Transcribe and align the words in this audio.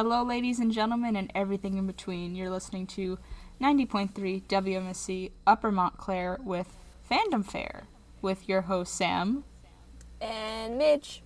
Hello, 0.00 0.22
ladies 0.22 0.60
and 0.60 0.70
gentlemen, 0.70 1.16
and 1.16 1.28
everything 1.34 1.76
in 1.76 1.84
between. 1.84 2.36
You're 2.36 2.50
listening 2.50 2.86
to 2.86 3.18
90.3 3.60 4.44
WMSC 4.44 5.32
Upper 5.44 5.72
Montclair 5.72 6.38
with 6.44 6.68
FandomFare 7.10 7.82
with 8.22 8.48
your 8.48 8.60
host 8.60 8.94
Sam. 8.94 9.42
And 10.20 10.78
Midge. 10.78 11.24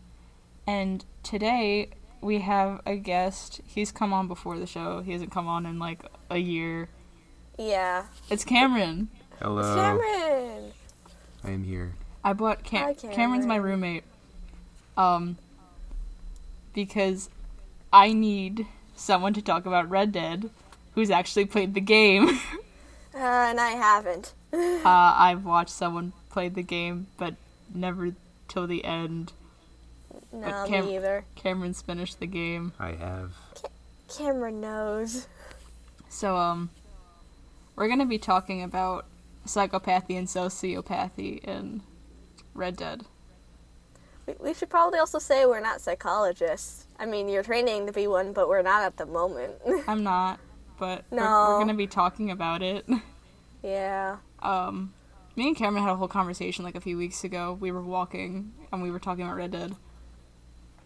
And 0.66 1.05
today 1.23 1.91
we 2.23 2.39
have 2.39 2.80
a 2.87 2.96
guest. 2.96 3.61
He's 3.66 3.93
come 3.93 4.14
on 4.14 4.27
before 4.27 4.59
the 4.59 4.66
show. 4.66 5.02
He 5.02 5.12
hasn't 5.12 5.32
come 5.32 5.46
on 5.46 5.66
in 5.66 5.79
like 5.79 6.07
a 6.30 6.39
year. 6.39 6.89
Yeah. 7.59 8.07
It's 8.30 8.43
Cameron. 8.43 9.11
Hello. 9.39 9.75
Cameron. 9.75 10.73
I 11.45 11.50
am 11.50 11.64
here. 11.64 11.93
I 12.25 12.32
bought 12.32 12.64
Cam- 12.64 12.84
Hi, 12.84 12.95
Cameron's 12.95 13.45
my 13.45 13.57
roommate. 13.57 14.05
Um 14.97 15.37
because 16.73 17.29
I 17.92 18.12
need 18.12 18.66
someone 18.96 19.34
to 19.34 19.42
talk 19.42 19.66
about 19.66 19.91
Red 19.91 20.12
Dead 20.12 20.50
who's 20.95 21.10
actually 21.10 21.45
played 21.46 21.74
the 21.74 21.80
game. 21.80 22.41
Uh, 23.14 23.19
and 23.19 23.60
I 23.60 23.73
haven't. 23.73 24.33
uh, 24.55 24.80
I've 24.87 25.45
watched 25.45 25.69
someone 25.69 26.14
play 26.30 26.48
the 26.48 26.62
game, 26.62 27.09
but 27.19 27.34
never 27.74 28.12
till 28.48 28.66
the 28.66 28.86
end. 28.86 29.33
No, 30.33 30.64
Cam- 30.66 30.86
me 30.86 30.97
either. 30.97 31.27
Cameron's 31.36 31.83
finished 31.83 32.20
the 32.20 32.27
game. 32.27 32.73
I 32.78 32.92
have. 32.92 33.33
Cameron 34.09 34.62
knows. 34.62 35.28
So, 36.09 36.38
um, 36.38 36.70
we're 37.77 37.88
gonna 37.88 38.06
be 38.06 38.16
talking 38.16 38.62
about 38.62 39.05
psychopathy 39.47 40.16
and 40.16 40.27
sociopathy 40.27 41.45
in 41.45 41.83
Red 42.55 42.78
Dead. 42.78 43.02
We, 44.27 44.34
we 44.41 44.55
should 44.55 44.70
probably 44.70 44.98
also 44.98 45.19
say 45.19 45.45
we're 45.45 45.61
not 45.61 45.83
psychologists. 45.83 46.86
I 47.03 47.06
mean, 47.06 47.28
you're 47.28 47.42
training 47.42 47.86
to 47.86 47.92
be 47.92 48.06
one, 48.06 48.33
but 48.33 48.48
we're 48.48 48.62
not 48.62 48.84
at 48.84 48.97
the 48.97 49.06
moment. 49.06 49.55
I'm 49.89 50.05
not, 50.05 50.39
but 50.78 51.05
we're, 51.11 51.19
we're 51.19 51.58
gonna 51.58 51.75
be 51.75 51.89
talking 51.89 52.31
about 52.31 52.62
it. 52.62 52.86
yeah. 53.64 54.19
Um, 54.41 54.95
me 55.34 55.48
and 55.48 55.56
Cameron 55.56 55.83
had 55.83 55.91
a 55.91 55.97
whole 55.97 56.06
conversation 56.06 56.64
like 56.64 56.77
a 56.77 56.80
few 56.80 56.97
weeks 56.97 57.25
ago. 57.25 57.58
We 57.58 57.73
were 57.73 57.83
walking 57.83 58.53
and 58.70 58.84
we 58.84 58.92
were 58.92 59.00
talking 59.00 59.25
about 59.25 59.34
Red 59.34 59.50
Dead. 59.50 59.70
And 59.70 59.77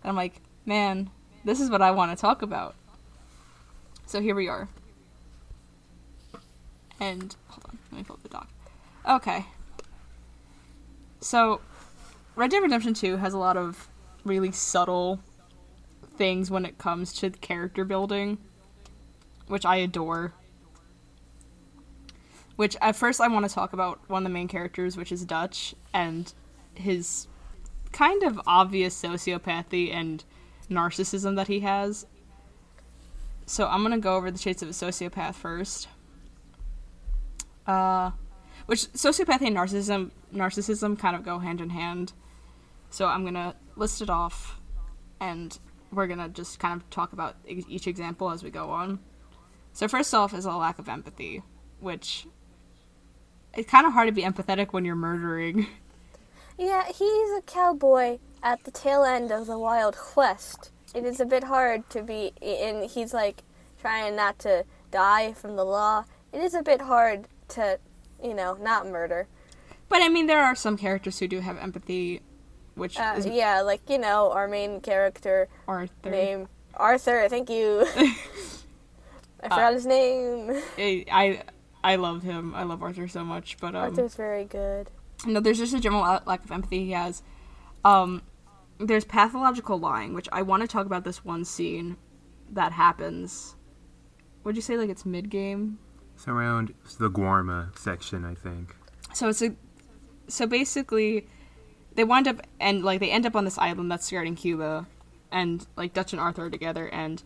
I'm 0.04 0.16
like, 0.16 0.40
man, 0.64 1.10
this 1.44 1.60
is 1.60 1.68
what 1.68 1.82
I 1.82 1.90
want 1.90 2.16
to 2.16 2.20
talk 2.20 2.40
about. 2.40 2.74
So 4.06 4.22
here 4.22 4.34
we 4.34 4.48
are. 4.48 4.70
And 6.98 7.36
hold 7.48 7.66
on, 7.68 7.78
let 7.92 7.98
me 7.98 8.04
pull 8.04 8.14
up 8.14 8.22
the 8.22 8.30
doc. 8.30 8.48
Okay. 9.06 9.44
So, 11.20 11.60
Red 12.36 12.50
Dead 12.50 12.62
Redemption 12.62 12.94
2 12.94 13.18
has 13.18 13.34
a 13.34 13.38
lot 13.38 13.58
of 13.58 13.88
really 14.24 14.50
subtle 14.50 15.20
things 16.16 16.50
when 16.50 16.64
it 16.64 16.78
comes 16.78 17.12
to 17.14 17.30
character 17.30 17.84
building, 17.84 18.38
which 19.46 19.64
I 19.64 19.76
adore. 19.76 20.32
Which 22.56 22.76
at 22.80 22.96
first 22.96 23.20
I 23.20 23.28
want 23.28 23.46
to 23.46 23.54
talk 23.54 23.72
about 23.72 24.00
one 24.08 24.22
of 24.22 24.30
the 24.30 24.34
main 24.34 24.48
characters, 24.48 24.96
which 24.96 25.12
is 25.12 25.24
Dutch, 25.24 25.74
and 25.92 26.32
his 26.74 27.28
kind 27.92 28.22
of 28.22 28.40
obvious 28.46 29.00
sociopathy 29.00 29.92
and 29.92 30.24
narcissism 30.70 31.36
that 31.36 31.48
he 31.48 31.60
has. 31.60 32.06
So 33.46 33.68
I'm 33.68 33.82
gonna 33.82 33.98
go 33.98 34.16
over 34.16 34.30
the 34.30 34.38
traits 34.38 34.62
of 34.62 34.68
a 34.68 34.72
sociopath 34.72 35.34
first. 35.34 35.88
Uh, 37.66 38.10
which 38.66 38.92
sociopathy 38.92 39.46
and 39.46 39.56
narcissism 39.56 40.10
narcissism 40.34 40.98
kind 40.98 41.16
of 41.16 41.24
go 41.24 41.38
hand 41.38 41.60
in 41.60 41.70
hand. 41.70 42.12
So 42.90 43.06
I'm 43.06 43.24
gonna 43.24 43.54
list 43.76 44.02
it 44.02 44.10
off, 44.10 44.60
and 45.20 45.58
we're 45.92 46.06
gonna 46.06 46.28
just 46.28 46.58
kind 46.58 46.80
of 46.80 46.88
talk 46.90 47.12
about 47.12 47.36
each 47.46 47.86
example 47.86 48.30
as 48.30 48.42
we 48.42 48.50
go 48.50 48.70
on. 48.70 48.98
So 49.72 49.88
first 49.88 50.14
off 50.14 50.34
is 50.34 50.44
a 50.44 50.52
lack 50.52 50.78
of 50.78 50.88
empathy, 50.88 51.42
which 51.80 52.26
it's 53.54 53.70
kind 53.70 53.86
of 53.86 53.92
hard 53.92 54.08
to 54.08 54.12
be 54.12 54.22
empathetic 54.22 54.72
when 54.72 54.84
you're 54.84 54.96
murdering. 54.96 55.66
Yeah, 56.58 56.86
he's 56.86 57.30
a 57.36 57.42
cowboy 57.44 58.18
at 58.42 58.64
the 58.64 58.70
tail 58.70 59.04
end 59.04 59.30
of 59.30 59.46
the 59.46 59.58
Wild 59.58 59.94
West. 60.16 60.70
It 60.94 61.04
is 61.04 61.20
a 61.20 61.26
bit 61.26 61.44
hard 61.44 61.88
to 61.90 62.02
be, 62.02 62.32
and 62.40 62.90
he's 62.90 63.12
like 63.12 63.42
trying 63.78 64.16
not 64.16 64.38
to 64.38 64.64
die 64.90 65.34
from 65.34 65.56
the 65.56 65.64
law. 65.64 66.04
It 66.32 66.40
is 66.40 66.54
a 66.54 66.62
bit 66.62 66.80
hard 66.80 67.28
to, 67.48 67.78
you 68.24 68.32
know, 68.32 68.54
not 68.54 68.86
murder. 68.86 69.28
But 69.90 70.00
I 70.00 70.08
mean, 70.08 70.26
there 70.26 70.42
are 70.42 70.54
some 70.54 70.78
characters 70.78 71.18
who 71.18 71.28
do 71.28 71.40
have 71.40 71.58
empathy, 71.58 72.22
which 72.76 72.98
Uh, 72.98 73.14
is 73.18 73.26
yeah, 73.26 73.60
like 73.62 73.80
you 73.90 73.98
know, 73.98 74.30
our 74.32 74.46
main 74.46 74.80
character 74.80 75.48
Arthur. 75.66 76.10
name 76.10 76.48
Arthur. 76.74 77.28
Thank 77.28 77.50
you. 77.50 77.84
I 79.42 79.48
forgot 79.48 79.72
his 79.74 79.86
name. 79.86 80.62
I, 80.78 81.04
I 81.10 81.42
I 81.84 81.96
love 81.96 82.22
him. 82.22 82.54
I 82.54 82.62
love 82.64 82.82
Arthur 82.82 83.06
so 83.08 83.24
much. 83.24 83.56
But 83.60 83.74
um, 83.74 83.82
Arthur's 83.82 84.14
very 84.14 84.44
good. 84.44 84.90
no, 85.26 85.40
there's 85.40 85.58
just 85.58 85.74
a 85.74 85.80
general 85.80 86.02
lack 86.26 86.44
of 86.44 86.50
empathy 86.52 86.84
he 86.86 86.90
has. 86.92 87.22
Um, 87.84 88.22
there's 88.78 89.04
pathological 89.04 89.78
lying, 89.78 90.14
which 90.14 90.28
I 90.32 90.42
want 90.42 90.62
to 90.62 90.68
talk 90.68 90.86
about 90.86 91.04
this 91.04 91.24
one 91.24 91.44
scene 91.44 91.96
that 92.50 92.72
happens. 92.72 93.56
Would 94.44 94.56
you 94.56 94.62
say 94.62 94.76
like 94.76 94.90
it's 94.90 95.04
mid 95.06 95.30
game? 95.30 95.78
It's 96.14 96.26
around 96.26 96.72
the 96.98 97.10
Guarma 97.10 97.76
section, 97.78 98.24
I 98.24 98.34
think. 98.34 98.74
So 99.12 99.28
it's 99.28 99.42
a 99.42 99.54
so 100.28 100.46
basically 100.46 101.28
they 101.96 102.04
wind 102.04 102.28
up 102.28 102.40
and 102.60 102.84
like 102.84 103.00
they 103.00 103.10
end 103.10 103.26
up 103.26 103.34
on 103.34 103.44
this 103.44 103.58
island 103.58 103.90
that's 103.90 104.06
skirting 104.06 104.36
Cuba 104.36 104.86
and 105.32 105.66
like 105.76 105.92
Dutch 105.92 106.12
and 106.12 106.20
Arthur 106.20 106.46
are 106.46 106.50
together 106.50 106.86
and 106.88 107.22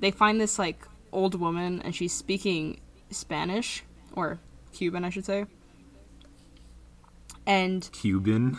they 0.00 0.10
find 0.10 0.40
this 0.40 0.58
like 0.58 0.86
old 1.12 1.38
woman 1.38 1.82
and 1.82 1.94
she's 1.94 2.12
speaking 2.14 2.80
Spanish 3.10 3.84
or 4.14 4.38
Cuban 4.72 5.04
I 5.04 5.10
should 5.10 5.26
say. 5.26 5.46
And 7.44 7.88
Cuban. 7.92 8.56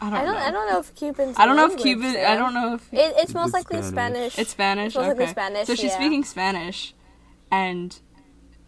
I 0.00 0.10
don't, 0.10 0.14
I 0.14 0.24
don't. 0.24 0.34
know. 0.34 0.40
I 0.40 0.50
don't 0.50 0.68
know 0.72 0.80
if 0.80 0.94
Cuban's. 0.96 1.36
I 1.38 1.46
don't 1.46 1.54
know 1.56 1.66
if 1.66 1.76
language, 1.76 1.84
Cuban 1.84 2.16
I 2.16 2.34
don't 2.36 2.52
know 2.52 2.74
if 2.74 2.92
It, 2.92 3.14
it's 3.16 3.32
most 3.32 3.46
It's 3.48 3.54
likely 3.54 3.82
Spanish. 3.82 4.32
Spanish. 4.32 4.38
it's 4.38 4.50
Spanish. 4.50 4.86
It's 4.86 4.94
most 4.96 5.06
likely 5.08 5.22
okay. 5.24 5.32
Spanish, 5.32 5.66
So 5.68 5.74
she's 5.76 5.92
yeah. 5.92 5.96
speaking 5.96 6.24
Spanish, 6.24 6.94
and 7.52 7.96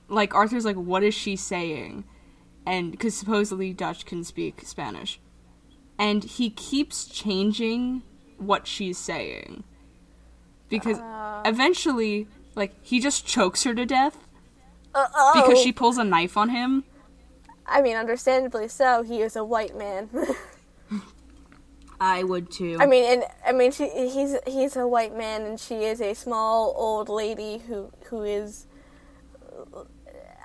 like 0.08 0.34
Arthur's 0.34 0.64
like, 0.64 0.76
"What 0.76 1.02
is 1.02 1.14
she 1.14 1.34
saying?" 1.34 2.04
And 2.64 2.92
because 2.92 3.16
supposedly 3.16 3.72
Dutch 3.72 4.04
can 4.06 4.22
speak 4.22 4.60
Spanish, 4.64 5.18
and 6.00 6.24
he 6.24 6.48
keeps 6.50 7.04
changing 7.04 8.02
what 8.38 8.66
she's 8.66 8.96
saying 8.98 9.62
because 10.70 10.98
Uh. 10.98 11.42
eventually, 11.44 12.26
like, 12.56 12.72
he 12.82 12.98
just 13.00 13.26
chokes 13.26 13.64
her 13.64 13.74
to 13.74 13.84
death 13.84 14.16
Uh, 14.94 15.06
oh, 15.14 15.32
because 15.42 15.60
she 15.62 15.70
pulls 15.72 15.98
a 15.98 16.04
knife 16.04 16.36
on 16.36 16.48
him. 16.48 16.84
I 17.66 17.80
mean, 17.82 17.96
understandably 17.96 18.66
so. 18.66 19.02
He 19.02 19.20
is 19.22 19.36
a 19.36 19.44
white 19.44 19.76
man. 19.76 20.08
I 22.00 22.24
would 22.24 22.50
too. 22.50 22.78
I 22.80 22.86
mean, 22.86 23.04
and 23.04 23.24
I 23.46 23.52
mean, 23.52 23.70
she, 23.72 23.88
he's 23.90 24.34
he's 24.46 24.74
a 24.74 24.88
white 24.88 25.14
man, 25.16 25.42
and 25.42 25.60
she 25.60 25.84
is 25.84 26.00
a 26.00 26.14
small 26.14 26.74
old 26.76 27.08
lady 27.10 27.58
who 27.68 27.92
who 28.06 28.22
is. 28.24 28.66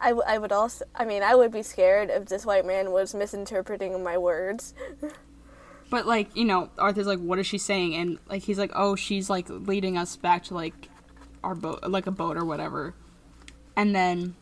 I, 0.01 0.09
w- 0.09 0.23
I 0.27 0.37
would 0.37 0.51
also 0.51 0.83
I 0.93 1.05
mean 1.05 1.23
I 1.23 1.33
would 1.35 1.51
be 1.51 1.63
scared 1.63 2.09
if 2.09 2.25
this 2.25 2.45
white 2.45 2.66
man 2.66 2.91
was 2.91 3.16
misinterpreting 3.16 4.03
my 4.03 4.17
words. 4.17 4.73
But 5.90 6.07
like, 6.07 6.35
you 6.35 6.46
know, 6.46 6.69
Arthur's 6.78 7.07
like, 7.07 7.19
"What 7.19 7.40
is 7.40 7.47
she 7.47 7.57
saying?" 7.57 7.96
And 7.96 8.19
like, 8.28 8.44
he's 8.44 8.57
like, 8.57 8.72
"Oh, 8.75 8.96
she's 8.96 9.29
like 9.29 9.47
leading 9.50 9.97
us 9.97 10.16
back 10.16 10.44
to 10.46 10.53
like 10.53 10.90
our 11.44 11.56
boat, 11.56 11.84
like 11.88 12.07
a 12.07 12.12
boat 12.12 12.38
or 12.38 12.46
whatever." 12.46 12.96
And 13.78 13.96
then 13.96 14.35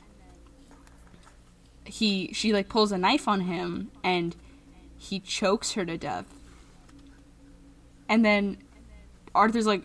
he, 1.86 2.32
she 2.34 2.54
like 2.54 2.70
pulls 2.70 2.92
a 2.92 2.98
knife 2.98 3.28
on 3.28 3.42
him, 3.42 3.92
and 4.04 4.36
he 4.98 5.20
chokes 5.20 5.74
her 5.74 5.86
to 5.86 5.98
death. 5.98 6.26
And 8.08 8.24
then 8.24 8.58
Arthur's 9.36 9.68
like, 9.68 9.84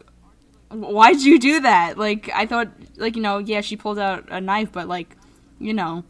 "Why'd 0.70 1.20
you 1.20 1.40
do 1.40 1.60
that?" 1.60 1.98
Like, 1.98 2.30
I 2.34 2.46
thought, 2.46 2.68
like, 2.96 3.16
you 3.16 3.22
know, 3.22 3.38
yeah, 3.38 3.62
she 3.62 3.76
pulled 3.76 3.98
out 3.98 4.26
a 4.30 4.40
knife, 4.40 4.70
but 4.70 4.86
like, 4.86 5.16
you 5.58 5.74
know, 5.74 6.04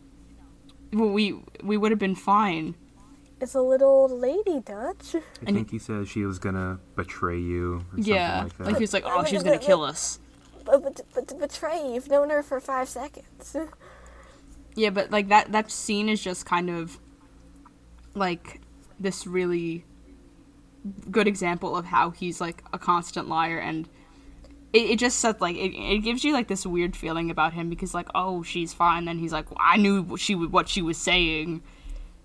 we 0.92 1.40
we 1.62 1.76
would 1.78 1.90
have 1.90 1.98
been 1.98 2.14
fine. 2.14 2.74
It's 3.40 3.54
a 3.54 3.60
little 3.60 4.08
lady, 4.08 4.60
Dutch. 4.60 5.14
I 5.14 5.20
And- 5.46 5.56
think 5.56 5.70
he 5.70 5.78
says 5.78 6.08
she 6.08 6.24
was 6.24 6.38
gonna 6.38 6.80
betray 6.96 7.38
you. 7.38 7.84
Or 7.92 7.98
Yeah, 7.98 8.40
Something 8.40 8.58
like 8.58 8.66
like 8.72 8.76
he 8.78 8.82
was 8.82 8.92
like, 8.92 9.04
"Oh, 9.06 9.24
she's 9.24 9.42
gonna 9.42 9.58
kill 9.58 9.82
us." 9.82 10.18
But, 10.64 10.82
but, 10.82 11.00
but 11.14 11.28
to 11.28 11.34
betray, 11.34 11.92
you've 11.94 12.08
known 12.08 12.30
her 12.30 12.42
for 12.42 12.60
five 12.60 12.88
seconds. 12.88 13.56
Yeah, 14.74 14.90
but 14.90 15.10
like 15.10 15.28
that 15.28 15.50
that 15.50 15.72
scene 15.72 16.08
is 16.08 16.22
just 16.22 16.46
kind 16.46 16.70
of 16.70 17.00
like 18.14 18.60
this 19.00 19.26
really 19.26 19.84
good 21.10 21.26
example 21.26 21.76
of 21.76 21.86
how 21.86 22.10
he's 22.10 22.40
like 22.40 22.62
a 22.72 22.78
constant 22.78 23.28
liar 23.28 23.58
and 23.58 23.88
it, 24.72 24.90
it 24.90 24.98
just 25.00 25.18
sets 25.18 25.40
like 25.40 25.56
it, 25.56 25.74
it 25.76 25.98
gives 26.04 26.22
you 26.22 26.32
like 26.32 26.46
this 26.46 26.64
weird 26.64 26.94
feeling 26.94 27.28
about 27.28 27.54
him 27.54 27.68
because 27.68 27.92
like 27.92 28.06
oh 28.14 28.44
she's 28.44 28.72
fine 28.72 29.04
then 29.06 29.18
he's 29.18 29.32
like 29.32 29.50
well, 29.50 29.58
I 29.60 29.78
knew 29.78 30.16
she 30.16 30.34
w- 30.34 30.48
what 30.50 30.68
she 30.68 30.80
was 30.80 30.96
saying 30.96 31.60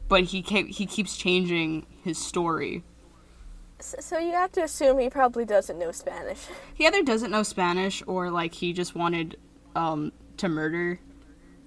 but 0.08 0.26
he 0.26 0.42
kept, 0.42 0.70
he 0.70 0.86
keeps 0.86 1.16
changing 1.18 1.86
his 2.04 2.18
story 2.18 2.84
S- 3.80 3.96
So 4.00 4.18
you 4.18 4.34
have 4.34 4.52
to 4.54 4.64
assume 4.64 5.00
he 5.00 5.10
probably 5.10 5.46
doesn't 5.46 5.78
know 5.80 5.92
Spanish. 5.92 6.40
He 6.74 6.86
either 6.88 7.04
doesn't 7.04 7.32
know 7.32 7.44
Spanish 7.44 8.04
or 8.08 8.30
like 8.32 8.54
he 8.56 8.74
just 8.74 8.96
wanted 8.96 9.38
um 9.76 10.12
to 10.38 10.48
murder. 10.50 11.00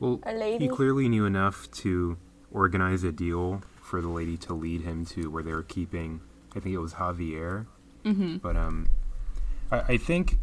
Well, 0.01 0.21
A 0.25 0.33
lady? 0.35 0.65
he 0.67 0.69
clearly 0.71 1.09
knew 1.09 1.25
enough 1.25 1.71
to 1.83 2.17
organize 2.53 3.03
a 3.05 3.13
deal 3.13 3.63
for 3.81 4.01
the 4.03 4.09
lady 4.09 4.37
to 4.39 4.53
lead 4.55 4.83
him 4.83 5.05
to 5.07 5.31
where 5.31 5.43
they 5.43 5.53
were 5.53 5.63
keeping. 5.63 6.21
I 6.55 6.61
think 6.61 6.75
it 6.75 6.79
was 6.79 6.95
Javier. 6.95 7.67
Mm-hmm. 8.05 8.37
But 8.39 8.57
um, 8.57 8.89
I, 9.71 9.79
I 9.95 9.97
think, 9.97 10.39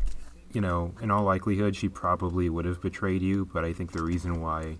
you 0.51 0.61
know, 0.61 0.93
in 1.01 1.11
all 1.11 1.23
likelihood, 1.23 1.75
she 1.75 1.87
probably 1.89 2.49
would 2.49 2.65
have 2.65 2.81
betrayed 2.81 3.21
you. 3.21 3.45
But 3.53 3.63
I 3.65 3.73
think 3.73 3.91
the 3.91 4.01
reason 4.03 4.41
why 4.41 4.77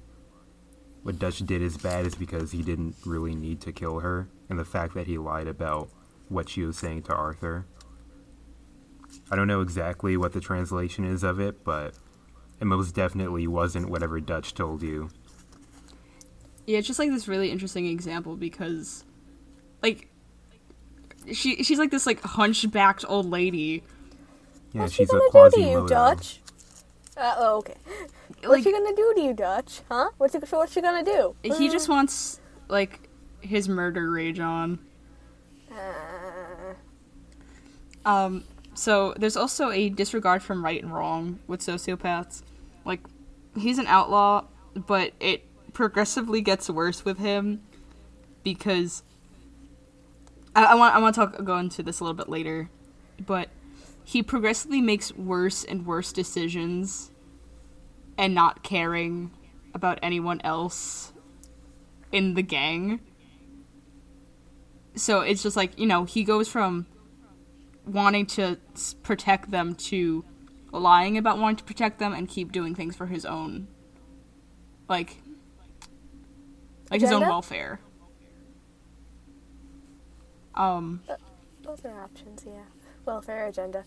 what 1.03 1.19
Dutch 1.19 1.39
did 1.39 1.61
is 1.61 1.77
bad 1.77 2.05
is 2.05 2.15
because 2.15 2.51
he 2.51 2.63
didn't 2.63 2.95
really 3.05 3.35
need 3.35 3.61
to 3.61 3.71
kill 3.71 3.99
her, 3.99 4.29
and 4.49 4.57
the 4.57 4.65
fact 4.65 4.93
that 4.95 5.07
he 5.07 5.17
lied 5.17 5.47
about 5.47 5.89
what 6.29 6.49
she 6.49 6.63
was 6.63 6.77
saying 6.77 7.03
to 7.03 7.13
Arthur. 7.13 7.65
I 9.29 9.35
don't 9.35 9.47
know 9.47 9.61
exactly 9.61 10.17
what 10.17 10.33
the 10.33 10.39
translation 10.39 11.05
is 11.05 11.23
of 11.23 11.39
it, 11.39 11.63
but 11.63 11.93
it 12.59 12.65
most 12.65 12.95
definitely 12.95 13.47
wasn't 13.47 13.89
whatever 13.89 14.19
Dutch 14.19 14.53
told 14.53 14.81
you. 14.81 15.09
Yeah, 16.65 16.79
it's 16.79 16.87
just 16.87 16.99
like 16.99 17.09
this 17.09 17.27
really 17.27 17.51
interesting 17.51 17.85
example 17.85 18.37
because, 18.37 19.03
like, 19.81 20.09
she 21.31 21.63
she's 21.63 21.79
like 21.79 21.91
this 21.91 22.05
like 22.05 22.21
hunchbacked 22.21 23.03
old 23.07 23.29
lady. 23.29 23.83
Yeah, 24.71 24.81
What's 24.81 24.93
she 24.93 25.03
she's 25.03 25.09
a 25.13 25.19
gonna 25.31 25.49
do 25.49 25.55
to 25.57 25.61
you, 25.61 25.87
Dutch? 25.87 26.39
Uh, 27.15 27.35
oh, 27.37 27.57
okay. 27.57 27.75
What's 27.85 28.47
Like 28.47 28.63
she 28.63 28.71
gonna 28.71 28.95
do 28.95 29.13
to 29.15 29.21
you, 29.21 29.33
Dutch? 29.33 29.81
Huh? 29.89 30.09
What's 30.17 30.33
she, 30.33 30.39
what's 30.39 30.73
she 30.73 30.81
gonna 30.81 31.03
do? 31.03 31.35
he 31.43 31.69
just 31.69 31.87
wants 31.89 32.39
like 32.69 33.09
his 33.41 33.69
murder 33.69 34.09
rage 34.11 34.39
on. 34.39 34.79
Uh, 35.71 36.73
Um, 38.05 38.43
so 38.73 39.13
there's 39.17 39.37
also 39.37 39.69
a 39.71 39.89
disregard 39.89 40.43
from 40.43 40.63
right 40.63 40.81
and 40.81 40.93
wrong 40.93 41.39
with 41.47 41.61
sociopaths. 41.61 42.41
Like, 42.85 43.01
he's 43.55 43.77
an 43.77 43.87
outlaw, 43.87 44.45
but 44.75 45.13
it 45.19 45.45
progressively 45.73 46.41
gets 46.41 46.69
worse 46.69 47.05
with 47.05 47.17
him 47.19 47.61
because 48.43 49.03
I, 50.55 50.65
I 50.65 50.75
want 50.75 50.95
I 50.95 50.99
want 50.99 51.15
to 51.15 51.21
talk 51.21 51.43
go 51.43 51.57
into 51.57 51.81
this 51.81 51.99
a 51.99 52.03
little 52.03 52.15
bit 52.15 52.29
later, 52.29 52.69
but 53.25 53.49
he 54.03 54.23
progressively 54.23 54.81
makes 54.81 55.13
worse 55.13 55.63
and 55.63 55.85
worse 55.85 56.11
decisions 56.11 57.11
and 58.17 58.35
not 58.35 58.63
caring 58.63 59.31
about 59.73 59.99
anyone 60.01 60.39
else 60.43 61.13
in 62.11 62.35
the 62.35 62.43
gang. 62.43 62.99
So 64.95 65.21
it's 65.21 65.41
just 65.41 65.57
like, 65.57 65.79
you 65.79 65.87
know, 65.87 66.03
he 66.03 66.23
goes 66.23 66.47
from 66.47 66.85
wanting 67.85 68.25
to 68.25 68.57
protect 69.01 69.51
them 69.51 69.75
to 69.75 70.23
lying 70.71 71.17
about 71.17 71.37
wanting 71.37 71.57
to 71.57 71.63
protect 71.63 71.99
them 71.99 72.13
and 72.13 72.27
keep 72.27 72.51
doing 72.51 72.73
things 72.73 72.95
for 72.95 73.05
his 73.05 73.25
own 73.25 73.67
like 74.89 75.17
like 76.89 77.01
his 77.01 77.11
own 77.11 77.21
welfare. 77.21 77.79
Um 80.55 81.01
those 81.63 81.83
are 81.85 82.03
options, 82.03 82.43
yeah. 82.45 82.63
Welfare 83.05 83.47
agenda. 83.47 83.83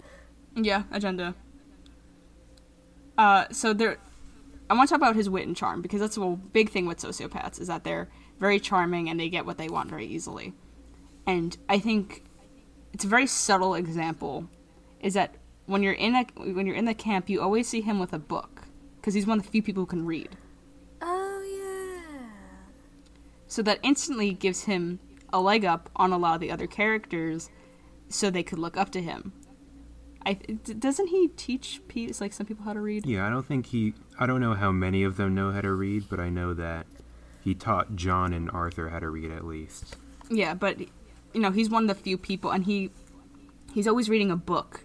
yeah, 0.55 0.85
agenda. 0.91 1.35
Uh 3.17 3.47
so 3.51 3.73
there 3.73 3.99
I 4.69 4.75
want 4.75 4.89
to 4.89 4.95
talk 4.95 5.01
about 5.01 5.17
his 5.17 5.31
wit 5.31 5.47
and 5.47 5.57
charm 5.57 5.81
because 5.81 6.01
that's 6.01 6.17
a 6.17 6.27
big 6.53 6.71
thing 6.71 6.87
with 6.87 6.99
sociopaths 6.99 7.61
is 7.61 7.69
that 7.69 7.85
they're 7.85 8.09
very 8.41 8.59
charming 8.59 9.09
and 9.09 9.19
they 9.19 9.29
get 9.29 9.47
what 9.47 9.59
they 9.59 9.69
want 9.69 9.89
very 9.89 10.07
easily. 10.07 10.55
And 11.27 11.57
I 11.69 11.79
think 11.79 12.25
it's 12.93 13.05
a 13.05 13.09
very 13.09 13.27
subtle 13.27 13.75
example 13.75 14.49
is 15.01 15.15
that 15.15 15.35
when 15.67 15.83
you're 15.83 15.93
in 15.93 16.15
a 16.15 16.25
when 16.37 16.67
you're 16.67 16.77
in 16.77 16.85
the 16.85 16.95
camp 16.95 17.29
you 17.29 17.41
always 17.41 17.69
see 17.69 17.81
him 17.81 17.99
with 17.99 18.13
a 18.13 18.19
book 18.19 18.63
because 18.97 19.15
he's 19.15 19.27
one 19.27 19.39
of 19.39 19.45
the 19.45 19.51
few 19.51 19.63
people 19.63 19.83
who 19.83 19.87
can 19.87 20.05
read. 20.05 20.37
Oh 21.01 21.43
yeah. 21.43 22.29
So 23.47 23.63
that 23.63 23.79
instantly 23.83 24.33
gives 24.33 24.65
him 24.65 24.99
a 25.33 25.41
leg 25.41 25.65
up 25.65 25.91
on 25.97 26.13
a 26.13 26.19
lot 26.19 26.35
of 26.35 26.41
the 26.41 26.51
other 26.51 26.67
characters 26.67 27.51
so 28.09 28.31
they 28.31 28.43
could 28.43 28.59
look 28.59 28.77
up 28.77 28.91
to 28.93 29.03
him. 29.03 29.33
I 30.25 30.35
d- 30.35 30.75
doesn't 30.75 31.07
he 31.09 31.29
teach 31.29 31.81
pe- 31.89 32.09
like 32.21 32.33
some 32.33 32.47
people 32.47 32.65
how 32.65 32.73
to 32.73 32.81
read? 32.81 33.07
Yeah, 33.07 33.27
I 33.27 33.31
don't 33.31 33.47
think 33.47 33.67
he. 33.67 33.95
I 34.19 34.27
don't 34.27 34.41
know 34.41 34.55
how 34.55 34.73
many 34.73 35.03
of 35.05 35.17
them 35.17 35.35
know 35.35 35.53
how 35.53 35.61
to 35.61 35.73
read, 35.73 36.05
but 36.11 36.19
I 36.19 36.31
know 36.31 36.53
that 36.55 36.87
he 37.45 37.55
taught 37.55 37.95
John 37.95 38.33
and 38.33 38.51
Arthur 38.51 38.89
how 38.89 38.99
to 38.99 39.09
read 39.09 39.31
at 39.31 39.45
least. 39.45 39.97
Yeah, 40.29 40.55
but 40.55 40.81
you 40.81 41.41
know, 41.41 41.53
he's 41.53 41.71
one 41.71 41.85
of 41.89 41.89
the 41.97 42.03
few 42.03 42.19
people 42.19 42.51
and 42.51 42.65
he 42.65 42.91
he's 43.73 43.87
always 43.87 44.09
reading 44.09 44.31
a 44.33 44.37
book. 44.37 44.85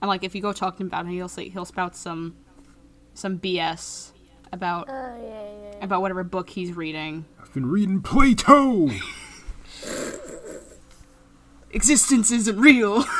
And 0.00 0.08
like 0.08 0.24
if 0.24 0.34
you 0.34 0.42
go 0.42 0.52
talk 0.52 0.76
to 0.78 0.82
him 0.82 0.88
about 0.88 1.06
it, 1.06 1.10
he'll 1.10 1.28
say 1.28 1.48
he'll 1.48 1.64
spout 1.64 1.94
some 1.94 2.34
some 3.14 3.38
BS 3.38 4.10
about 4.52 4.88
Oh 4.88 4.92
yeah, 5.22 5.30
yeah. 5.30 5.70
yeah. 5.78 5.84
about 5.84 6.00
whatever 6.02 6.24
book 6.24 6.50
he's 6.50 6.72
reading. 6.72 7.24
I've 7.40 7.54
been 7.54 7.66
reading 7.66 8.00
Plato. 8.02 8.90
Existence 11.72 12.30
isn't 12.30 12.58
real. 12.58 13.04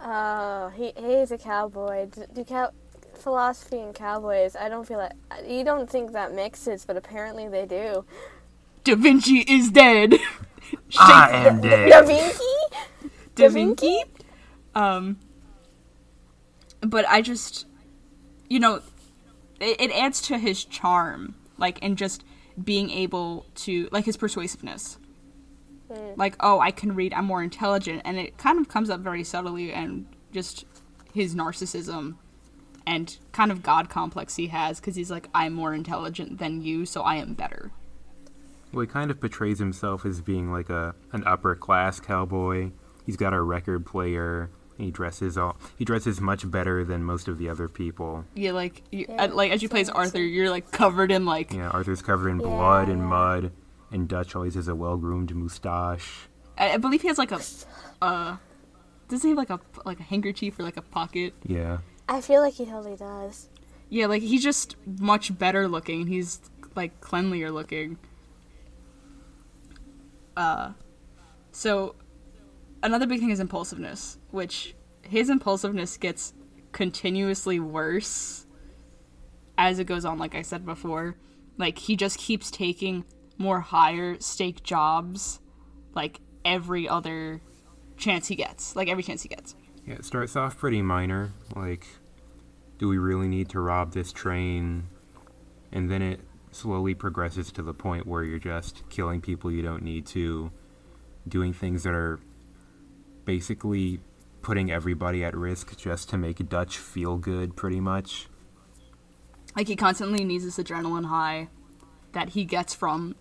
Oh, 0.00 0.70
he 0.76 0.92
he's 0.96 1.32
a 1.32 1.38
cowboy. 1.38 2.06
Do, 2.06 2.26
do 2.32 2.44
cow 2.44 2.70
philosophy 3.14 3.78
and 3.80 3.92
cowboys? 3.94 4.54
I 4.54 4.68
don't 4.68 4.86
feel 4.86 4.98
like 4.98 5.12
you 5.44 5.64
don't 5.64 5.90
think 5.90 6.12
that 6.12 6.32
mixes, 6.32 6.84
but 6.84 6.96
apparently 6.96 7.48
they 7.48 7.66
do. 7.66 8.04
da 8.84 8.94
Vinci 8.94 9.38
is 9.48 9.70
dead. 9.70 10.14
I 10.98 11.30
am 11.48 11.60
dead. 11.60 11.88
Da. 11.90 12.02
Vinci. 12.02 13.10
Da 13.34 13.48
Vinci. 13.48 14.02
Um, 14.76 15.18
but 16.82 17.04
I 17.08 17.20
just, 17.22 17.66
you 18.48 18.60
know, 18.60 18.82
it, 19.58 19.80
it 19.80 19.90
adds 19.92 20.20
to 20.22 20.38
his 20.38 20.64
charm, 20.64 21.34
like, 21.58 21.78
and 21.82 21.96
just 21.98 22.22
being 22.62 22.90
able 22.90 23.46
to, 23.56 23.88
like, 23.90 24.04
his 24.04 24.16
persuasiveness. 24.16 24.98
Like, 26.16 26.36
oh, 26.40 26.60
I 26.60 26.70
can 26.70 26.94
read, 26.94 27.12
I'm 27.14 27.26
more 27.26 27.42
intelligent, 27.42 28.02
and 28.04 28.16
it 28.16 28.38
kind 28.38 28.58
of 28.58 28.68
comes 28.68 28.90
up 28.90 29.00
very 29.00 29.24
subtly, 29.24 29.72
and 29.72 30.06
just 30.32 30.64
his 31.14 31.34
narcissism 31.34 32.16
and 32.86 33.18
kind 33.32 33.50
of 33.50 33.62
god 33.62 33.88
complex 33.88 34.36
he 34.36 34.48
has, 34.48 34.80
because 34.80 34.96
he's 34.96 35.10
like, 35.10 35.28
I'm 35.34 35.52
more 35.52 35.74
intelligent 35.74 36.38
than 36.38 36.62
you, 36.62 36.86
so 36.86 37.02
I 37.02 37.16
am 37.16 37.34
better. 37.34 37.72
Well, 38.72 38.82
he 38.82 38.86
kind 38.86 39.10
of 39.10 39.20
portrays 39.20 39.58
himself 39.58 40.04
as 40.04 40.20
being 40.20 40.52
like 40.52 40.70
a 40.70 40.94
an 41.12 41.24
upper 41.24 41.54
class 41.54 41.98
cowboy. 42.00 42.70
He's 43.04 43.16
got 43.16 43.32
a 43.32 43.40
record 43.40 43.86
player. 43.86 44.50
He 44.76 44.90
dresses 44.90 45.38
all. 45.38 45.56
He 45.78 45.84
dresses 45.84 46.20
much 46.20 46.48
better 46.50 46.84
than 46.84 47.02
most 47.02 47.28
of 47.28 47.38
the 47.38 47.48
other 47.48 47.68
people. 47.68 48.26
Yeah, 48.34 48.52
like, 48.52 48.82
you, 48.92 49.06
Yeah, 49.08 49.24
uh, 49.24 49.34
like 49.34 49.50
as 49.50 49.62
you 49.62 49.68
play 49.68 49.80
as 49.80 49.88
Arthur, 49.88 50.20
you're 50.20 50.50
like 50.50 50.70
covered 50.70 51.10
in 51.10 51.24
like 51.24 51.52
Yeah, 51.52 51.70
Arthur's 51.70 52.02
covered 52.02 52.28
in 52.28 52.38
blood 52.38 52.88
and 52.88 53.02
mud, 53.02 53.52
and 53.90 54.08
Dutch 54.08 54.34
always 54.34 54.54
has 54.54 54.68
a 54.68 54.74
well 54.74 54.96
groomed 54.96 55.34
mustache. 55.34 56.28
I, 56.58 56.72
I 56.72 56.76
believe 56.76 57.02
he 57.02 57.08
has 57.08 57.18
like 57.18 57.32
a, 57.32 57.40
uh, 58.02 58.36
does 59.08 59.22
he 59.22 59.30
have 59.30 59.38
like 59.38 59.50
a 59.50 59.60
like 59.84 60.00
a 60.00 60.04
handkerchief 60.04 60.58
or 60.58 60.62
like 60.62 60.76
a 60.76 60.82
pocket? 60.82 61.34
Yeah. 61.44 61.78
I 62.08 62.20
feel 62.20 62.40
like 62.40 62.54
he 62.54 62.66
totally 62.66 62.96
does. 62.96 63.48
Yeah, 63.88 64.06
like 64.06 64.22
he's 64.22 64.42
just 64.42 64.76
much 65.00 65.36
better 65.36 65.68
looking. 65.68 66.06
He's 66.06 66.40
like 66.74 67.00
cleanlier 67.00 67.52
looking. 67.52 67.98
Uh, 70.36 70.72
so 71.52 71.94
another 72.82 73.06
big 73.06 73.20
thing 73.20 73.30
is 73.30 73.40
impulsiveness, 73.40 74.18
which 74.30 74.74
his 75.02 75.30
impulsiveness 75.30 75.96
gets 75.96 76.34
continuously 76.72 77.58
worse 77.58 78.46
as 79.56 79.78
it 79.78 79.84
goes 79.84 80.04
on. 80.04 80.18
Like 80.18 80.34
I 80.34 80.42
said 80.42 80.66
before, 80.66 81.16
like 81.56 81.78
he 81.78 81.96
just 81.96 82.18
keeps 82.18 82.50
taking 82.50 83.04
more 83.38 83.60
higher 83.60 84.18
stake 84.20 84.62
jobs, 84.62 85.40
like 85.94 86.20
every 86.44 86.88
other 86.88 87.40
chance 87.96 88.28
he 88.28 88.36
gets, 88.36 88.76
like 88.76 88.88
every 88.88 89.02
chance 89.02 89.22
he 89.22 89.28
gets. 89.28 89.54
Yeah, 89.86 89.94
it 89.94 90.04
starts 90.04 90.36
off 90.36 90.56
pretty 90.58 90.82
minor, 90.82 91.32
like, 91.54 91.86
do 92.78 92.88
we 92.88 92.98
really 92.98 93.28
need 93.28 93.48
to 93.50 93.60
rob 93.60 93.92
this 93.92 94.12
train? 94.12 94.88
And 95.72 95.90
then 95.90 96.02
it 96.02 96.20
slowly 96.50 96.94
progresses 96.94 97.52
to 97.52 97.62
the 97.62 97.74
point 97.74 98.06
where 98.06 98.24
you're 98.24 98.38
just 98.38 98.88
killing 98.88 99.20
people 99.20 99.50
you 99.50 99.62
don't 99.62 99.82
need 99.82 100.06
to, 100.06 100.50
doing 101.28 101.52
things 101.52 101.82
that 101.84 101.94
are 101.94 102.18
basically 103.24 104.00
putting 104.42 104.70
everybody 104.70 105.24
at 105.24 105.36
risk 105.36 105.76
just 105.76 106.08
to 106.08 106.16
make 106.16 106.48
Dutch 106.48 106.78
feel 106.78 107.16
good, 107.16 107.56
pretty 107.56 107.80
much. 107.80 108.28
Like 109.56 109.68
he 109.68 109.76
constantly 109.76 110.24
needs 110.24 110.44
this 110.44 110.58
adrenaline 110.58 111.06
high 111.06 111.48
that 112.12 112.30
he 112.30 112.44
gets 112.44 112.74
from 112.74 113.16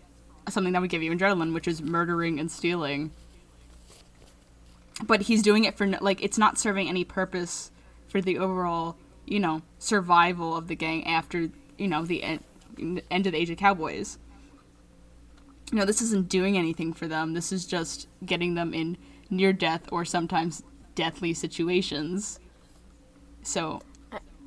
something 0.50 0.74
that 0.74 0.82
would 0.82 0.90
give 0.90 1.04
you 1.04 1.12
adrenaline, 1.12 1.54
which 1.54 1.68
is 1.68 1.82
murdering 1.82 2.40
and 2.40 2.50
stealing. 2.52 3.12
But 5.06 5.24
he's 5.24 5.42
doing 5.42 5.66
it 5.66 5.78
for 5.78 5.86
no, 5.86 5.98
like 6.02 6.24
it's 6.24 6.38
not 6.38 6.58
serving 6.58 6.88
any 6.88 7.04
purpose 7.04 7.72
for 8.08 8.22
the 8.22 8.38
overall, 8.38 8.96
you 9.26 9.40
know, 9.40 9.62
survival 9.80 10.56
of 10.56 10.68
the 10.68 10.76
gang 10.76 11.06
after 11.06 11.50
you 11.78 11.88
know 11.88 12.06
the 12.06 12.24
end, 12.24 12.44
end 12.78 13.26
of 13.26 13.34
the 13.34 13.38
Age 13.38 13.50
of 13.50 13.58
Cowboys. 13.58 14.18
You 15.72 15.80
know, 15.80 15.86
this 15.86 16.02
isn't 16.02 16.30
doing 16.30 16.58
anything 16.58 16.94
for 16.94 17.08
them. 17.08 17.34
This 17.34 17.52
is 17.52 17.66
just 17.66 18.08
getting 18.26 18.54
them 18.54 18.74
in 18.74 18.98
near 19.30 19.52
death 19.52 19.82
or 19.92 20.06
sometimes 20.06 20.64
deathly 20.94 21.34
situations. 21.34 22.40
So, 23.42 23.82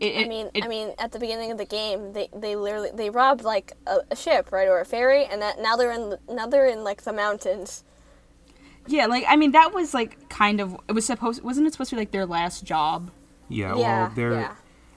it, 0.00 0.24
I 0.24 0.28
mean, 0.28 0.50
it- 0.54 0.64
I 0.64 0.68
mean, 0.68 0.92
at 0.98 1.12
the 1.12 1.18
beginning 1.18 1.50
of 1.50 1.58
the 1.58 1.64
game, 1.64 2.12
they 2.12 2.28
they 2.34 2.56
literally 2.56 2.90
they 2.94 3.10
robbed 3.10 3.42
like 3.42 3.72
a, 3.86 3.98
a 4.10 4.16
ship, 4.16 4.52
right, 4.52 4.68
or 4.68 4.80
a 4.80 4.84
ferry, 4.84 5.24
and 5.24 5.40
that 5.42 5.60
now 5.60 5.76
they're 5.76 5.92
in 5.92 6.16
now 6.28 6.46
they're 6.46 6.66
in 6.66 6.84
like 6.84 7.02
the 7.02 7.12
mountains. 7.12 7.84
yeah, 8.86 9.06
like 9.06 9.24
I 9.28 9.36
mean, 9.36 9.52
that 9.52 9.74
was 9.74 9.94
like 9.94 10.28
kind 10.28 10.60
of 10.60 10.76
it 10.88 10.92
was 10.92 11.06
supposed 11.06 11.42
wasn't 11.42 11.66
it 11.66 11.72
supposed 11.72 11.90
to 11.90 11.96
be 11.96 12.00
like 12.02 12.10
their 12.12 12.26
last 12.26 12.64
job? 12.64 13.10
Yeah, 13.48 13.74
Yeah, 13.76 13.76
well, 14.04 14.12
they're 14.14 14.32
yeah. 14.32 14.54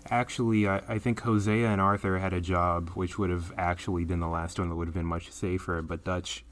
actually. 0.10 0.68
I, 0.68 0.78
I 0.88 1.00
think 1.00 1.22
Hosea 1.22 1.68
and 1.68 1.80
Arthur 1.82 2.20
had 2.20 2.34
a 2.34 2.42
job 2.42 2.90
which 2.90 3.18
would 3.18 3.30
have 3.30 3.54
actually 3.58 4.06
been 4.06 4.20
the 4.20 4.28
last 4.28 4.60
one 4.60 4.70
that 4.70 4.76
would 4.76 4.88
have 4.88 4.94
been 4.96 5.06
much 5.06 5.32
safer, 5.32 5.82
but 5.82 6.04
Dutch 6.04 6.44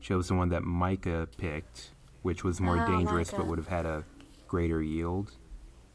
chose 0.00 0.28
the 0.28 0.34
one 0.34 0.48
that 0.50 0.62
Micah 0.62 1.28
picked, 1.36 1.90
which 2.22 2.44
was 2.44 2.60
more 2.60 2.78
Oh, 2.80 2.86
dangerous 2.86 3.30
but 3.32 3.46
would 3.46 3.58
have 3.58 3.66
had 3.68 3.86
a 3.86 4.04
greater 4.46 4.80
yield. 4.82 5.32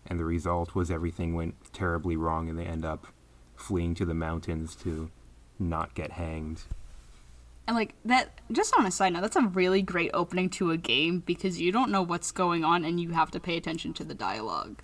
And 0.08 0.20
the 0.20 0.26
result 0.26 0.76
was 0.76 0.92
everything 0.92 1.34
went 1.34 1.56
terribly 1.74 2.16
wrong, 2.16 2.50
and 2.50 2.60
they 2.60 2.66
end 2.66 2.86
up 2.86 3.08
fleeing 3.56 3.96
to 3.96 4.06
the 4.06 4.14
mountains 4.14 4.76
to 4.76 5.10
not 5.60 5.96
get 5.96 6.12
hanged. 6.12 6.64
And 7.68 7.78
like 7.78 7.96
that, 8.04 8.42
just 8.52 8.76
on 8.78 8.86
a 8.86 8.92
side 8.92 9.14
note, 9.14 9.22
that's 9.22 9.38
a 9.38 9.42
really 9.42 9.82
great 9.82 10.12
opening 10.14 10.50
to 10.52 10.72
a 10.72 10.78
game 10.78 11.20
because 11.20 11.62
you 11.62 11.72
don't 11.72 11.92
know 11.92 12.02
what's 12.02 12.32
going 12.32 12.66
on 12.66 12.84
and 12.84 13.00
you 13.00 13.12
have 13.12 13.32
to 13.32 13.40
pay 13.40 13.56
attention 13.56 13.94
to 13.94 14.04
the 14.04 14.14
dialogue. 14.14 14.82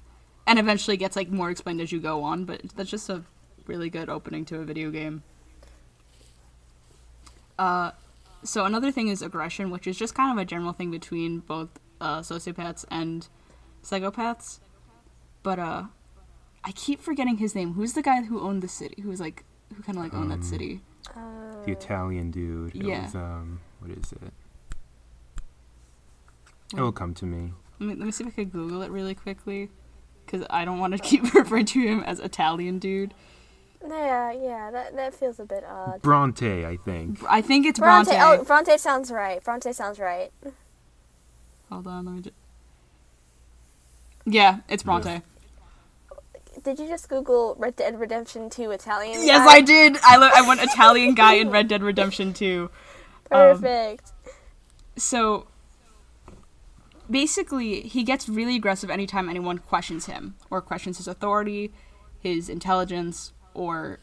And 0.47 0.57
eventually 0.57 0.95
gets 0.95 1.15
like 1.15 1.29
more 1.29 1.49
explained 1.49 1.81
as 1.81 1.91
you 1.91 1.99
go 1.99 2.23
on, 2.23 2.45
but 2.45 2.61
that's 2.75 2.89
just 2.89 3.09
a 3.09 3.23
really 3.67 3.89
good 3.89 4.09
opening 4.09 4.45
to 4.45 4.59
a 4.59 4.63
video 4.63 4.91
game. 4.91 5.23
Uh, 7.59 7.91
so 8.43 8.63
another 8.63 8.91
thing 8.91 9.09
is 9.09 9.21
aggression, 9.21 9.69
which 9.69 9.85
is 9.85 9.97
just 9.97 10.15
kind 10.15 10.31
of 10.31 10.41
a 10.41 10.45
general 10.45 10.71
thing 10.71 10.89
between 10.89 11.39
both 11.39 11.69
uh, 11.99 12.21
sociopaths 12.21 12.85
and 12.89 13.27
psychopaths. 13.83 14.59
But 15.43 15.60
uh, 15.60 15.84
I 16.63 16.72
keep 16.74 17.01
forgetting 17.01 17.38
his 17.38 17.55
name. 17.55 17.74
Who's 17.74 17.93
the 17.93 18.01
guy 18.01 18.22
who 18.24 18.41
owned 18.41 18.62
the 18.62 18.67
city? 18.67 19.01
Who 19.01 19.10
was 19.10 19.19
like 19.19 19.43
who 19.75 19.81
kind 19.84 19.98
of 19.98 20.03
like 20.03 20.13
owned 20.13 20.31
that 20.31 20.43
city? 20.43 20.81
The 21.65 21.72
Italian 21.72 22.31
dude. 22.31 22.75
It 22.75 22.84
Yeah. 22.86 23.03
was, 23.03 23.15
um, 23.15 23.60
what 23.79 23.91
is 23.91 24.12
it? 24.13 24.34
It 26.75 26.81
will 26.81 26.91
come 26.91 27.13
to 27.15 27.25
me. 27.25 27.53
Let 27.79 27.88
me, 27.89 27.96
let 27.96 28.05
me 28.05 28.12
see 28.12 28.24
if 28.24 28.27
I 28.29 28.31
could 28.31 28.51
Google 28.51 28.81
it 28.84 28.91
really 28.91 29.15
quickly, 29.15 29.69
because 30.25 30.46
I 30.50 30.65
don't 30.65 30.79
want 30.79 30.93
to 30.93 31.00
keep 31.03 31.34
referring 31.34 31.65
to 31.67 31.81
him 31.81 32.01
as 32.03 32.19
Italian 32.19 32.77
dude. 32.79 33.13
Yeah, 33.88 34.31
yeah, 34.34 34.72
that 34.72 34.96
that 34.98 35.13
feels 35.13 35.39
a 35.39 35.46
bit 35.46 35.63
odd. 35.65 36.01
Bronte, 36.01 36.65
I 36.65 36.75
think. 36.77 37.19
I 37.29 37.41
think 37.41 37.65
it's 37.65 37.79
Bronte, 37.79 38.12
Bronte. 38.12 38.41
oh, 38.41 38.43
Bronte 38.43 38.77
sounds 38.77 39.10
right. 39.10 39.41
Bronte 39.43 39.72
sounds 39.72 40.00
right. 40.00 40.31
Hold 41.72 41.88
on, 41.88 42.05
let 42.05 42.15
me 42.15 42.22
just. 42.22 42.36
Yeah, 44.29 44.59
it's 44.69 44.83
Bronte. 44.83 45.21
Did 46.63 46.77
you 46.77 46.88
just 46.88 47.09
Google 47.09 47.55
Red 47.57 47.75
Dead 47.75 48.00
Redemption 48.00 48.50
2 48.50 48.71
Italian? 48.71 49.24
Yes, 49.24 49.39
guy? 49.48 49.55
I 49.55 49.62
did. 49.62 49.98
I 50.03 50.17
lo- 50.17 50.29
I 50.33 50.48
went 50.48 50.62
Italian 50.62 51.15
guy 51.15 51.33
in 51.33 51.50
Red 51.50 51.67
Dead 51.67 51.81
Redemption 51.81 52.33
2. 52.33 52.69
Um, 53.31 53.39
Perfect. 53.62 54.12
So 54.98 55.48
basically, 57.09 57.81
he 57.81 58.03
gets 58.03 58.27
really 58.29 58.55
aggressive 58.55 58.89
anytime 58.89 59.29
anyone 59.29 59.57
questions 59.57 60.05
him 60.05 60.36
or 60.50 60.62
questions 60.62 60.98
his 60.98 61.07
authority, 61.07 61.71
his 62.19 62.50
intelligence, 62.50 63.31
or 63.53 64.00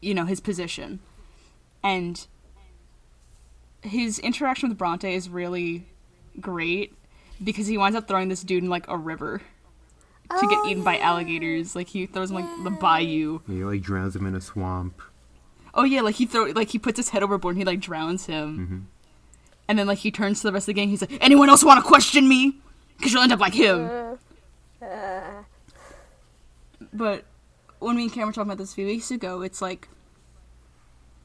you 0.00 0.14
know 0.14 0.26
his 0.26 0.40
position. 0.40 1.00
And 1.82 2.26
his 3.82 4.18
interaction 4.20 4.68
with 4.68 4.78
Bronte 4.78 5.12
is 5.12 5.28
really 5.28 5.86
great 6.40 6.94
because 7.42 7.66
he 7.66 7.76
winds 7.78 7.96
up 7.96 8.06
throwing 8.08 8.28
this 8.28 8.42
dude 8.42 8.62
in 8.64 8.70
like 8.70 8.86
a 8.88 8.96
river 8.96 9.38
to 10.30 10.46
get 10.48 10.58
Oh, 10.62 10.68
eaten 10.68 10.82
by 10.82 10.98
alligators. 10.98 11.74
Like 11.76 11.88
he 11.88 12.06
throws 12.06 12.30
him 12.30 12.36
like 12.36 12.64
the 12.64 12.70
bayou. 12.70 13.40
He 13.46 13.64
like 13.64 13.82
drowns 13.82 14.16
him 14.16 14.26
in 14.26 14.34
a 14.34 14.40
swamp. 14.40 15.00
Oh 15.74 15.84
yeah, 15.84 16.00
like 16.02 16.14
he 16.16 16.26
throw 16.26 16.44
like 16.46 16.68
he 16.70 16.78
puts 16.78 16.98
his 16.98 17.10
head 17.10 17.22
overboard 17.22 17.54
and 17.56 17.60
he 17.60 17.64
like 17.64 17.80
drowns 17.80 18.26
him. 18.26 18.88
And 19.68 19.78
then 19.78 19.86
like 19.86 19.98
he 19.98 20.10
turns 20.10 20.40
to 20.40 20.46
the 20.48 20.52
rest 20.52 20.64
of 20.64 20.74
the 20.74 20.80
gang. 20.80 20.88
He's 20.88 21.00
like, 21.00 21.16
"Anyone 21.22 21.48
else 21.48 21.64
want 21.64 21.82
to 21.82 21.86
question 21.88 22.28
me? 22.28 22.58
Because 22.96 23.12
you'll 23.12 23.22
end 23.22 23.32
up 23.32 23.40
like 23.40 23.54
him." 23.54 23.88
Uh, 24.82 25.42
But 26.92 27.24
when 27.78 27.96
me 27.96 28.02
and 28.04 28.12
Cam 28.12 28.26
were 28.26 28.32
talking 28.32 28.50
about 28.50 28.58
this 28.58 28.72
a 28.72 28.74
few 28.74 28.86
weeks 28.86 29.10
ago, 29.10 29.42
it's 29.42 29.62
like 29.62 29.88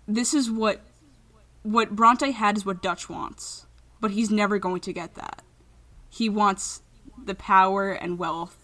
this 0.08 0.34
is 0.34 0.50
what 0.50 0.82
what 1.64 1.96
Bronte 1.96 2.32
had 2.32 2.56
is 2.58 2.66
what 2.66 2.82
Dutch 2.82 3.10
wants, 3.10 3.66
but 4.00 4.12
he's 4.12 4.30
never 4.32 4.58
going 4.60 4.80
to 4.82 4.94
get 4.94 5.16
that. 5.16 5.42
He 6.10 6.30
wants 6.30 6.82
the 7.24 7.36
power 7.36 7.92
and 7.92 8.18
wealth 8.18 8.58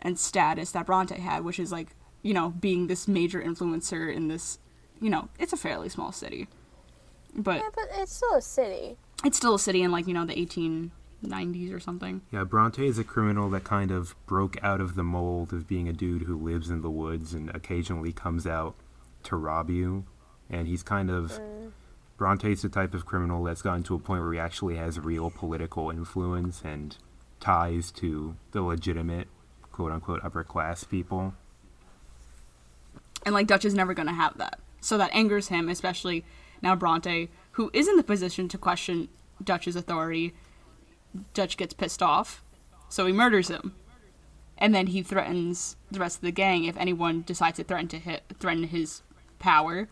and 0.00 0.18
status 0.18 0.70
that 0.72 0.86
Bronte 0.86 1.14
had, 1.16 1.44
which 1.44 1.58
is 1.58 1.72
like 1.72 1.88
you 2.22 2.34
know 2.34 2.50
being 2.50 2.86
this 2.86 3.08
major 3.08 3.40
influencer 3.42 4.14
in 4.14 4.28
this. 4.28 4.58
You 5.00 5.10
know, 5.10 5.28
it's 5.38 5.52
a 5.52 5.56
fairly 5.56 5.88
small 5.88 6.12
city, 6.12 6.48
but 7.34 7.56
yeah, 7.56 7.68
but 7.74 7.84
it's 7.96 8.14
still 8.14 8.34
a 8.34 8.42
city. 8.42 8.96
it's 9.24 9.36
still 9.36 9.54
a 9.54 9.58
city 9.58 9.82
in 9.82 9.90
like 9.90 10.06
you 10.06 10.14
know 10.14 10.24
the 10.24 10.34
1890s 10.34 11.74
or 11.74 11.80
something. 11.80 12.22
Yeah, 12.30 12.44
Bronte 12.44 12.86
is 12.86 12.98
a 12.98 13.04
criminal 13.04 13.50
that 13.50 13.64
kind 13.64 13.90
of 13.90 14.14
broke 14.26 14.62
out 14.62 14.80
of 14.80 14.94
the 14.94 15.02
mold 15.02 15.52
of 15.52 15.66
being 15.66 15.88
a 15.88 15.92
dude 15.92 16.22
who 16.22 16.38
lives 16.38 16.70
in 16.70 16.80
the 16.82 16.90
woods 16.90 17.34
and 17.34 17.50
occasionally 17.54 18.12
comes 18.12 18.46
out 18.46 18.76
to 19.24 19.36
rob 19.36 19.68
you. 19.68 20.04
And 20.50 20.68
he's 20.68 20.82
kind 20.82 21.10
of. 21.10 21.32
Mm. 21.32 21.72
Bronte's 22.16 22.62
the 22.62 22.68
type 22.68 22.94
of 22.94 23.06
criminal 23.06 23.42
that's 23.42 23.62
gotten 23.62 23.82
to 23.84 23.94
a 23.94 23.98
point 23.98 24.22
where 24.22 24.32
he 24.32 24.38
actually 24.38 24.76
has 24.76 25.00
real 25.00 25.30
political 25.30 25.90
influence 25.90 26.62
and 26.64 26.96
ties 27.40 27.90
to 27.92 28.36
the 28.52 28.62
legitimate, 28.62 29.28
quote 29.72 29.90
unquote, 29.92 30.24
upper 30.24 30.44
class 30.44 30.84
people. 30.84 31.34
And 33.26 33.34
like 33.34 33.46
Dutch 33.46 33.64
is 33.64 33.74
never 33.74 33.94
going 33.94 34.06
to 34.06 34.14
have 34.14 34.38
that. 34.38 34.60
So 34.80 34.98
that 34.98 35.14
angers 35.14 35.48
him, 35.48 35.68
especially 35.68 36.24
now 36.62 36.76
Bronte, 36.76 37.30
who 37.52 37.70
is 37.72 37.88
in 37.88 37.96
the 37.96 38.02
position 38.02 38.48
to 38.48 38.58
question 38.58 39.08
Dutch's 39.42 39.76
authority. 39.76 40.34
Dutch 41.32 41.56
gets 41.56 41.74
pissed 41.74 42.02
off, 42.02 42.42
so 42.88 43.06
he 43.06 43.12
murders 43.12 43.48
him. 43.48 43.74
And 44.56 44.74
then 44.74 44.88
he 44.88 45.02
threatens 45.02 45.76
the 45.90 45.98
rest 45.98 46.18
of 46.18 46.22
the 46.22 46.30
gang 46.30 46.64
if 46.64 46.76
anyone 46.76 47.22
decides 47.22 47.56
to 47.56 47.64
threaten 47.64 47.88
to 47.88 47.98
hit, 47.98 48.22
threaten 48.38 48.64
his 48.64 49.02
power. 49.38 49.88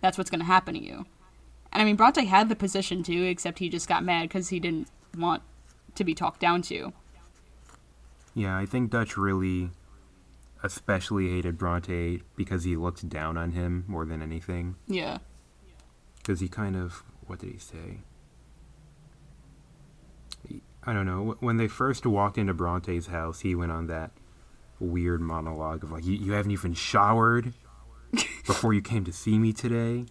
That's 0.00 0.18
what's 0.18 0.30
going 0.30 0.40
to 0.40 0.46
happen 0.46 0.74
to 0.74 0.82
you. 0.82 1.06
And 1.72 1.82
I 1.82 1.84
mean, 1.84 1.96
Bronte 1.96 2.24
had 2.24 2.48
the 2.48 2.56
position 2.56 3.02
too, 3.02 3.24
except 3.24 3.58
he 3.58 3.68
just 3.68 3.88
got 3.88 4.04
mad 4.04 4.22
because 4.22 4.48
he 4.48 4.60
didn't 4.60 4.88
want 5.16 5.42
to 5.94 6.04
be 6.04 6.14
talked 6.14 6.40
down 6.40 6.62
to. 6.62 6.92
Yeah, 8.34 8.56
I 8.56 8.66
think 8.66 8.90
Dutch 8.90 9.16
really 9.16 9.70
especially 10.62 11.30
hated 11.30 11.58
Bronte 11.58 12.22
because 12.36 12.64
he 12.64 12.76
looked 12.76 13.08
down 13.08 13.36
on 13.36 13.52
him 13.52 13.84
more 13.86 14.04
than 14.04 14.22
anything. 14.22 14.76
Yeah. 14.86 15.18
Because 16.18 16.40
he 16.40 16.48
kind 16.48 16.76
of, 16.76 17.02
what 17.26 17.38
did 17.38 17.50
he 17.50 17.58
say? 17.58 18.00
I 20.84 20.92
don't 20.92 21.06
know. 21.06 21.36
When 21.40 21.56
they 21.56 21.68
first 21.68 22.06
walked 22.06 22.38
into 22.38 22.54
Bronte's 22.54 23.06
house, 23.06 23.40
he 23.40 23.54
went 23.54 23.72
on 23.72 23.86
that 23.88 24.12
weird 24.78 25.20
monologue 25.20 25.84
of 25.84 25.92
like, 25.92 26.06
"You, 26.06 26.14
you 26.14 26.32
haven't 26.32 26.52
even 26.52 26.72
showered 26.72 27.52
before 28.46 28.72
you 28.72 28.80
came 28.80 29.04
to 29.04 29.12
see 29.12 29.38
me 29.38 29.52
today." 29.52 30.06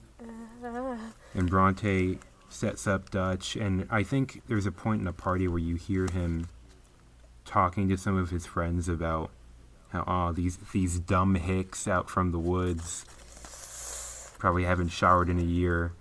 And 1.33 1.49
Bronte 1.49 2.19
sets 2.49 2.87
up 2.87 3.11
Dutch, 3.11 3.55
and 3.55 3.87
I 3.89 4.03
think 4.03 4.41
there's 4.47 4.65
a 4.65 4.71
point 4.71 5.01
in 5.01 5.07
a 5.07 5.13
party 5.13 5.47
where 5.47 5.59
you 5.59 5.75
hear 5.75 6.07
him 6.07 6.47
talking 7.45 7.87
to 7.89 7.97
some 7.97 8.17
of 8.17 8.29
his 8.29 8.45
friends 8.45 8.87
about 8.89 9.31
how 9.89 10.03
oh 10.05 10.31
these 10.31 10.57
these 10.71 10.99
dumb 10.99 11.33
hicks 11.35 11.87
out 11.87 12.09
from 12.09 12.31
the 12.31 12.37
woods 12.37 13.05
probably 14.37 14.63
haven't 14.63 14.89
showered 14.89 15.29
in 15.29 15.39
a 15.39 15.43
year. 15.43 15.93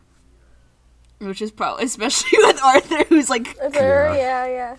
Which 1.19 1.43
is 1.43 1.51
probably, 1.51 1.85
especially 1.85 2.39
with 2.43 2.63
Arthur, 2.63 3.03
who's 3.05 3.29
like, 3.29 3.49
Sure, 3.75 4.15
yeah, 4.15 4.47
yeah. 4.47 4.77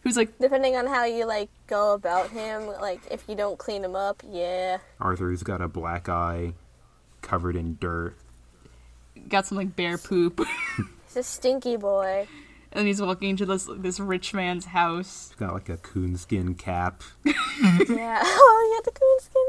who's 0.00 0.16
like, 0.16 0.38
Depending 0.38 0.76
on 0.76 0.86
how 0.86 1.04
you 1.04 1.26
like 1.26 1.50
go 1.66 1.92
about 1.92 2.30
him, 2.30 2.66
like 2.66 3.00
if 3.10 3.24
you 3.28 3.34
don't 3.34 3.58
clean 3.58 3.84
him 3.84 3.94
up, 3.94 4.22
yeah. 4.26 4.78
Arthur's 4.98 5.42
got 5.42 5.60
a 5.60 5.68
black 5.68 6.08
eye 6.08 6.54
covered 7.20 7.54
in 7.56 7.76
dirt. 7.78 8.16
Got 9.28 9.46
some 9.46 9.56
like 9.58 9.74
bear 9.76 9.98
poop. 9.98 10.40
He's 11.06 11.16
a 11.16 11.22
stinky 11.22 11.76
boy. 11.76 12.26
and 12.72 12.86
he's 12.88 13.00
walking 13.00 13.30
into 13.30 13.46
this 13.46 13.68
this 13.76 14.00
rich 14.00 14.34
man's 14.34 14.64
house. 14.66 15.28
He's 15.28 15.36
got 15.38 15.54
like 15.54 15.68
a 15.68 15.76
coonskin 15.76 16.54
cap. 16.56 17.02
yeah. 17.24 17.32
Oh, 18.24 18.68
you 18.68 18.74
had 18.74 18.84
the 18.84 19.00
coonskin 19.00 19.46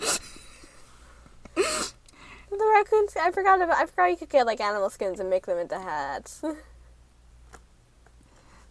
hat. 0.00 1.90
the 2.50 2.72
raccoon 2.74 3.08
skin. 3.08 3.22
I 3.24 3.30
forgot 3.30 3.60
about. 3.60 3.76
I 3.78 3.86
forgot 3.86 4.06
you 4.10 4.16
could 4.16 4.30
get 4.30 4.46
like 4.46 4.60
animal 4.60 4.90
skins 4.90 5.20
and 5.20 5.30
make 5.30 5.46
them 5.46 5.58
into 5.58 5.78
hats. 5.78 6.42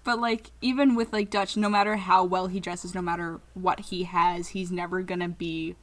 But 0.03 0.19
like 0.19 0.51
even 0.61 0.95
with 0.95 1.13
like 1.13 1.29
Dutch, 1.29 1.55
no 1.55 1.69
matter 1.69 1.95
how 1.95 2.25
well 2.25 2.47
he 2.47 2.59
dresses, 2.59 2.93
no 2.93 3.01
matter 3.01 3.39
what 3.53 3.79
he 3.79 4.03
has, 4.03 4.49
he's 4.49 4.71
never 4.71 5.01
gonna 5.01 5.29
be 5.29 5.75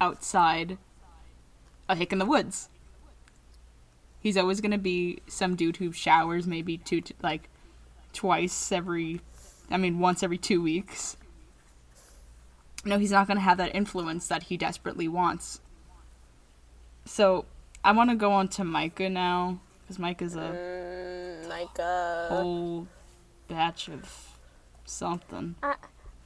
outside 0.00 0.76
a 1.88 1.96
hick 1.96 2.12
in 2.12 2.18
the 2.18 2.26
woods. 2.26 2.68
He's 4.22 4.36
always 4.36 4.60
gonna 4.60 4.78
be 4.78 5.18
some 5.26 5.56
dude 5.56 5.78
who 5.78 5.92
showers 5.92 6.46
maybe 6.46 6.78
two 6.78 7.00
to 7.00 7.14
like 7.22 7.48
twice 8.12 8.70
every, 8.70 9.20
I 9.70 9.76
mean, 9.76 9.98
once 9.98 10.22
every 10.22 10.38
two 10.38 10.62
weeks. 10.62 11.16
No, 12.84 12.98
he's 12.98 13.12
not 13.12 13.26
going 13.28 13.36
to 13.36 13.42
have 13.42 13.58
that 13.58 13.74
influence 13.76 14.26
that 14.26 14.42
he 14.44 14.56
desperately 14.56 15.06
wants. 15.06 15.60
So, 17.04 17.44
I 17.84 17.92
want 17.92 18.10
to 18.10 18.16
go 18.16 18.32
on 18.32 18.48
to 18.48 18.64
Micah 18.64 19.08
now, 19.08 19.60
because 19.82 19.98
Micah's 20.00 20.34
a 20.34 20.40
Mm, 21.48 21.78
uh, 21.78 22.28
whole 22.28 22.88
batch 23.48 23.88
of 23.88 24.36
something. 24.84 25.54
I 25.62 25.76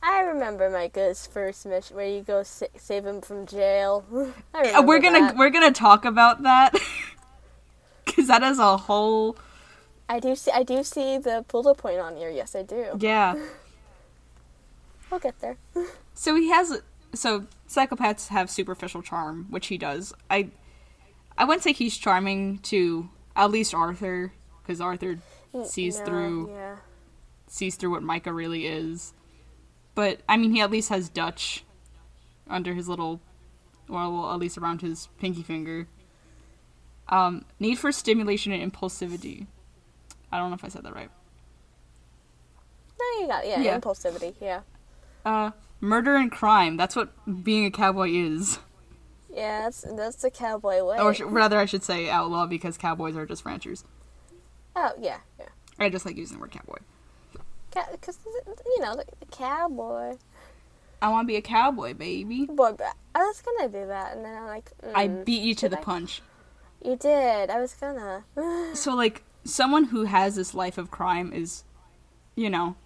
I 0.03 0.21
remember 0.21 0.71
Micah's 0.71 1.27
first 1.27 1.67
mission 1.67 1.97
where 1.97 2.07
you 2.09 2.23
go 2.23 2.43
sa- 2.43 2.67
save 2.77 3.05
him 3.05 3.21
from 3.21 3.47
jail. 3.47 4.05
Uh, 4.55 4.83
we're 4.85 4.99
gonna 4.99 5.21
that. 5.21 5.37
we're 5.37 5.51
gonna 5.51 5.71
talk 5.73 6.05
about 6.07 6.43
that 6.45 6.75
because 8.17 8.29
that 8.29 8.43
is 8.43 8.59
a 8.59 8.77
whole 8.77 9.37
I 10.09 10.21
do 10.21 10.35
see. 10.37 10.53
I 10.53 10.63
do 10.63 10.83
see 10.85 11.19
the 11.19 11.45
bullet 11.49 11.77
point 11.77 11.99
on 11.99 12.17
here. 12.17 12.31
Yes, 12.31 12.55
I 12.55 12.63
do. 12.63 12.87
yeah. 12.99 13.35
We'll 15.11 15.21
get 15.21 15.39
there. 15.41 15.57
So 16.19 16.35
he 16.35 16.49
has 16.49 16.81
so 17.13 17.45
psychopaths 17.69 18.29
have 18.29 18.49
superficial 18.49 19.03
charm, 19.03 19.47
which 19.51 19.67
he 19.67 19.77
does. 19.77 20.15
I 20.31 20.49
I 21.37 21.45
wouldn't 21.45 21.63
say 21.63 21.75
he's 21.75 21.99
charming 21.99 22.59
to 22.61 23.11
at 23.37 23.51
least 23.51 23.75
Arthur 23.75 24.33
because 24.63 24.81
Arthur 24.81 25.19
sees 25.67 25.99
No, 25.99 26.05
through 26.07 26.51
Yeah. 26.51 26.77
sees 27.49 27.77
through 27.77 27.91
what 27.91 28.03
Micah 28.03 28.33
really 28.33 28.67
is. 28.67 29.13
But 29.95 30.21
I 30.27 30.39
mean, 30.39 30.53
he 30.53 30.61
at 30.63 30.71
least 30.71 30.89
has 30.89 31.11
Dutch 31.11 31.65
under 32.49 32.73
his 32.73 32.89
little, 32.89 33.21
well, 33.89 34.11
well, 34.13 34.33
at 34.33 34.39
least 34.39 34.57
around 34.57 34.81
his 34.81 35.09
pinky 35.19 35.43
finger. 35.43 35.87
Um, 37.09 37.45
need 37.61 37.79
for 37.79 37.93
stimulation 37.93 38.53
and 38.53 38.73
impulsivity. 38.73 39.47
I 40.33 40.39
don't 40.39 40.51
know 40.51 40.57
if 40.57 40.65
I 40.65 40.69
said 40.69 40.83
that 40.85 40.95
right. 40.95 41.11
No, 42.99 43.21
you 43.21 43.27
got 43.29 43.45
it. 43.45 43.49
Yeah, 43.49 43.61
Yeah. 43.61 43.79
impulsivity. 43.79 44.35
Yeah. 44.41 44.61
Uh, 45.25 45.51
murder 45.81 46.17
and 46.17 46.31
crime. 46.33 46.77
That's 46.77 46.97
what 46.97 47.45
being 47.45 47.65
a 47.67 47.71
cowboy 47.71 48.11
is. 48.11 48.59
Yeah, 49.33 49.63
that's 49.63 49.83
that's 49.83 50.17
the 50.17 50.31
cowboy 50.31 50.83
way. 50.83 50.99
Or 50.99 51.13
sh- 51.13 51.21
rather, 51.21 51.59
I 51.59 51.67
should 51.67 51.85
say 51.85 52.09
outlaw 52.09 52.47
because 52.47 52.79
cowboys 52.79 53.17
are 53.17 53.27
just 53.27 53.45
ranchers. 53.45 53.85
oh 54.75 54.93
yeah, 54.99 55.19
yeah. 55.39 55.47
I 55.79 55.91
just 55.91 56.07
like 56.07 56.17
using 56.17 56.37
the 56.39 56.41
word 56.41 56.53
cowboy. 56.53 56.79
Because 57.93 58.19
you 58.65 58.81
know 58.81 58.97
the, 58.97 59.05
the 59.21 59.27
cowboy. 59.27 60.17
I 61.03 61.09
want 61.11 61.25
to 61.25 61.27
be 61.27 61.37
a 61.37 61.43
cowboy, 61.43 61.93
baby. 61.93 62.47
Boy, 62.47 62.73
I 63.15 63.19
was 63.19 63.43
gonna 63.43 63.69
do 63.69 63.87
that, 63.89 64.17
and 64.17 64.25
then 64.25 64.35
I'm 64.39 64.47
like, 64.47 64.71
I 64.95 65.09
mm, 65.09 65.25
beat 65.27 65.43
you 65.43 65.55
to 65.57 65.69
the 65.69 65.79
I? 65.79 65.83
punch. 65.83 66.23
You 66.85 66.97
did. 66.97 67.51
I 67.51 67.61
was 67.61 67.75
gonna. 67.75 68.25
so 68.75 68.95
like 68.95 69.23
someone 69.45 69.85
who 69.85 70.05
has 70.05 70.35
this 70.35 70.55
life 70.55 70.79
of 70.79 70.91
crime 70.91 71.33
is 71.33 71.65
you 72.35 72.51
know 72.51 72.77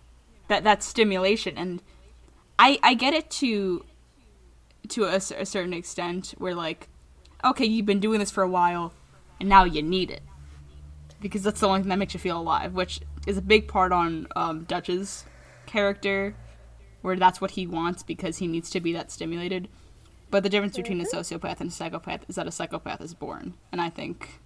that 0.49 0.65
that 0.65 0.83
stimulation 0.83 1.57
and 1.57 1.83
i 2.59 2.79
i 2.83 2.95
get 2.95 3.15
it 3.15 3.31
to 3.31 3.85
to 4.89 5.05
a, 5.05 5.17
a 5.17 5.47
certain 5.47 5.73
extent 5.73 6.35
where 6.39 6.55
like 6.55 6.89
okay 7.45 7.65
you've 7.65 7.87
been 7.87 8.01
doing 8.01 8.21
this 8.21 8.31
for 8.31 8.43
a 8.43 8.49
while 8.49 8.93
and 9.39 9.49
now 9.49 9.65
you 9.65 9.83
need 9.83 10.11
it 10.11 10.23
because 11.21 11.43
that's 11.43 11.61
the 11.61 11.69
only 11.69 11.81
thing 11.81 11.89
that 11.89 11.99
makes 11.99 12.15
you 12.15 12.21
feel 12.21 12.39
alive 12.39 12.75
which 12.75 13.01
is 13.27 13.37
a 13.37 13.43
big 13.43 13.67
part 13.69 13.93
on 13.93 14.27
um, 14.37 14.65
dutch's 14.65 15.25
character 15.67 16.35
where 17.03 17.17
that's 17.17 17.41
what 17.41 17.53
he 17.53 17.67
wants 17.67 18.03
because 18.03 18.39
he 18.39 18.47
needs 18.47 18.71
to 18.71 18.81
be 18.81 18.93
that 18.93 19.11
stimulated 19.11 19.69
but 20.31 20.43
the 20.43 20.49
difference 20.49 20.77
between 20.77 21.01
a 21.01 21.05
sociopath 21.05 21.61
and 21.61 21.71
a 21.71 21.73
psychopath 21.73 22.25
is 22.29 22.37
that 22.37 22.47
a 22.47 22.53
psychopath 22.53 23.01
is 23.01 23.15
born 23.15 23.55
and 23.73 23.81
i 23.81 23.89
think 23.91 24.41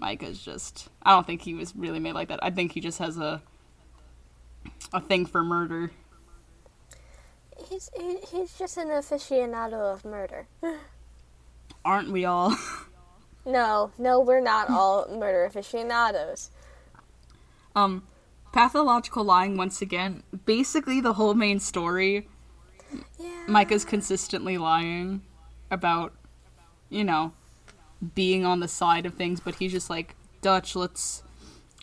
Micah's 0.00 0.40
just 0.44 0.88
I 1.02 1.10
don't 1.10 1.26
think 1.26 1.42
he 1.42 1.54
was 1.54 1.74
really 1.74 1.98
made 1.98 2.12
like 2.12 2.28
that. 2.28 2.38
I 2.40 2.50
think 2.50 2.70
he 2.70 2.80
just 2.80 3.00
has 3.00 3.18
a 3.18 3.42
a 4.92 5.00
thing 5.00 5.26
for 5.26 5.42
murder. 5.42 5.90
he's 7.68 7.90
he's 8.30 8.56
just 8.56 8.76
an 8.76 8.88
aficionado 8.88 9.92
of 9.92 10.04
murder. 10.04 10.46
Aren't 11.84 12.10
we 12.12 12.24
all? 12.24 12.56
No, 13.44 13.92
no, 13.98 14.20
we're 14.20 14.42
not 14.42 14.68
all 14.68 15.08
murder 15.08 15.44
aficionados. 15.44 16.50
um 17.74 18.02
pathological 18.52 19.24
lying 19.24 19.56
once 19.56 19.80
again. 19.80 20.22
Basically 20.44 21.00
the 21.00 21.14
whole 21.14 21.32
main 21.34 21.58
story 21.58 22.28
Yeah. 23.18 23.30
Micah's 23.46 23.84
consistently 23.84 24.58
lying 24.58 25.22
about 25.70 26.14
you 26.88 27.04
know 27.04 27.32
being 28.14 28.44
on 28.44 28.60
the 28.60 28.68
side 28.68 29.06
of 29.06 29.14
things, 29.14 29.40
but 29.40 29.56
he's 29.56 29.72
just 29.72 29.90
like 29.90 30.14
Dutch, 30.40 30.76
let's 30.76 31.22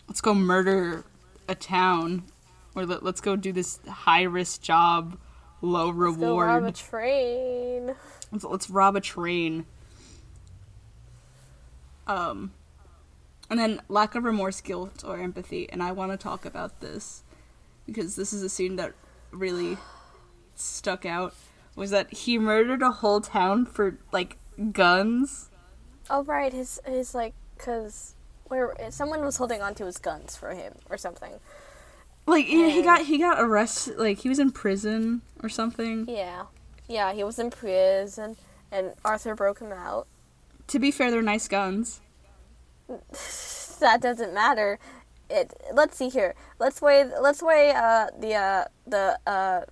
let's 0.08 0.20
go 0.20 0.34
murder 0.34 1.04
a 1.48 1.54
town 1.54 2.24
or 2.74 2.86
let, 2.86 3.02
let's 3.02 3.20
go 3.20 3.36
do 3.36 3.52
this 3.52 3.80
high 3.88 4.22
risk 4.22 4.62
job, 4.62 5.18
low 5.62 5.90
reward. 5.90 6.18
Let's 6.18 6.20
go 6.20 6.38
rob 6.38 6.64
a 6.64 6.72
train. 6.72 7.94
Let's, 8.32 8.44
let's 8.44 8.70
rob 8.70 8.96
a 8.96 9.00
train. 9.00 9.66
Um, 12.06 12.52
and 13.50 13.58
then 13.58 13.80
lack 13.88 14.14
of 14.14 14.24
remorse, 14.24 14.60
guilt, 14.60 15.04
or 15.06 15.18
empathy. 15.18 15.68
And 15.70 15.82
I 15.82 15.92
want 15.92 16.12
to 16.12 16.16
talk 16.16 16.44
about 16.44 16.80
this 16.80 17.22
because 17.86 18.16
this 18.16 18.32
is 18.32 18.42
a 18.42 18.48
scene 18.48 18.76
that 18.76 18.92
really 19.32 19.76
stuck 20.56 21.04
out. 21.04 21.34
Was 21.74 21.90
that 21.90 22.12
he 22.12 22.38
murdered 22.38 22.82
a 22.82 22.90
whole 22.90 23.20
town 23.20 23.66
for 23.66 23.98
like 24.12 24.38
guns? 24.72 25.50
Oh 26.08 26.24
right, 26.24 26.52
his 26.52 26.80
his 26.86 27.14
like 27.14 27.34
cause 27.58 28.14
where 28.44 28.74
someone 28.90 29.24
was 29.24 29.36
holding 29.36 29.60
onto 29.60 29.84
his 29.84 29.98
guns 29.98 30.36
for 30.36 30.54
him 30.54 30.74
or 30.88 30.96
something. 30.96 31.34
Like 32.26 32.46
yeah, 32.48 32.68
he 32.68 32.82
got 32.82 33.02
he 33.02 33.18
got 33.18 33.40
arrested. 33.40 33.98
Like 33.98 34.18
he 34.18 34.28
was 34.28 34.38
in 34.38 34.50
prison 34.50 35.22
or 35.42 35.48
something. 35.48 36.06
Yeah, 36.08 36.44
yeah, 36.88 37.12
he 37.12 37.22
was 37.22 37.38
in 37.38 37.50
prison, 37.50 38.36
and 38.72 38.94
Arthur 39.04 39.34
broke 39.34 39.60
him 39.60 39.72
out. 39.72 40.06
To 40.68 40.78
be 40.78 40.90
fair, 40.90 41.10
they're 41.10 41.22
nice 41.22 41.48
guns. 41.48 42.00
That 43.80 44.00
doesn't 44.00 44.32
matter. 44.32 44.78
It. 45.28 45.52
Let's 45.72 45.96
see 45.96 46.08
here. 46.08 46.34
Let's 46.58 46.80
weigh. 46.80 47.04
Let's 47.20 47.42
weigh. 47.42 47.72
Uh, 47.72 48.06
the 48.18 48.34
uh, 48.34 48.64
the 48.86 49.18
uh, 49.26 49.62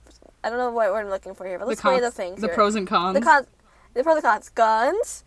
I 0.45 0.51
don't 0.51 0.59
know 0.59 0.71
what 0.71 0.93
word 0.93 1.01
I'm 1.01 1.09
looking 1.09 1.35
for 1.35 1.47
here, 1.47 1.59
but 1.59 1.69
let's 1.69 1.81
the 1.81 1.89
weigh 1.89 2.01
cons, 2.01 2.15
the 2.15 2.23
things. 2.23 2.41
the 2.41 2.49
here. 2.49 2.55
pros 2.55 2.75
and 2.75 2.87
cons. 2.87 3.15
The 3.15 3.25
cons. 3.25 3.47
The 3.95 4.03
pros 4.03 4.17
and 4.17 4.25
cons. 4.25 4.49
Guns. 4.51 5.25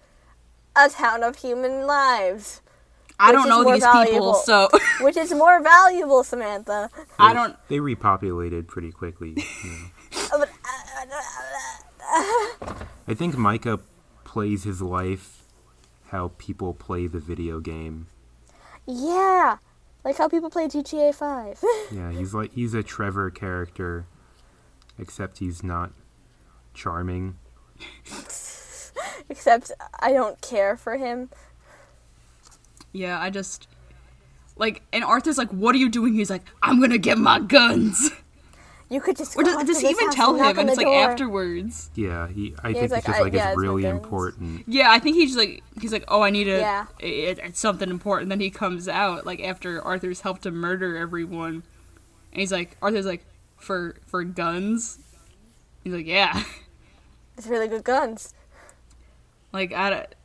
A 0.75 0.89
town 0.89 1.23
of 1.23 1.37
human 1.37 1.87
lives. 1.87 2.61
I 3.19 3.31
don't 3.31 3.49
know 3.49 3.63
these 3.63 3.81
valuable. 3.83 4.11
people, 4.11 4.33
so 4.35 4.69
Which 5.01 5.17
is 5.17 5.33
more 5.33 5.59
valuable, 5.61 6.23
Samantha? 6.23 6.91
I 7.17 7.33
don't. 7.33 7.55
They 7.67 7.77
repopulated 7.77 8.67
pretty 8.67 8.91
quickly. 8.91 9.35
you 9.35 9.89
know. 10.37 10.45
I 13.07 13.13
think 13.13 13.37
Micah 13.37 13.79
plays 14.23 14.63
his 14.63 14.81
life 14.81 15.43
how 16.09 16.31
people 16.37 16.73
play 16.73 17.07
the 17.07 17.19
video 17.19 17.59
game. 17.59 18.07
Yeah, 18.85 19.57
like 20.03 20.17
how 20.17 20.29
people 20.29 20.49
play 20.49 20.67
GTA 20.67 21.13
Five. 21.13 21.61
Yeah, 21.91 22.11
he's 22.11 22.33
like 22.33 22.53
he's 22.53 22.73
a 22.73 22.83
Trevor 22.83 23.29
character, 23.29 24.05
except 24.99 25.39
he's 25.39 25.63
not 25.63 25.91
charming. 26.73 27.37
Except 29.29 29.71
I 29.99 30.11
don't 30.13 30.39
care 30.41 30.75
for 30.77 30.97
him. 30.97 31.29
Yeah, 32.93 33.19
I 33.19 33.29
just 33.29 33.67
like, 34.55 34.81
and 34.91 35.03
Arthur's 35.03 35.37
like, 35.37 35.49
"What 35.51 35.75
are 35.75 35.77
you 35.77 35.89
doing?" 35.89 36.13
He's 36.13 36.29
like, 36.29 36.43
"I'm 36.63 36.79
gonna 36.79 36.97
get 36.97 37.17
my 37.17 37.39
guns." 37.39 38.09
You 38.89 39.01
could 39.01 39.17
just. 39.17 39.35
Or 39.35 39.43
does, 39.43 39.63
does 39.65 39.81
he 39.81 39.89
even 39.89 40.09
tell 40.11 40.35
him? 40.35 40.57
And 40.57 40.67
the 40.69 40.71
it's 40.71 40.77
like 40.77 40.85
door. 40.87 40.95
afterwards. 41.09 41.91
Yeah, 41.93 42.27
he. 42.29 42.55
I 42.63 42.69
he's 42.69 42.77
think 42.79 42.91
like, 42.91 43.05
just 43.05 43.19
like 43.19 43.33
yeah, 43.33 43.39
it's 43.39 43.51
it's 43.51 43.57
really 43.57 43.81
guns. 43.83 44.01
important. 44.01 44.63
Yeah, 44.65 44.89
I 44.91 44.99
think 44.99 45.17
he's 45.17 45.35
like, 45.35 45.61
he's 45.81 45.91
like, 45.91 46.05
"Oh, 46.07 46.21
I 46.21 46.29
need 46.29 46.47
a, 46.47 46.59
Yeah. 46.59 46.85
it, 46.99 47.37
it's 47.39 47.59
something 47.59 47.89
important." 47.89 48.29
Then 48.29 48.39
he 48.39 48.49
comes 48.49 48.87
out 48.87 49.25
like 49.25 49.41
after 49.43 49.81
Arthur's 49.81 50.21
helped 50.21 50.45
him 50.45 50.55
murder 50.55 50.95
everyone, 50.97 51.63
and 52.31 52.39
he's 52.39 52.51
like, 52.51 52.77
Arthur's 52.81 53.05
like, 53.05 53.25
"For 53.57 53.95
for 54.05 54.23
guns." 54.23 54.99
He's 55.83 55.93
like, 55.93 56.05
"Yeah." 56.07 56.43
It's 57.37 57.47
really 57.47 57.67
good 57.67 57.83
guns. 57.83 58.33
like 59.53 59.71
I, 59.71 59.89
don't- 59.91 60.15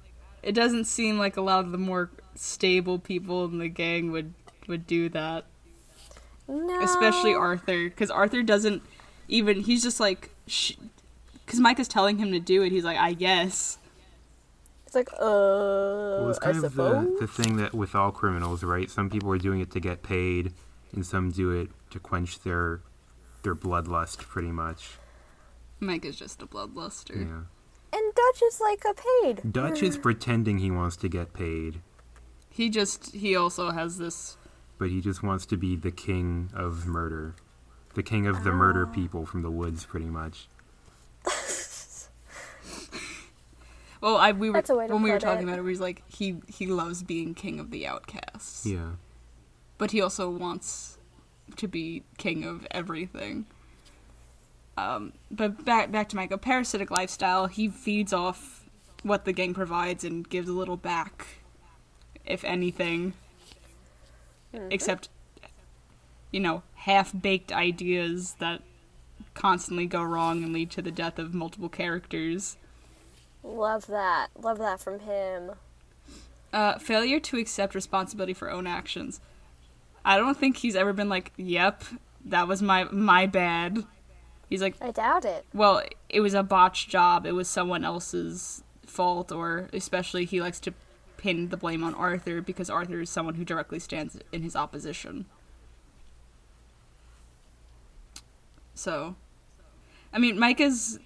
it 0.43 0.53
doesn't 0.53 0.85
seem 0.87 1.19
like 1.19 1.37
a 1.37 1.43
lot 1.43 1.65
of 1.65 1.71
the 1.71 1.79
more 1.79 2.11
stable 2.35 2.99
people 2.99 3.45
in 3.45 3.59
the 3.59 3.69
gang 3.69 4.11
would 4.13 4.33
would 4.67 4.87
do 4.87 5.09
that. 5.11 5.45
No. 6.49 6.83
especially 6.83 7.35
Arthur, 7.35 7.85
because 7.85 8.11
Arthur 8.11 8.43
doesn't 8.43 8.83
even. 9.29 9.61
He's 9.61 9.83
just 9.83 10.01
like, 10.01 10.31
because 10.45 11.61
Micah's 11.61 11.87
telling 11.89 12.19
him 12.19 12.33
to 12.33 12.41
do 12.41 12.63
it. 12.63 12.73
He's 12.73 12.85
like, 12.85 12.97
I 12.99 13.13
guess. 13.13 13.79
It's 14.87 14.95
like, 14.95 15.09
uh, 15.15 15.17
Well, 15.21 16.29
it's 16.31 16.39
kind 16.39 16.57
I 16.57 16.67
of 16.67 16.75
the, 16.75 17.17
the 17.21 17.27
thing 17.27 17.57
that 17.57 17.75
with 17.75 17.95
all 17.95 18.11
criminals, 18.11 18.63
right? 18.65 18.91
Some 18.91 19.09
people 19.09 19.31
are 19.33 19.39
doing 19.39 19.61
it 19.61 19.71
to 19.71 19.81
get 19.81 20.03
paid, 20.03 20.53
and 20.93 21.07
some 21.07 21.31
do 21.31 21.51
it 21.51 21.71
to 21.91 21.99
quench 21.99 22.41
their 22.41 22.81
their 23.43 23.55
bloodlust, 23.55 24.19
pretty 24.19 24.53
much. 24.53 24.91
Micah's 25.81 26.17
just 26.17 26.43
a 26.43 26.47
bloodluster. 26.47 27.17
Yeah. 27.17 27.43
And 27.95 28.15
Dutch 28.15 28.43
is 28.47 28.61
like 28.61 28.85
a 28.89 28.95
paid. 28.95 29.53
Dutch 29.53 29.83
is 29.83 29.99
pretending 29.99 30.59
he 30.59 30.71
wants 30.71 30.97
to 30.99 31.09
get 31.09 31.33
paid, 31.35 31.81
He 32.49 32.71
just 32.71 33.15
he 33.15 33.35
also 33.37 33.71
has 33.71 33.99
this. 33.99 34.37
but 34.79 34.89
he 34.91 35.01
just 35.01 35.23
wants 35.23 35.45
to 35.47 35.57
be 35.57 35.77
the 35.77 35.91
king 35.91 36.51
of 36.55 36.87
murder, 36.87 37.35
the 37.95 38.03
king 38.03 38.27
of 38.27 38.45
the 38.45 38.53
murder 38.53 38.87
Ah. 38.89 38.95
people 38.95 39.27
from 39.27 39.43
the 39.43 39.51
woods, 39.51 39.85
pretty 39.85 40.07
much. 40.07 40.49
Well, 44.01 44.17
I 44.17 44.33
we 44.33 44.51
were 44.51 44.55
That's 44.55 44.71
a 44.71 44.75
way 44.75 44.89
to 44.89 44.95
when 44.95 45.03
we 45.05 45.13
were 45.13 45.21
talking 45.21 45.43
it. 45.43 45.51
about 45.51 45.59
it, 45.61 45.63
we 45.63 45.71
was 45.71 45.81
like 45.81 46.03
he 46.09 46.39
he 46.49 46.67
loves 46.67 47.05
being 47.05 47.35
king 47.35 47.61
of 47.61 47.71
the 47.71 47.87
outcasts. 47.87 48.67
Yeah. 48.67 48.93
but 49.79 49.93
he 49.93 50.01
also 50.01 50.29
wants 50.29 50.99
to 51.57 51.69
be 51.69 52.05
king 52.19 52.45
of 52.45 52.67
everything. 52.71 53.47
Um, 54.77 55.13
but 55.31 55.65
back 55.65 55.93
back 55.93 56.09
to 56.11 56.17
Micah, 56.17 56.39
parasitic 56.39 56.91
lifestyle. 56.91 57.47
He 57.47 57.69
feeds 57.69 58.13
off 58.13 58.65
what 59.03 59.25
the 59.25 59.33
gang 59.33 59.55
provides 59.55 60.05
and 60.05 60.29
gives 60.29 60.49
a 60.49 60.53
little 60.53 60.77
back, 60.77 61.27
if 62.25 62.45
anything. 62.45 63.15
Except, 64.71 65.09
you 66.31 66.41
know, 66.41 66.63
half 66.75 67.13
baked 67.19 67.53
ideas 67.53 68.37
that 68.39 68.61
constantly 69.35 69.87
go 69.87 70.03
wrong 70.03 70.43
and 70.45 70.53
lead 70.53 70.71
to 70.73 70.83
the 70.83 70.91
death 70.91 71.19
of 71.19 71.33
multiple 71.33 71.71
characters. 71.71 72.59
Love 73.43 73.87
that. 73.87 74.29
Love 74.39 74.59
that 74.59 74.81
from 74.81 75.01
him. 75.01 75.53
Uh, 76.53 76.79
failure 76.79 77.19
to 77.19 77.39
accept 77.39 77.75
responsibility 77.75 78.35
for 78.35 78.51
own 78.51 78.67
actions. 78.67 79.21
I 80.05 80.17
don't 80.17 80.37
think 80.37 80.57
he's 80.59 80.77
ever 80.77 80.93
been 80.93 81.09
like, 81.09 81.33
"Yep, 81.37 81.85
that 82.27 82.49
was 82.49 82.63
my 82.63 82.85
my 82.85 83.27
bad." 83.27 83.85
He's 84.49 84.61
like, 84.61 84.77
I 84.81 84.91
doubt 84.91 85.25
it. 85.25 85.47
"Well, 85.55 85.83
it 86.09 86.21
was 86.21 86.35
a 86.35 86.43
botched 86.43 86.91
job. 86.91 87.27
It 87.27 87.33
was 87.33 87.49
someone 87.49 87.85
else's 87.85 88.63
fault." 88.87 89.33
Or 89.33 89.69
especially, 89.73 90.25
he 90.25 90.41
likes 90.41 90.61
to 90.61 90.75
pin 91.17 91.49
the 91.49 91.57
blame 91.57 91.85
on 91.85 91.95
Arthur 91.95 92.43
because 92.43 92.69
Arthur 92.69 93.01
is 93.01 93.11
someone 93.11 93.37
who 93.37 93.45
directly 93.45 93.79
stands 93.79 94.19
in 94.33 94.43
his 94.43 94.57
opposition. 94.57 95.27
So, 98.75 99.15
I 100.13 100.19
mean, 100.19 100.39
Micah's 100.39 100.99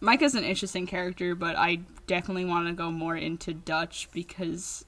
Micah's 0.00 0.34
an 0.34 0.44
interesting 0.44 0.86
character, 0.86 1.34
but 1.34 1.56
I 1.56 1.80
definitely 2.06 2.44
want 2.44 2.66
to 2.66 2.74
go 2.74 2.90
more 2.90 3.16
into 3.16 3.54
Dutch 3.54 4.08
because 4.12 4.84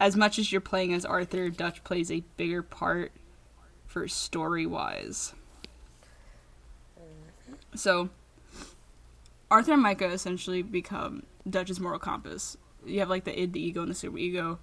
as 0.00 0.16
much 0.16 0.38
as 0.38 0.52
you're 0.52 0.60
playing 0.60 0.92
as 0.92 1.04
Arthur, 1.04 1.48
Dutch 1.50 1.82
plays 1.84 2.10
a 2.10 2.22
bigger 2.36 2.62
part 2.62 3.12
for 3.86 4.06
story 4.08 4.66
wise. 4.66 5.32
So, 7.74 8.08
Arthur 9.50 9.72
and 9.74 9.82
Micah 9.82 10.06
essentially 10.10 10.62
become 10.62 11.22
Dutch's 11.48 11.78
moral 11.80 11.98
compass. 11.98 12.56
You 12.84 13.00
have 13.00 13.10
like 13.10 13.24
the 13.24 13.38
id, 13.38 13.52
the 13.52 13.60
ego, 13.60 13.82
and 13.82 13.90
the 13.90 13.94
super 13.94 14.18
ego. 14.18 14.58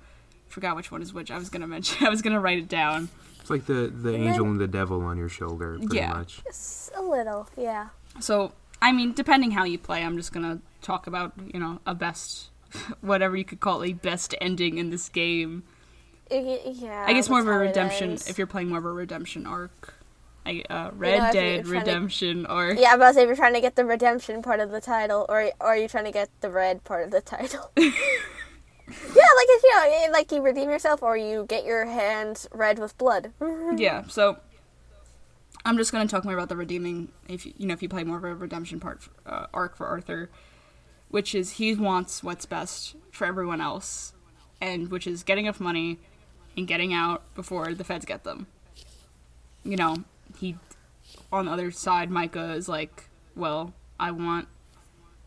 Forgot 0.48 0.76
which 0.76 0.91
one 0.91 1.02
is 1.02 1.13
which. 1.13 1.32
I 1.32 1.38
was 1.38 1.50
gonna 1.50 1.67
mention. 1.67 2.06
I 2.06 2.10
was 2.10 2.22
gonna 2.22 2.39
write 2.39 2.58
it 2.60 2.67
down. 2.67 3.10
It's 3.39 3.50
like 3.50 3.65
the, 3.65 3.91
the 3.93 4.13
And 4.15 4.24
angel 4.26 4.46
then- 4.46 4.52
and 4.54 4.62
the 4.62 4.67
devil 4.67 5.02
on 5.04 5.17
your 5.17 5.30
shoulder, 5.30 5.78
pretty 5.78 5.98
Yeah. 5.98 6.13
much. 6.13 6.43
Just 6.43 6.91
a 6.96 7.02
little, 7.02 7.48
yeah. 7.58 7.89
So, 8.19 8.54
I 8.82 8.91
mean, 8.91 9.13
depending 9.13 9.52
how 9.52 9.63
you 9.65 9.78
play, 9.78 10.04
I'm 10.04 10.15
just 10.17 10.32
gonna 10.32 10.60
talk 10.82 11.08
about 11.08 11.34
you 11.54 11.60
know 11.60 11.80
a 11.86 11.93
best, 11.96 12.50
whatever 13.01 13.36
you 13.36 13.45
could 13.45 13.59
call 13.59 13.83
a 13.83 13.93
best 13.93 14.36
ending 14.41 14.77
in 14.77 14.89
this 14.89 15.09
game. 15.09 15.63
Yeah. 16.31 17.05
I 17.07 17.13
guess 17.13 17.29
more 17.29 17.39
of 17.41 17.47
a 17.47 17.51
redemption 17.57 18.13
if 18.13 18.38
you're 18.38 18.47
playing 18.47 18.69
more 18.69 18.79
of 18.79 18.86
a 18.86 18.91
redemption 18.91 19.45
arc. 19.45 19.93
I, 20.45 20.62
uh, 20.69 20.91
Red 20.93 21.21
you're 21.21 21.31
Dead 21.31 21.63
trying 21.63 21.63
to- 21.63 21.79
Redemption 21.79 22.45
arc. 22.47 22.77
Yeah, 22.79 22.93
I 22.93 22.95
was 22.97 23.15
if 23.15 23.27
you're 23.27 23.36
trying 23.36 23.53
to 23.53 23.62
get 23.62 23.75
the 23.75 23.86
redemption 23.86 24.41
part 24.41 24.59
of 24.59 24.71
the 24.71 24.81
title, 24.81 25.25
or 25.29 25.51
or 25.62 25.67
are 25.67 25.77
you 25.77 25.88
trying 25.88 26.03
to 26.05 26.12
get 26.12 26.29
the 26.41 26.49
red 26.49 26.83
part 26.83 27.05
of 27.05 27.12
the 27.12 27.21
title? 27.21 27.71
yeah, 27.77 27.86
like 27.88 29.47
if 29.49 29.63
you 29.63 29.69
know, 29.71 30.12
like 30.12 30.31
you 30.31 30.41
redeem 30.41 30.69
yourself, 30.69 31.01
or 31.01 31.15
you 31.15 31.45
get 31.47 31.63
your 31.65 31.86
hands 31.86 32.47
red 32.51 32.79
with 32.79 32.97
blood. 32.97 33.31
yeah 33.77 34.03
so 34.07 34.38
i'm 35.65 35.77
just 35.77 35.91
going 35.93 36.05
to 36.05 36.12
talk 36.12 36.25
more 36.25 36.33
about 36.33 36.49
the 36.49 36.55
redeeming 36.57 37.07
if 37.29 37.45
you 37.45 37.53
you 37.57 37.65
know 37.65 37.73
if 37.73 37.81
you 37.81 37.88
play 37.88 38.03
more 38.03 38.17
of 38.17 38.23
a 38.25 38.36
redemption 38.36 38.79
part 38.81 39.07
uh, 39.25 39.45
arc 39.53 39.77
for 39.77 39.88
arthur 39.88 40.29
which 41.13 41.36
is 41.36 41.52
he 41.52 41.76
wants 41.76 42.23
what's 42.23 42.47
best 42.47 42.95
for 43.12 43.26
everyone 43.26 43.62
else 43.62 44.13
and 44.60 44.89
which 44.89 45.06
is 45.06 45.21
getting 45.21 45.45
enough 45.45 45.60
money 45.60 45.99
and 46.58 46.67
getting 46.67 46.91
out 46.91 47.21
before 47.36 47.76
the 47.76 47.84
feds 47.84 48.04
get 48.04 48.23
them 48.23 48.47
you 49.63 49.78
know 49.78 49.97
he 50.39 50.56
on 51.32 51.45
the 51.45 51.52
other 51.52 51.69
side 51.69 52.10
micah 52.10 52.54
is 52.54 52.67
like 52.67 53.10
well 53.36 53.73
i 53.99 54.10
want 54.10 54.47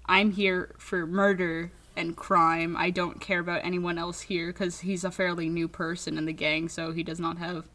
i'm 0.06 0.32
here 0.32 0.74
for 0.76 1.06
murder 1.06 1.70
and 1.96 2.16
crime 2.16 2.76
i 2.76 2.90
don't 2.90 3.20
care 3.20 3.38
about 3.38 3.60
anyone 3.64 3.96
else 3.96 4.22
here 4.22 4.48
because 4.48 4.80
he's 4.80 5.04
a 5.04 5.10
fairly 5.12 5.48
new 5.48 5.68
person 5.68 6.18
in 6.18 6.24
the 6.24 6.32
gang 6.32 6.68
so 6.68 6.90
he 6.90 7.04
does 7.04 7.20
not 7.20 7.38
have 7.38 7.68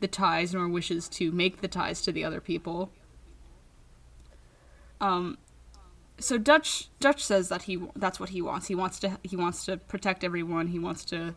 the 0.00 0.06
ties 0.06 0.52
nor 0.52 0.68
wishes 0.68 1.08
to 1.08 1.32
make 1.32 1.62
the 1.62 1.68
ties 1.68 2.02
to 2.02 2.12
the 2.12 2.24
other 2.24 2.40
people. 2.40 2.90
Um, 5.00 5.38
so 6.18 6.38
Dutch 6.38 6.88
Dutch 7.00 7.24
says 7.24 7.48
that 7.48 7.62
he 7.62 7.78
that's 7.94 8.18
what 8.18 8.30
he 8.30 8.40
wants. 8.42 8.66
He 8.68 8.74
wants 8.74 8.98
to 9.00 9.18
he 9.22 9.36
wants 9.36 9.64
to 9.66 9.76
protect 9.76 10.24
everyone. 10.24 10.68
He 10.68 10.78
wants 10.78 11.04
to 11.06 11.34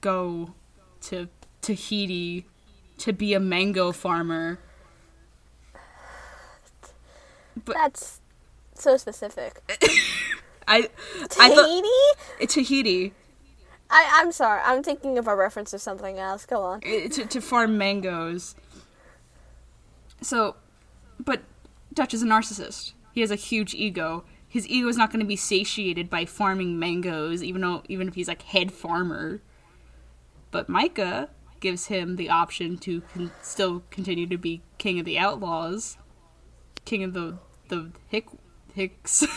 go 0.00 0.54
to 1.02 1.28
Tahiti 1.60 2.46
to 2.98 3.12
be 3.12 3.34
a 3.34 3.40
mango 3.40 3.92
farmer. 3.92 4.58
But- 7.64 7.74
That's 7.74 8.20
so 8.74 8.96
specific. 8.96 9.60
I 10.68 10.88
I 11.40 11.48
thought 11.48 11.66
Tahiti? 11.66 12.46
Tahiti 12.46 13.12
I, 13.90 14.20
I'm 14.20 14.32
sorry. 14.32 14.60
I'm 14.64 14.82
thinking 14.82 15.16
of 15.16 15.26
a 15.26 15.34
reference 15.34 15.70
to 15.70 15.78
something 15.78 16.18
else. 16.18 16.44
Go 16.44 16.60
on. 16.60 16.80
eh, 16.84 17.08
to, 17.08 17.24
to 17.24 17.40
farm 17.40 17.78
mangoes. 17.78 18.54
So, 20.20 20.56
but 21.18 21.40
Dutch 21.94 22.12
is 22.12 22.22
a 22.22 22.26
narcissist. 22.26 22.92
He 23.12 23.20
has 23.20 23.30
a 23.30 23.36
huge 23.36 23.74
ego. 23.74 24.24
His 24.48 24.66
ego 24.66 24.88
is 24.88 24.96
not 24.96 25.10
going 25.10 25.20
to 25.20 25.26
be 25.26 25.36
satiated 25.36 26.08
by 26.08 26.24
farming 26.24 26.78
mangoes, 26.78 27.42
even 27.42 27.60
though 27.60 27.82
even 27.88 28.08
if 28.08 28.14
he's 28.14 28.28
like 28.28 28.42
head 28.42 28.72
farmer. 28.72 29.42
But 30.50 30.68
Micah 30.68 31.28
gives 31.60 31.86
him 31.86 32.16
the 32.16 32.30
option 32.30 32.78
to 32.78 33.02
con- 33.12 33.32
still 33.42 33.82
continue 33.90 34.26
to 34.26 34.38
be 34.38 34.62
king 34.78 34.98
of 34.98 35.04
the 35.04 35.18
outlaws, 35.18 35.98
king 36.84 37.02
of 37.04 37.12
the 37.12 37.38
the 37.68 37.90
hick 38.08 38.26
hicks. 38.74 39.26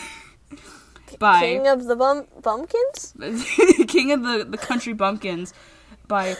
by 1.18 1.40
King 1.40 1.66
of 1.66 1.84
the 1.84 1.96
bum 1.96 2.26
bumpkins? 2.40 3.14
king 3.86 4.12
of 4.12 4.22
the, 4.22 4.46
the 4.48 4.58
country 4.58 4.92
bumpkins 4.92 5.52
by 6.08 6.36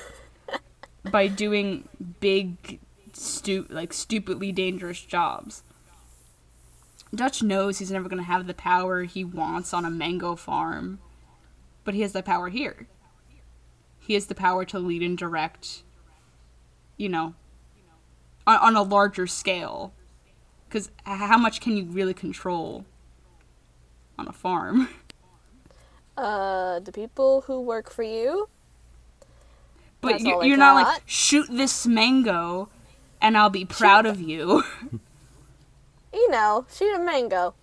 by 1.10 1.26
doing 1.26 1.88
big 2.20 2.80
stu- 3.12 3.66
like 3.68 3.92
stupidly 3.92 4.52
dangerous 4.52 5.00
jobs 5.00 5.62
dutch 7.14 7.42
knows 7.42 7.78
he's 7.78 7.90
never 7.90 8.08
going 8.08 8.22
to 8.22 8.26
have 8.26 8.46
the 8.46 8.54
power 8.54 9.04
he 9.04 9.24
wants 9.24 9.72
on 9.74 9.84
a 9.84 9.90
mango 9.90 10.34
farm 10.34 10.98
but 11.84 11.94
he 11.94 12.00
has 12.00 12.12
the 12.12 12.22
power 12.22 12.48
here 12.48 12.86
he 13.98 14.14
has 14.14 14.26
the 14.26 14.34
power 14.34 14.64
to 14.64 14.78
lead 14.78 15.02
and 15.02 15.18
direct 15.18 15.82
you 16.96 17.08
know 17.08 17.34
on, 18.46 18.56
on 18.58 18.76
a 18.76 18.82
larger 18.82 19.26
scale 19.26 19.92
because 20.68 20.90
how 21.04 21.38
much 21.38 21.60
can 21.60 21.76
you 21.76 21.84
really 21.84 22.14
control 22.14 22.84
on 24.18 24.26
a 24.26 24.32
farm 24.32 24.88
Uh, 26.16 26.78
the 26.80 26.92
people 26.92 27.42
who 27.42 27.60
work 27.60 27.90
for 27.90 28.02
you. 28.02 28.48
But 30.00 30.12
That's 30.12 30.24
you, 30.24 30.44
you're 30.44 30.56
not 30.56 30.74
like 30.74 31.02
shoot 31.06 31.46
this 31.50 31.86
mango, 31.86 32.68
and 33.20 33.36
I'll 33.36 33.50
be 33.50 33.64
proud 33.64 34.04
of 34.04 34.20
you. 34.20 34.62
You 36.12 36.30
know, 36.30 36.66
shoot 36.72 36.94
a 36.94 36.98
mango. 36.98 37.54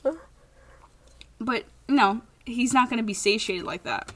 but 1.40 1.66
no, 1.88 2.22
he's 2.46 2.74
not 2.74 2.90
going 2.90 2.98
to 2.98 3.04
be 3.04 3.14
satiated 3.14 3.66
like 3.66 3.84
that. 3.84 4.12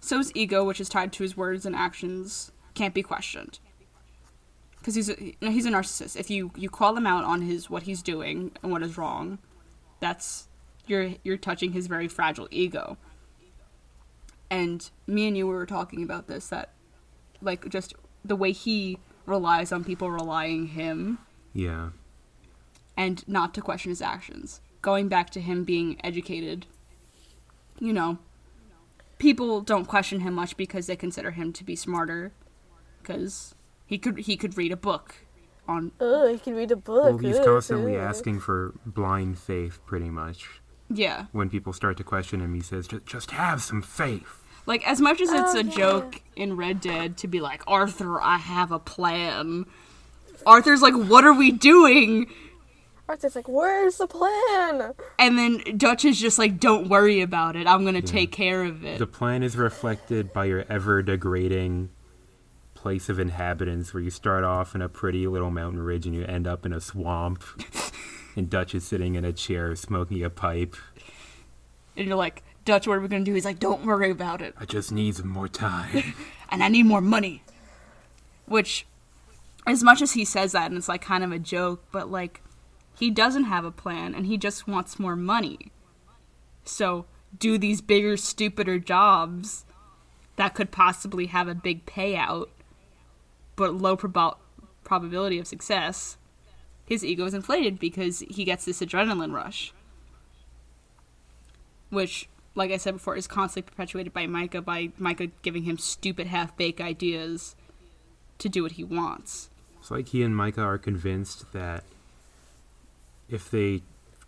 So 0.00 0.18
his 0.18 0.32
ego, 0.34 0.64
which 0.64 0.80
is 0.80 0.88
tied 0.88 1.12
to 1.14 1.22
his 1.22 1.36
words 1.36 1.66
and 1.66 1.74
actions, 1.74 2.52
can't 2.74 2.94
be 2.94 3.02
questioned. 3.02 3.58
Because 4.78 4.94
he's 4.94 5.08
a, 5.08 5.22
you 5.22 5.34
know, 5.40 5.50
he's 5.50 5.66
a 5.66 5.70
narcissist. 5.70 6.16
If 6.16 6.30
you, 6.30 6.52
you 6.56 6.70
call 6.70 6.96
him 6.96 7.06
out 7.06 7.24
on 7.24 7.42
his 7.42 7.68
what 7.68 7.82
he's 7.82 8.02
doing 8.02 8.52
and 8.62 8.70
what 8.70 8.82
is 8.82 8.96
wrong, 8.96 9.38
that's 10.00 10.48
you're 10.86 11.14
you're 11.24 11.36
touching 11.36 11.72
his 11.72 11.86
very 11.88 12.08
fragile 12.08 12.48
ego. 12.50 12.96
And 14.50 14.88
me 15.06 15.26
and 15.26 15.36
you 15.36 15.46
were 15.46 15.66
talking 15.66 16.02
about 16.02 16.28
this 16.28 16.48
that 16.48 16.70
like 17.42 17.68
just 17.68 17.94
the 18.24 18.36
way 18.36 18.52
he 18.52 18.98
relies 19.26 19.72
on 19.72 19.84
people 19.84 20.10
relying 20.10 20.68
him 20.68 21.18
Yeah. 21.52 21.90
And 22.98 23.26
not 23.26 23.54
to 23.54 23.62
question 23.62 23.88
his 23.90 24.02
actions. 24.02 24.60
Going 24.82 25.08
back 25.08 25.30
to 25.30 25.40
him 25.40 25.64
being 25.64 25.96
educated, 26.04 26.66
you 27.80 27.92
know, 27.94 28.18
people 29.18 29.60
don't 29.60 29.86
question 29.86 30.20
him 30.20 30.34
much 30.34 30.56
because 30.56 30.86
they 30.86 30.96
consider 30.96 31.30
him 31.32 31.52
to 31.54 31.64
be 31.64 31.74
smarter 31.76 32.32
because 33.00 33.54
he 33.86 33.98
could 33.98 34.18
he 34.20 34.36
could 34.36 34.56
read 34.56 34.72
a 34.72 34.76
book 34.76 35.14
on 35.66 35.92
Oh, 36.00 36.26
he 36.32 36.38
can 36.38 36.54
read 36.54 36.70
a 36.70 36.76
book. 36.76 37.04
Well, 37.04 37.18
he's 37.18 37.38
constantly 37.40 37.94
ooh. 37.96 38.00
asking 38.00 38.40
for 38.40 38.74
blind 38.86 39.38
faith, 39.38 39.80
pretty 39.86 40.10
much. 40.10 40.48
yeah. 40.88 41.26
When 41.32 41.50
people 41.50 41.72
start 41.72 41.96
to 41.98 42.04
question 42.04 42.40
him, 42.40 42.54
he 42.54 42.60
says, 42.62 42.86
"Ju- 42.88 43.02
"Just 43.04 43.32
have 43.32 43.62
some 43.62 43.82
faith." 43.82 44.42
Like 44.66 44.86
as 44.86 45.00
much 45.00 45.20
as 45.20 45.30
it's 45.32 45.54
Oh, 45.54 45.60
a 45.60 45.62
yeah. 45.64 45.70
joke 45.70 46.22
in 46.36 46.56
Red 46.56 46.80
Dead 46.80 47.16
to 47.18 47.28
be 47.28 47.40
like, 47.40 47.62
Arthur, 47.66 48.20
I 48.20 48.36
have 48.36 48.70
a 48.72 48.78
plan. 48.78 49.64
Arthur's 50.46 50.82
like, 50.82 50.94
what 50.94 51.24
are 51.24 51.32
we 51.32 51.50
doing? 51.50 52.30
Arthur's 53.08 53.34
like, 53.34 53.48
where's 53.48 53.96
the 53.96 54.06
plan? 54.06 54.92
And 55.18 55.38
then 55.38 55.62
Dutch 55.78 56.04
is 56.04 56.20
just 56.20 56.38
like, 56.38 56.60
don't 56.60 56.88
worry 56.88 57.22
about 57.22 57.56
it. 57.56 57.66
I'm 57.66 57.84
gonna 57.84 58.02
take 58.02 58.32
care 58.32 58.64
of 58.64 58.84
it. 58.84 58.98
The 58.98 59.06
plan 59.06 59.42
is 59.42 59.56
reflected 59.56 60.32
by 60.32 60.44
your 60.44 60.64
ever 60.68 61.02
degrading 61.02 61.88
place 62.74 63.08
of 63.08 63.18
inhabitants 63.18 63.94
where 63.94 64.02
you 64.02 64.10
start 64.10 64.44
off 64.44 64.74
in 64.74 64.82
a 64.82 64.88
pretty 64.88 65.26
little 65.26 65.50
mountain 65.50 65.80
ridge 65.82 66.06
and 66.06 66.14
you 66.14 66.24
end 66.24 66.46
up 66.46 66.66
in 66.66 66.72
a 66.72 66.80
swamp. 66.80 67.42
and 68.36 68.50
Dutch 68.50 68.74
is 68.74 68.86
sitting 68.86 69.14
in 69.14 69.24
a 69.24 69.32
chair 69.32 69.74
smoking 69.74 70.22
a 70.22 70.30
pipe. 70.30 70.76
and 71.96 72.06
you're 72.06 72.16
like, 72.16 72.42
Dutch, 72.66 72.86
what 72.86 72.98
are 72.98 73.00
we 73.00 73.08
gonna 73.08 73.24
do? 73.24 73.32
He's 73.32 73.46
like, 73.46 73.58
don't 73.58 73.86
worry 73.86 74.10
about 74.10 74.42
it. 74.42 74.54
I 74.58 74.66
just 74.66 74.92
need 74.92 75.16
some 75.16 75.28
more 75.28 75.48
time. 75.48 76.14
and 76.50 76.62
I 76.62 76.68
need 76.68 76.84
more 76.84 77.00
money. 77.00 77.42
Which, 78.44 78.86
as 79.66 79.82
much 79.82 80.02
as 80.02 80.12
he 80.12 80.26
says 80.26 80.52
that, 80.52 80.66
and 80.66 80.76
it's 80.76 80.88
like 80.88 81.00
kind 81.00 81.24
of 81.24 81.32
a 81.32 81.38
joke, 81.38 81.82
but 81.90 82.10
like, 82.10 82.42
he 82.98 83.10
doesn't 83.10 83.44
have 83.44 83.64
a 83.64 83.70
plan 83.70 84.14
and 84.14 84.26
he 84.26 84.36
just 84.36 84.66
wants 84.66 84.98
more 84.98 85.16
money. 85.16 85.70
So, 86.64 87.06
do 87.38 87.58
these 87.58 87.80
bigger, 87.80 88.16
stupider 88.16 88.78
jobs 88.78 89.64
that 90.36 90.54
could 90.54 90.70
possibly 90.70 91.26
have 91.26 91.48
a 91.48 91.54
big 91.54 91.86
payout, 91.86 92.48
but 93.56 93.74
low 93.74 93.96
prob- 93.96 94.38
probability 94.84 95.38
of 95.38 95.46
success. 95.46 96.16
His 96.86 97.04
ego 97.04 97.26
is 97.26 97.34
inflated 97.34 97.78
because 97.78 98.20
he 98.20 98.44
gets 98.44 98.64
this 98.64 98.80
adrenaline 98.80 99.32
rush. 99.32 99.72
Which, 101.90 102.28
like 102.54 102.70
I 102.70 102.78
said 102.78 102.94
before, 102.94 103.16
is 103.16 103.26
constantly 103.26 103.70
perpetuated 103.70 104.12
by 104.12 104.26
Micah 104.26 104.62
by 104.62 104.90
Micah 104.98 105.28
giving 105.42 105.64
him 105.64 105.78
stupid 105.78 106.26
half 106.26 106.56
baked 106.56 106.80
ideas 106.80 107.54
to 108.38 108.48
do 108.48 108.62
what 108.62 108.72
he 108.72 108.84
wants. 108.84 109.50
It's 109.80 109.90
like 109.90 110.08
he 110.08 110.22
and 110.22 110.34
Micah 110.34 110.62
are 110.62 110.78
convinced 110.78 111.52
that 111.52 111.84
if 113.28 113.50
they 113.50 113.82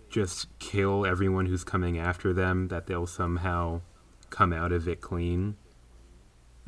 just 0.09 0.47
kill 0.59 1.07
everyone 1.07 1.47
who's 1.47 1.65
coming 1.65 1.99
after 1.99 2.33
them, 2.33 2.69
that 2.69 2.87
they'll 2.87 3.07
somehow 3.07 3.81
come 4.29 4.53
out 4.53 4.73
of 4.73 4.89
it 4.89 5.01
clean. 5.01 5.57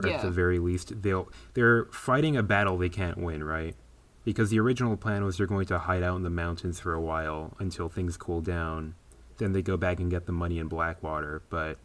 Or 0.03 0.09
at 0.09 0.23
the 0.23 0.31
very 0.31 0.59
least, 0.59 1.03
they'll 1.03 1.29
they're 1.55 1.85
fighting 1.87 2.37
a 2.37 2.42
battle 2.42 2.79
they 2.79 2.88
can't 2.88 3.18
win, 3.18 3.45
right? 3.45 3.77
Because 4.25 4.51
the 4.51 4.59
original 4.59 4.97
plan 4.97 5.25
was 5.25 5.37
they're 5.37 5.47
going 5.47 5.66
to 5.66 5.79
hide 5.81 6.03
out 6.03 6.16
in 6.16 6.23
the 6.23 6.31
mountains 6.31 6.81
for 6.81 6.95
a 6.95 7.01
while 7.01 7.55
until 7.59 7.88
things 7.88 8.16
cool 8.16 8.40
down. 8.40 8.95
Then 9.38 9.53
they 9.53 9.62
go 9.62 9.77
back 9.77 10.01
and 10.01 10.11
get 10.11 10.27
the 10.27 10.33
money 10.33 10.59
in 10.59 10.68
Blackwater, 10.68 11.42
but 11.51 11.79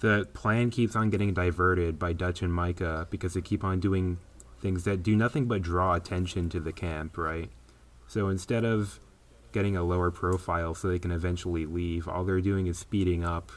the 0.00 0.28
plan 0.32 0.70
keeps 0.70 0.96
on 0.96 1.10
getting 1.10 1.34
diverted 1.34 1.98
by 1.98 2.12
Dutch 2.12 2.42
and 2.42 2.52
Micah 2.52 3.06
because 3.10 3.34
they 3.34 3.40
keep 3.40 3.64
on 3.64 3.80
doing 3.80 4.18
things 4.60 4.84
that 4.84 5.02
do 5.02 5.16
nothing 5.16 5.46
but 5.46 5.62
draw 5.62 5.94
attention 5.94 6.48
to 6.50 6.60
the 6.60 6.72
camp, 6.72 7.16
right? 7.18 7.50
So 8.06 8.28
instead 8.28 8.64
of 8.64 9.00
getting 9.52 9.76
a 9.76 9.82
lower 9.82 10.10
profile 10.10 10.74
so 10.74 10.88
they 10.88 10.98
can 10.98 11.10
eventually 11.12 11.66
leave, 11.66 12.08
all 12.08 12.24
they're 12.24 12.40
doing 12.40 12.66
is 12.66 12.78
speeding 12.78 13.24
up 13.24 13.52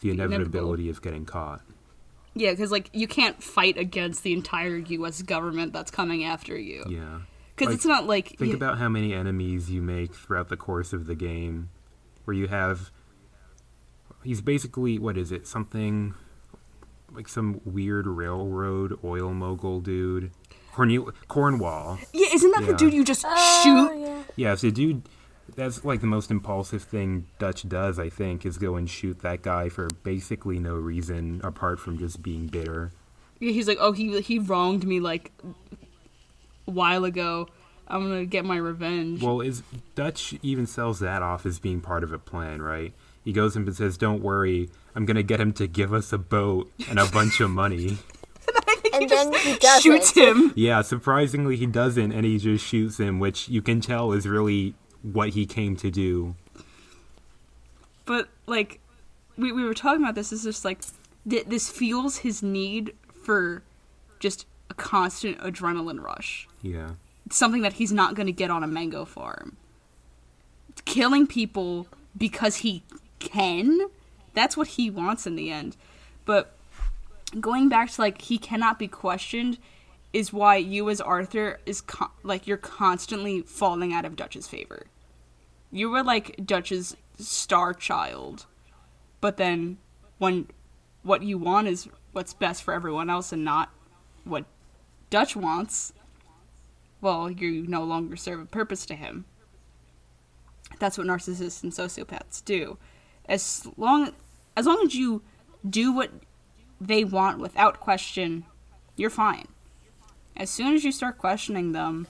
the 0.00 0.10
inevitability 0.10 0.88
of 0.88 1.02
getting 1.02 1.24
caught. 1.24 1.62
Yeah, 2.34 2.50
because 2.50 2.72
like 2.72 2.90
you 2.92 3.06
can't 3.06 3.42
fight 3.42 3.78
against 3.78 4.22
the 4.22 4.32
entire 4.32 4.76
U.S. 4.76 5.22
government 5.22 5.72
that's 5.72 5.90
coming 5.90 6.24
after 6.24 6.58
you. 6.58 6.84
Yeah. 6.88 7.20
Because 7.54 7.68
Like, 7.68 7.76
it's 7.76 7.86
not 7.86 8.06
like 8.06 8.36
Think 8.36 8.54
about 8.54 8.78
how 8.78 8.88
many 8.88 9.14
enemies 9.14 9.70
you 9.70 9.80
make 9.80 10.12
throughout 10.12 10.48
the 10.48 10.56
course 10.56 10.92
of 10.92 11.06
the 11.06 11.14
game, 11.14 11.70
where 12.24 12.34
you 12.34 12.48
have. 12.48 12.90
He's 14.24 14.40
basically 14.40 14.98
what 14.98 15.16
is 15.16 15.30
it? 15.30 15.46
Something 15.46 16.14
like 17.12 17.28
some 17.28 17.60
weird 17.64 18.06
railroad 18.08 18.98
oil 19.04 19.32
mogul 19.32 19.80
dude, 19.80 20.32
Cornel- 20.74 21.12
Cornwall. 21.28 21.98
yeah, 22.12 22.26
isn't 22.34 22.50
that 22.52 22.66
the 22.66 22.74
dude 22.74 22.92
you 22.92 23.04
just 23.04 23.24
Oh, 23.28 23.60
shoot? 23.62 24.00
yeah. 24.00 24.22
Yeah, 24.36 24.54
so 24.56 24.70
dude, 24.70 25.02
that's 25.56 25.84
like 25.84 26.00
the 26.00 26.06
most 26.06 26.30
impulsive 26.30 26.82
thing 26.82 27.26
Dutch 27.38 27.68
does. 27.68 27.98
I 27.98 28.08
think 28.08 28.44
is 28.44 28.58
go 28.58 28.74
and 28.76 28.88
shoot 28.90 29.20
that 29.20 29.42
guy 29.42 29.68
for 29.68 29.90
basically 30.02 30.58
no 30.58 30.74
reason 30.74 31.40
apart 31.44 31.78
from 31.78 31.98
just 31.98 32.22
being 32.22 32.48
bitter. 32.48 32.90
Yeah, 33.38 33.52
he's 33.52 33.68
like, 33.68 33.78
oh, 33.80 33.92
he 33.92 34.20
he 34.20 34.38
wronged 34.38 34.86
me 34.86 35.00
like 35.00 35.30
a 36.66 36.70
while 36.70 37.04
ago. 37.04 37.48
I'm 37.86 38.02
gonna 38.08 38.24
get 38.24 38.44
my 38.44 38.56
revenge. 38.56 39.22
Well, 39.22 39.40
is 39.42 39.62
Dutch 39.94 40.34
even 40.42 40.66
sells 40.66 41.00
that 41.00 41.22
off 41.22 41.44
as 41.46 41.58
being 41.58 41.80
part 41.80 42.02
of 42.02 42.12
a 42.12 42.18
plan, 42.18 42.62
right? 42.62 42.92
He 43.22 43.32
goes 43.32 43.56
and 43.56 43.74
says, 43.76 43.96
"Don't 43.98 44.22
worry, 44.22 44.70
I'm 44.94 45.04
gonna 45.06 45.22
get 45.22 45.40
him 45.40 45.52
to 45.54 45.66
give 45.66 45.92
us 45.92 46.12
a 46.12 46.18
boat 46.18 46.70
and 46.88 46.98
a 46.98 47.06
bunch 47.06 47.40
of 47.40 47.50
money." 47.50 47.98
And 49.00 49.10
then 49.10 49.32
he 49.34 49.56
does 49.56 49.82
shoots 49.82 50.16
it. 50.16 50.28
him. 50.28 50.52
Yeah, 50.54 50.82
surprisingly, 50.82 51.56
he 51.56 51.66
doesn't, 51.66 52.12
and 52.12 52.24
he 52.24 52.38
just 52.38 52.64
shoots 52.64 52.98
him, 52.98 53.18
which 53.18 53.48
you 53.48 53.60
can 53.62 53.80
tell 53.80 54.12
is 54.12 54.26
really 54.26 54.74
what 55.02 55.30
he 55.30 55.46
came 55.46 55.76
to 55.76 55.90
do. 55.90 56.34
But 58.06 58.28
like, 58.46 58.80
we 59.36 59.52
we 59.52 59.64
were 59.64 59.74
talking 59.74 60.02
about 60.02 60.14
this. 60.14 60.32
Is 60.32 60.42
just 60.44 60.64
like 60.64 60.80
th- 61.28 61.46
this 61.46 61.70
fuels 61.70 62.18
his 62.18 62.42
need 62.42 62.94
for 63.22 63.62
just 64.20 64.46
a 64.70 64.74
constant 64.74 65.38
adrenaline 65.38 66.02
rush. 66.02 66.46
Yeah, 66.62 66.90
It's 67.26 67.36
something 67.36 67.62
that 67.62 67.74
he's 67.74 67.92
not 67.92 68.14
going 68.14 68.26
to 68.26 68.32
get 68.32 68.50
on 68.50 68.62
a 68.62 68.66
mango 68.66 69.04
farm. 69.04 69.56
Killing 70.84 71.26
people 71.26 71.86
because 72.16 72.56
he 72.56 72.82
can. 73.18 73.78
That's 74.34 74.56
what 74.56 74.68
he 74.68 74.90
wants 74.90 75.26
in 75.26 75.36
the 75.36 75.50
end. 75.50 75.76
But 76.24 76.53
going 77.40 77.68
back 77.68 77.90
to 77.90 78.00
like 78.00 78.22
he 78.22 78.38
cannot 78.38 78.78
be 78.78 78.88
questioned 78.88 79.58
is 80.12 80.32
why 80.32 80.56
you 80.56 80.88
as 80.88 81.00
Arthur 81.00 81.58
is 81.66 81.80
con- 81.80 82.10
like 82.22 82.46
you're 82.46 82.56
constantly 82.56 83.42
falling 83.42 83.92
out 83.92 84.04
of 84.04 84.16
Dutch's 84.16 84.46
favor. 84.46 84.86
You 85.72 85.90
were 85.90 86.04
like 86.04 86.38
Dutch's 86.44 86.96
star 87.18 87.74
child. 87.74 88.46
But 89.20 89.36
then 89.36 89.78
when 90.18 90.48
what 91.02 91.22
you 91.22 91.38
want 91.38 91.68
is 91.68 91.88
what's 92.12 92.32
best 92.32 92.62
for 92.62 92.72
everyone 92.72 93.10
else 93.10 93.32
and 93.32 93.44
not 93.44 93.70
what 94.24 94.44
Dutch 95.10 95.34
wants, 95.34 95.92
well, 97.00 97.30
you 97.30 97.66
no 97.66 97.82
longer 97.82 98.16
serve 98.16 98.40
a 98.40 98.46
purpose 98.46 98.86
to 98.86 98.94
him. 98.94 99.24
That's 100.78 100.96
what 100.96 101.06
narcissists 101.06 101.62
and 101.62 101.72
sociopaths 101.72 102.44
do. 102.44 102.78
As 103.26 103.66
long 103.76 104.12
as 104.56 104.66
long 104.66 104.82
as 104.84 104.94
you 104.94 105.22
do 105.68 105.92
what 105.92 106.10
they 106.86 107.04
want 107.04 107.38
without 107.38 107.80
question, 107.80 108.44
you're 108.96 109.10
fine. 109.10 109.48
As 110.36 110.50
soon 110.50 110.74
as 110.74 110.84
you 110.84 110.92
start 110.92 111.18
questioning 111.18 111.72
them, 111.72 112.06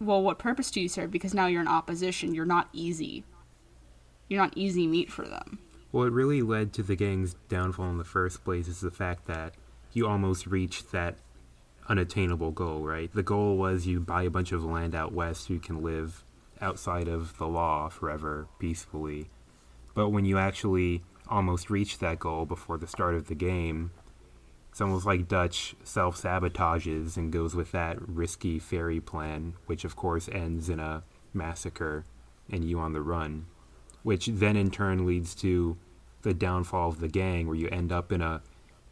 well, 0.00 0.22
what 0.22 0.38
purpose 0.38 0.70
do 0.70 0.80
you 0.80 0.88
serve? 0.88 1.10
Because 1.10 1.34
now 1.34 1.46
you're 1.46 1.60
in 1.60 1.68
opposition. 1.68 2.34
You're 2.34 2.46
not 2.46 2.68
easy. 2.72 3.24
You're 4.28 4.40
not 4.40 4.56
easy 4.56 4.86
meat 4.86 5.10
for 5.10 5.26
them. 5.26 5.58
Well, 5.92 6.06
it 6.06 6.12
really 6.12 6.42
led 6.42 6.72
to 6.74 6.82
the 6.82 6.96
gang's 6.96 7.34
downfall 7.48 7.90
in 7.90 7.98
the 7.98 8.04
first 8.04 8.44
place 8.44 8.68
is 8.68 8.80
the 8.80 8.90
fact 8.90 9.26
that 9.26 9.54
you 9.92 10.06
almost 10.06 10.46
reached 10.46 10.92
that 10.92 11.16
unattainable 11.88 12.50
goal, 12.50 12.80
right? 12.80 13.12
The 13.12 13.22
goal 13.22 13.56
was 13.56 13.86
you 13.86 14.00
buy 14.00 14.24
a 14.24 14.30
bunch 14.30 14.52
of 14.52 14.64
land 14.64 14.94
out 14.94 15.12
west 15.12 15.48
you 15.48 15.58
can 15.58 15.82
live 15.82 16.22
outside 16.60 17.08
of 17.08 17.38
the 17.38 17.46
law 17.46 17.88
forever, 17.88 18.46
peacefully. 18.58 19.28
But 19.94 20.10
when 20.10 20.24
you 20.24 20.38
actually 20.38 21.02
almost 21.28 21.70
reach 21.70 21.98
that 21.98 22.18
goal 22.18 22.46
before 22.46 22.78
the 22.78 22.86
start 22.86 23.14
of 23.14 23.28
the 23.28 23.34
game, 23.34 23.90
it's 24.70 24.80
almost 24.80 25.06
like 25.06 25.28
Dutch 25.28 25.74
self 25.84 26.20
sabotages 26.20 27.16
and 27.16 27.32
goes 27.32 27.54
with 27.54 27.72
that 27.72 27.96
risky 28.06 28.58
ferry 28.58 29.00
plan, 29.00 29.54
which 29.66 29.84
of 29.84 29.96
course 29.96 30.28
ends 30.30 30.68
in 30.68 30.80
a 30.80 31.02
massacre 31.32 32.04
and 32.50 32.64
you 32.64 32.78
on 32.78 32.92
the 32.92 33.00
run 33.00 33.46
which 34.02 34.26
then 34.26 34.56
in 34.56 34.70
turn 34.70 35.06
leads 35.06 35.34
to 35.34 35.76
the 36.22 36.34
downfall 36.34 36.88
of 36.88 37.00
the 37.00 37.08
gang, 37.08 37.46
where 37.46 37.56
you 37.56 37.68
end 37.68 37.92
up 37.92 38.10
in 38.10 38.20
a 38.20 38.42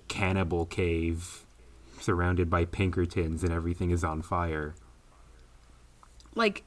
cannibal 0.09 0.67
cave 0.67 1.47
surrounded 1.99 2.51
by 2.51 2.65
Pinkertons 2.65 3.43
and 3.43 3.53
everything 3.53 3.91
is 3.91 4.05
on 4.05 4.23
fire. 4.23 4.75
like 6.35 6.65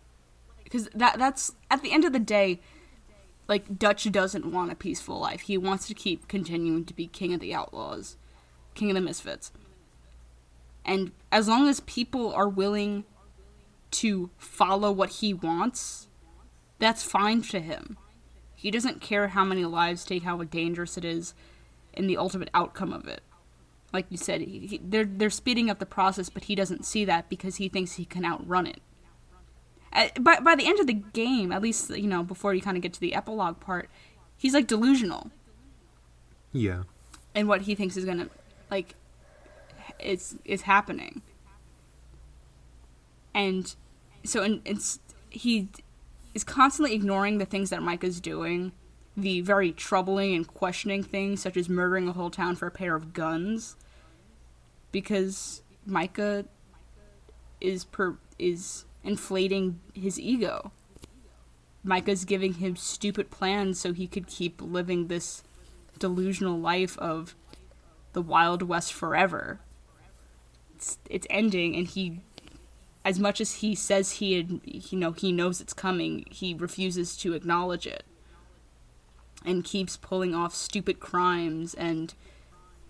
because 0.63 0.89
that 0.95 1.19
that's 1.19 1.53
at 1.69 1.81
the 1.83 1.91
end 1.91 2.05
of 2.05 2.11
the 2.11 2.19
day 2.19 2.59
like 3.49 3.79
dutch 3.79 4.09
doesn't 4.11 4.49
want 4.49 4.71
a 4.71 4.75
peaceful 4.75 5.19
life. 5.19 5.41
He 5.41 5.57
wants 5.57 5.87
to 5.87 5.93
keep 5.93 6.29
continuing 6.29 6.85
to 6.85 6.93
be 6.93 7.07
king 7.07 7.33
of 7.33 7.41
the 7.41 7.53
outlaws 7.53 8.15
king 8.75 8.91
of 8.91 8.95
the 8.95 9.01
misfits. 9.01 9.51
And 10.85 11.11
as 11.31 11.49
long 11.49 11.67
as 11.67 11.81
people 11.81 12.33
are 12.33 12.47
willing 12.47 13.03
to 13.91 14.29
follow 14.37 14.91
what 14.91 15.09
he 15.09 15.33
wants 15.33 16.07
that's 16.77 17.03
fine 17.03 17.41
to 17.41 17.59
him. 17.59 17.97
He 18.55 18.71
doesn't 18.71 19.01
care 19.01 19.29
how 19.29 19.43
many 19.43 19.65
lives 19.65 20.05
take 20.05 20.23
how 20.23 20.41
dangerous 20.43 20.97
it 20.97 21.03
is 21.03 21.33
and 21.93 22.09
the 22.09 22.15
ultimate 22.15 22.49
outcome 22.53 22.93
of 22.93 23.05
it. 23.05 23.21
Like 23.91 24.05
you 24.09 24.15
said 24.15 24.41
he, 24.41 24.67
he, 24.67 24.81
they're 24.81 25.03
they're 25.03 25.29
speeding 25.29 25.69
up 25.69 25.79
the 25.79 25.85
process 25.85 26.29
but 26.29 26.45
he 26.45 26.55
doesn't 26.55 26.85
see 26.85 27.03
that 27.05 27.29
because 27.29 27.57
he 27.57 27.67
thinks 27.67 27.93
he 27.93 28.05
can 28.05 28.23
outrun 28.23 28.67
it 28.67 28.81
by 30.19 30.39
by 30.39 30.55
the 30.55 30.65
end 30.67 30.79
of 30.79 30.87
the 30.87 30.93
game, 30.93 31.51
at 31.51 31.61
least 31.61 31.89
you 31.89 32.07
know 32.07 32.23
before 32.23 32.53
you 32.53 32.61
kind 32.61 32.77
of 32.77 32.83
get 32.83 32.93
to 32.93 32.99
the 32.99 33.13
epilogue 33.13 33.59
part, 33.59 33.89
he's 34.37 34.53
like 34.53 34.67
delusional. 34.67 35.31
Yeah. 36.51 36.83
and 37.35 37.47
what 37.47 37.61
he 37.61 37.75
thinks 37.75 37.95
is 37.95 38.05
gonna 38.05 38.27
like 38.71 38.95
it's 39.99 40.35
is 40.45 40.63
happening 40.63 41.21
and 43.35 43.75
so 44.23 44.41
in, 44.41 44.61
it's 44.65 44.99
he 45.29 45.67
is 46.33 46.43
constantly 46.43 46.95
ignoring 46.95 47.37
the 47.37 47.45
things 47.45 47.69
that 47.69 47.83
micah's 47.83 48.19
doing 48.19 48.71
the 49.15 49.41
very 49.41 49.71
troubling 49.71 50.33
and 50.33 50.47
questioning 50.47 51.03
things 51.03 51.41
such 51.41 51.55
as 51.55 51.69
murdering 51.69 52.07
a 52.07 52.13
whole 52.13 52.31
town 52.31 52.55
for 52.55 52.65
a 52.67 52.71
pair 52.71 52.95
of 52.95 53.13
guns 53.13 53.75
because 54.91 55.61
micah 55.85 56.45
is 57.61 57.85
per 57.85 58.17
is 58.39 58.85
inflating 59.03 59.79
his 59.93 60.19
ego 60.19 60.71
micah's 61.83 62.25
giving 62.25 62.55
him 62.55 62.75
stupid 62.75 63.31
plans 63.31 63.79
so 63.79 63.93
he 63.93 64.07
could 64.07 64.27
keep 64.27 64.61
living 64.61 65.07
this 65.07 65.43
delusional 65.97 66.59
life 66.59 66.97
of 66.97 67.35
the 68.13 68.21
Wild 68.21 68.63
West 68.63 68.93
forever. 68.93 69.59
It's 70.75 70.97
it's 71.09 71.27
ending, 71.29 71.75
and 71.75 71.87
he, 71.87 72.21
as 73.03 73.19
much 73.19 73.41
as 73.41 73.55
he 73.55 73.75
says 73.75 74.13
he 74.13 74.33
had, 74.33 74.61
you 74.63 74.97
know, 74.97 75.11
he 75.11 75.31
knows 75.31 75.61
it's 75.61 75.73
coming, 75.73 76.25
he 76.29 76.53
refuses 76.53 77.15
to 77.17 77.33
acknowledge 77.33 77.85
it, 77.85 78.03
and 79.45 79.63
keeps 79.63 79.97
pulling 79.97 80.33
off 80.33 80.55
stupid 80.55 80.99
crimes 80.99 81.73
and 81.73 82.13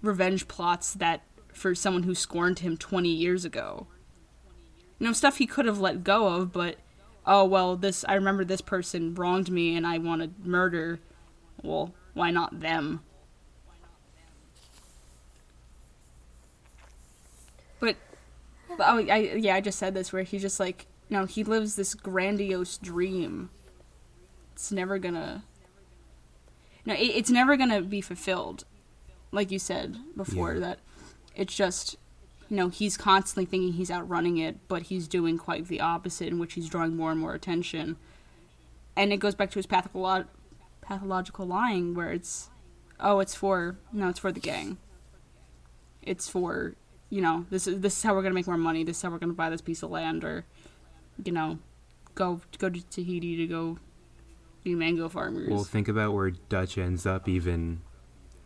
revenge 0.01 0.47
plots 0.47 0.93
that 0.93 1.23
for 1.51 1.75
someone 1.75 2.03
who 2.03 2.15
scorned 2.15 2.59
him 2.59 2.77
20 2.77 3.09
years 3.09 3.43
ago. 3.43 3.87
You 4.99 5.07
know, 5.07 5.13
stuff 5.13 5.37
he 5.37 5.47
could 5.47 5.65
have 5.65 5.79
let 5.79 6.03
go 6.03 6.27
of, 6.27 6.51
but 6.51 6.77
oh 7.25 7.45
well, 7.45 7.75
this 7.75 8.05
I 8.07 8.15
remember 8.15 8.43
this 8.43 8.61
person 8.61 9.15
wronged 9.15 9.49
me 9.49 9.75
and 9.75 9.87
I 9.87 9.97
want 9.97 10.21
to 10.21 10.47
murder. 10.47 10.99
Well, 11.63 11.93
why 12.13 12.31
not 12.31 12.59
them? 12.59 13.01
But, 17.79 17.95
but 18.69 18.79
oh, 18.81 18.97
I 18.97 19.37
yeah, 19.37 19.55
I 19.55 19.61
just 19.61 19.79
said 19.79 19.93
this 19.93 20.11
where 20.11 20.23
he 20.23 20.37
just 20.37 20.59
like 20.59 20.85
no, 21.09 21.25
he 21.25 21.43
lives 21.43 21.75
this 21.75 21.95
grandiose 21.95 22.77
dream. 22.77 23.49
It's 24.53 24.71
never 24.71 24.99
gonna. 24.99 25.43
No, 26.85 26.93
it, 26.93 26.97
it's 26.99 27.31
never 27.31 27.57
gonna 27.57 27.81
be 27.81 28.01
fulfilled, 28.01 28.65
like 29.31 29.51
you 29.51 29.59
said 29.59 29.97
before. 30.15 30.53
Yeah. 30.53 30.59
That 30.59 30.79
it's 31.35 31.55
just, 31.55 31.97
you 32.49 32.55
know, 32.55 32.69
he's 32.69 32.97
constantly 32.97 33.45
thinking 33.45 33.73
he's 33.73 33.91
outrunning 33.91 34.37
it, 34.37 34.67
but 34.67 34.83
he's 34.83 35.07
doing 35.07 35.37
quite 35.37 35.67
the 35.67 35.79
opposite, 35.79 36.27
in 36.27 36.39
which 36.39 36.53
he's 36.53 36.67
drawing 36.67 36.95
more 36.95 37.11
and 37.11 37.19
more 37.19 37.33
attention. 37.33 37.95
And 38.95 39.13
it 39.13 39.17
goes 39.17 39.35
back 39.35 39.51
to 39.51 39.59
his 39.59 39.67
patholo- 39.67 40.25
pathological 40.81 41.45
lying, 41.45 41.93
where 41.93 42.11
it's, 42.11 42.49
oh, 42.99 43.19
it's 43.19 43.35
for 43.35 43.77
no, 43.93 44.09
it's 44.09 44.19
for 44.19 44.31
the 44.31 44.39
gang. 44.39 44.77
It's 46.01 46.27
for, 46.27 46.75
you 47.09 47.21
know, 47.21 47.45
this 47.51 47.67
is 47.67 47.81
this 47.81 47.95
is 47.97 48.03
how 48.03 48.15
we're 48.15 48.23
gonna 48.23 48.33
make 48.33 48.47
more 48.47 48.57
money. 48.57 48.83
This 48.83 48.97
is 48.97 49.03
how 49.03 49.11
we're 49.11 49.19
gonna 49.19 49.33
buy 49.33 49.49
this 49.51 49.61
piece 49.61 49.83
of 49.83 49.91
land, 49.91 50.23
or, 50.23 50.45
you 51.23 51.31
know, 51.31 51.59
go 52.15 52.41
go 52.57 52.69
to 52.69 52.81
Tahiti 52.89 53.37
to 53.37 53.45
go 53.47 53.77
be 54.63 54.73
mango 54.73 55.07
farmers. 55.07 55.49
Well, 55.49 55.63
think 55.63 55.87
about 55.87 56.13
where 56.13 56.31
Dutch 56.31 56.77
ends 56.77 57.05
up 57.05 57.29
even 57.29 57.81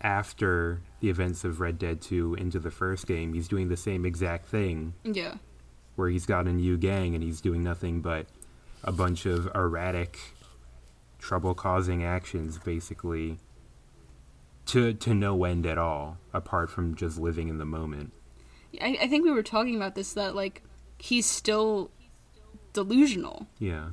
after 0.01 0.81
the 1.03 1.09
events 1.09 1.43
of 1.43 1.59
Red 1.59 1.77
Dead 1.77 1.99
2 1.99 2.35
into 2.35 2.59
the 2.59 2.71
first 2.71 3.05
game. 3.07 3.33
He's 3.33 3.49
doing 3.49 3.67
the 3.67 3.75
same 3.75 4.05
exact 4.05 4.45
thing 4.45 4.93
yeah, 5.03 5.35
where 5.97 6.07
he's 6.07 6.25
got 6.25 6.47
a 6.47 6.53
new 6.53 6.77
gang 6.77 7.13
and 7.13 7.21
he's 7.21 7.41
doing 7.41 7.61
nothing 7.61 7.99
but 7.99 8.25
a 8.85 8.93
bunch 8.93 9.25
of 9.25 9.49
erratic, 9.53 10.17
trouble 11.19 11.53
causing 11.55 12.05
actions 12.05 12.57
basically 12.57 13.37
to 14.67 14.93
to 14.93 15.13
no 15.13 15.43
end 15.43 15.65
at 15.65 15.77
all, 15.77 16.19
apart 16.33 16.69
from 16.69 16.95
just 16.95 17.19
living 17.19 17.49
in 17.49 17.57
the 17.57 17.65
moment. 17.65 18.13
I, 18.81 18.97
I 19.01 19.07
think 19.09 19.25
we 19.25 19.31
were 19.31 19.43
talking 19.43 19.75
about 19.75 19.95
this 19.95 20.13
that 20.13 20.35
like 20.35 20.63
he's 20.99 21.25
still 21.25 21.91
delusional. 22.71 23.47
Yeah. 23.59 23.89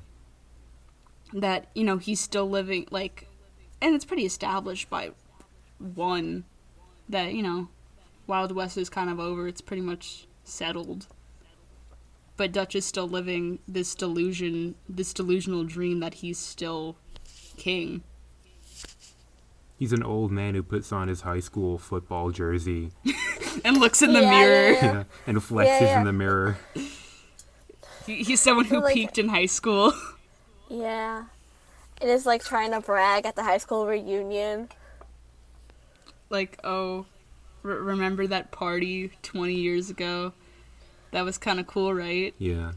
that 1.33 1.71
you 1.75 1.83
know 1.83 1.99
he's 1.99 2.21
still 2.21 2.49
living 2.49 2.87
like 2.93 3.27
and 3.83 3.97
it's 3.97 4.05
pretty 4.05 4.25
established 4.25 4.89
by 4.89 5.11
one 5.79 6.45
that 7.11 7.33
you 7.35 7.43
know 7.43 7.69
wild 8.27 8.53
west 8.53 8.77
is 8.79 8.89
kind 8.89 9.11
of 9.11 9.19
over 9.21 9.47
it's 9.49 9.61
pretty 9.61 9.83
much 9.83 10.27
settled 10.45 11.07
but 12.37 12.53
dutch 12.53 12.75
is 12.75 12.85
still 12.87 13.09
living 13.09 13.59
this 13.69 13.95
delusion 13.95 14.75
this 14.89 15.13
delusional 15.13 15.65
dream 15.65 16.01
that 16.01 16.15
he's 16.15 16.39
still 16.39 16.97
king 17.57 18.03
He's 19.79 19.95
an 19.95 20.03
old 20.03 20.31
man 20.31 20.55
who 20.55 20.63
puts 20.63 20.93
on 20.93 21.09
his 21.09 21.23
high 21.23 21.41
school 21.41 21.79
football 21.79 22.31
jersey 22.33 22.91
and 23.65 23.79
looks 23.79 24.03
in 24.03 24.13
the 24.13 24.21
Yeah, 24.21 24.31
mirror 24.31 24.73
yeah. 24.73 24.85
yeah, 24.85 25.05
and 25.27 25.39
flexes 25.39 25.81
yeah. 25.81 26.01
in 26.01 26.05
the 26.05 26.13
mirror. 26.13 26.59
He, 28.05 28.17
he's 28.25 28.41
someone 28.41 28.67
who 28.67 28.81
Like- 28.83 28.93
peaked 28.93 29.17
in 29.17 29.31
high 29.31 29.47
school 29.47 29.95
Yeah. 30.69 31.25
It 32.01 32.09
is 32.09 32.27
like 32.27 32.45
trying 32.45 32.73
to 32.73 32.81
brag 32.81 33.25
at 33.25 33.37
the 33.37 33.43
high 33.43 33.57
school 33.57 33.87
reunion. 33.87 34.69
Like 36.31 36.59
oh 36.65 37.05
re- 37.63 37.75
remember 37.75 38.27
that 38.27 38.51
party 38.51 39.11
20 39.23 39.55
years 39.55 39.91
ago 39.91 40.33
that 41.11 41.25
was 41.25 41.39
kind 41.39 41.61
of 41.61 41.67
cool 41.67 41.93
right 41.93 42.35
Yeah. 42.39 42.73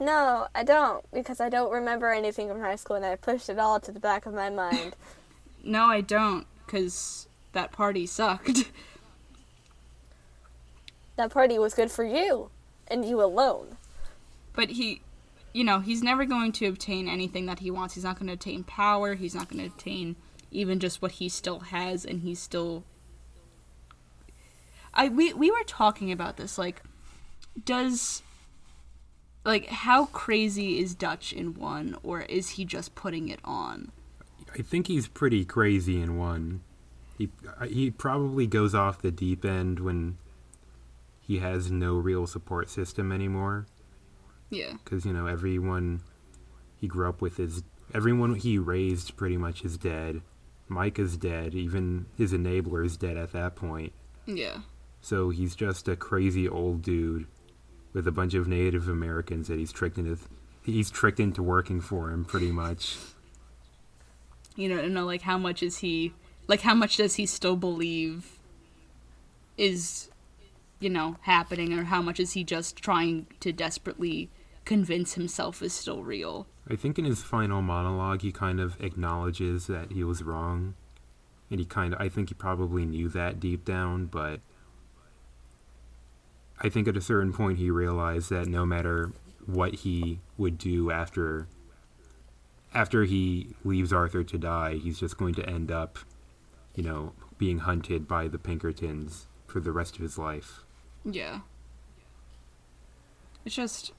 No, 0.00 0.46
I 0.54 0.62
don't, 0.62 1.04
because 1.12 1.40
I 1.40 1.48
don't 1.48 1.72
remember 1.72 2.12
anything 2.12 2.48
from 2.48 2.60
high 2.60 2.76
school 2.76 2.94
and 2.94 3.04
I 3.04 3.16
pushed 3.16 3.48
it 3.48 3.58
all 3.58 3.80
to 3.80 3.90
the 3.90 3.98
back 3.98 4.26
of 4.26 4.34
my 4.34 4.50
mind. 4.50 4.94
No, 5.64 5.86
I 5.86 6.02
don't, 6.02 6.46
because 6.64 7.26
that 7.52 7.72
party 7.72 8.06
sucked. 8.06 8.70
that 11.16 11.32
party 11.32 11.58
was 11.58 11.74
good 11.74 11.90
for 11.90 12.04
you, 12.04 12.50
and 12.86 13.04
you 13.04 13.20
alone. 13.20 13.76
But 14.54 14.70
he, 14.70 15.02
you 15.52 15.64
know, 15.64 15.80
he's 15.80 16.02
never 16.02 16.24
going 16.24 16.52
to 16.52 16.66
obtain 16.66 17.08
anything 17.08 17.46
that 17.46 17.58
he 17.58 17.72
wants. 17.72 17.94
He's 17.94 18.04
not 18.04 18.18
going 18.18 18.28
to 18.28 18.34
obtain 18.34 18.62
power. 18.62 19.16
He's 19.16 19.34
not 19.34 19.48
going 19.48 19.60
to 19.60 19.66
obtain 19.66 20.14
even 20.52 20.78
just 20.78 21.02
what 21.02 21.12
he 21.12 21.28
still 21.28 21.58
has, 21.58 22.04
and 22.04 22.20
he's 22.20 22.38
still. 22.38 22.84
I 24.98 25.08
we 25.08 25.32
we 25.32 25.50
were 25.50 25.64
talking 25.66 26.12
about 26.12 26.36
this. 26.36 26.58
Like, 26.58 26.82
does 27.64 28.22
like 29.44 29.66
how 29.66 30.06
crazy 30.06 30.78
is 30.80 30.94
Dutch 30.94 31.32
in 31.32 31.54
one, 31.54 31.96
or 32.02 32.22
is 32.22 32.50
he 32.50 32.64
just 32.64 32.94
putting 32.94 33.28
it 33.28 33.40
on? 33.44 33.92
I 34.58 34.62
think 34.62 34.88
he's 34.88 35.06
pretty 35.08 35.44
crazy 35.44 36.00
in 36.00 36.16
one. 36.18 36.62
He 37.16 37.30
uh, 37.60 37.66
he 37.66 37.90
probably 37.90 38.46
goes 38.46 38.74
off 38.74 39.00
the 39.00 39.10
deep 39.10 39.44
end 39.44 39.80
when 39.80 40.18
he 41.20 41.38
has 41.38 41.70
no 41.70 41.94
real 41.96 42.26
support 42.26 42.70
system 42.70 43.12
anymore 43.12 43.66
Yeah. 44.50 44.72
because 44.82 45.04
you 45.04 45.12
know 45.12 45.26
everyone 45.26 46.00
he 46.80 46.86
grew 46.86 47.06
up 47.08 47.20
with 47.20 47.38
is 47.38 47.62
everyone 47.92 48.34
he 48.34 48.56
raised 48.58 49.16
pretty 49.16 49.36
much 49.36 49.64
is 49.64 49.76
dead. 49.76 50.22
Mike 50.68 50.98
is 50.98 51.16
dead. 51.16 51.54
Even 51.54 52.06
his 52.16 52.32
enabler 52.32 52.84
is 52.84 52.96
dead 52.96 53.16
at 53.16 53.32
that 53.32 53.56
point. 53.56 53.92
Yeah. 54.26 54.58
So 55.00 55.30
he's 55.30 55.54
just 55.54 55.88
a 55.88 55.96
crazy 55.96 56.48
old 56.48 56.82
dude 56.82 57.26
with 57.92 58.06
a 58.06 58.12
bunch 58.12 58.34
of 58.34 58.46
Native 58.46 58.88
Americans 58.88 59.48
that 59.48 59.58
he's 59.58 59.72
tricked 59.72 59.98
into 59.98 60.18
he's 60.62 60.90
tricked 60.90 61.20
into 61.20 61.42
working 61.42 61.80
for 61.80 62.10
him 62.10 62.24
pretty 62.24 62.52
much. 62.52 62.96
you 64.56 64.68
know, 64.68 64.86
know 64.86 65.06
like 65.06 65.22
how 65.22 65.38
much 65.38 65.62
is 65.62 65.78
he 65.78 66.12
like 66.46 66.60
how 66.62 66.74
much 66.74 66.96
does 66.96 67.14
he 67.14 67.26
still 67.26 67.56
believe 67.56 68.38
is 69.56 70.10
you 70.78 70.90
know 70.90 71.16
happening 71.22 71.72
or 71.72 71.84
how 71.84 72.02
much 72.02 72.20
is 72.20 72.32
he 72.32 72.44
just 72.44 72.76
trying 72.76 73.26
to 73.40 73.52
desperately 73.52 74.28
convince 74.64 75.14
himself 75.14 75.62
is 75.62 75.72
still 75.72 76.02
real 76.02 76.46
I 76.70 76.76
think 76.76 76.98
in 76.98 77.06
his 77.06 77.22
final 77.22 77.62
monologue, 77.62 78.20
he 78.20 78.30
kind 78.30 78.60
of 78.60 78.78
acknowledges 78.80 79.66
that 79.68 79.92
he 79.92 80.04
was 80.04 80.22
wrong, 80.22 80.74
and 81.50 81.60
he 81.60 81.64
kind 81.64 81.94
of 81.94 82.00
I 82.00 82.10
think 82.10 82.28
he 82.28 82.34
probably 82.34 82.84
knew 82.84 83.08
that 83.08 83.40
deep 83.40 83.64
down, 83.64 84.06
but 84.06 84.40
I 86.60 86.68
think 86.68 86.88
at 86.88 86.96
a 86.96 87.00
certain 87.00 87.32
point 87.32 87.58
he 87.58 87.70
realized 87.70 88.30
that 88.30 88.46
no 88.46 88.66
matter 88.66 89.12
what 89.46 89.76
he 89.76 90.18
would 90.36 90.58
do 90.58 90.90
after 90.90 91.46
after 92.74 93.04
he 93.04 93.54
leaves 93.64 93.92
Arthur 93.92 94.22
to 94.22 94.38
die, 94.38 94.74
he's 94.74 94.98
just 95.00 95.16
going 95.16 95.34
to 95.34 95.48
end 95.48 95.70
up, 95.70 95.98
you 96.74 96.82
know, 96.82 97.12
being 97.38 97.60
hunted 97.60 98.06
by 98.06 98.28
the 98.28 98.38
Pinkertons 98.38 99.26
for 99.46 99.60
the 99.60 99.72
rest 99.72 99.96
of 99.96 100.02
his 100.02 100.18
life. 100.18 100.64
yeah. 101.04 101.40
It's 103.44 103.54
just 103.54 103.92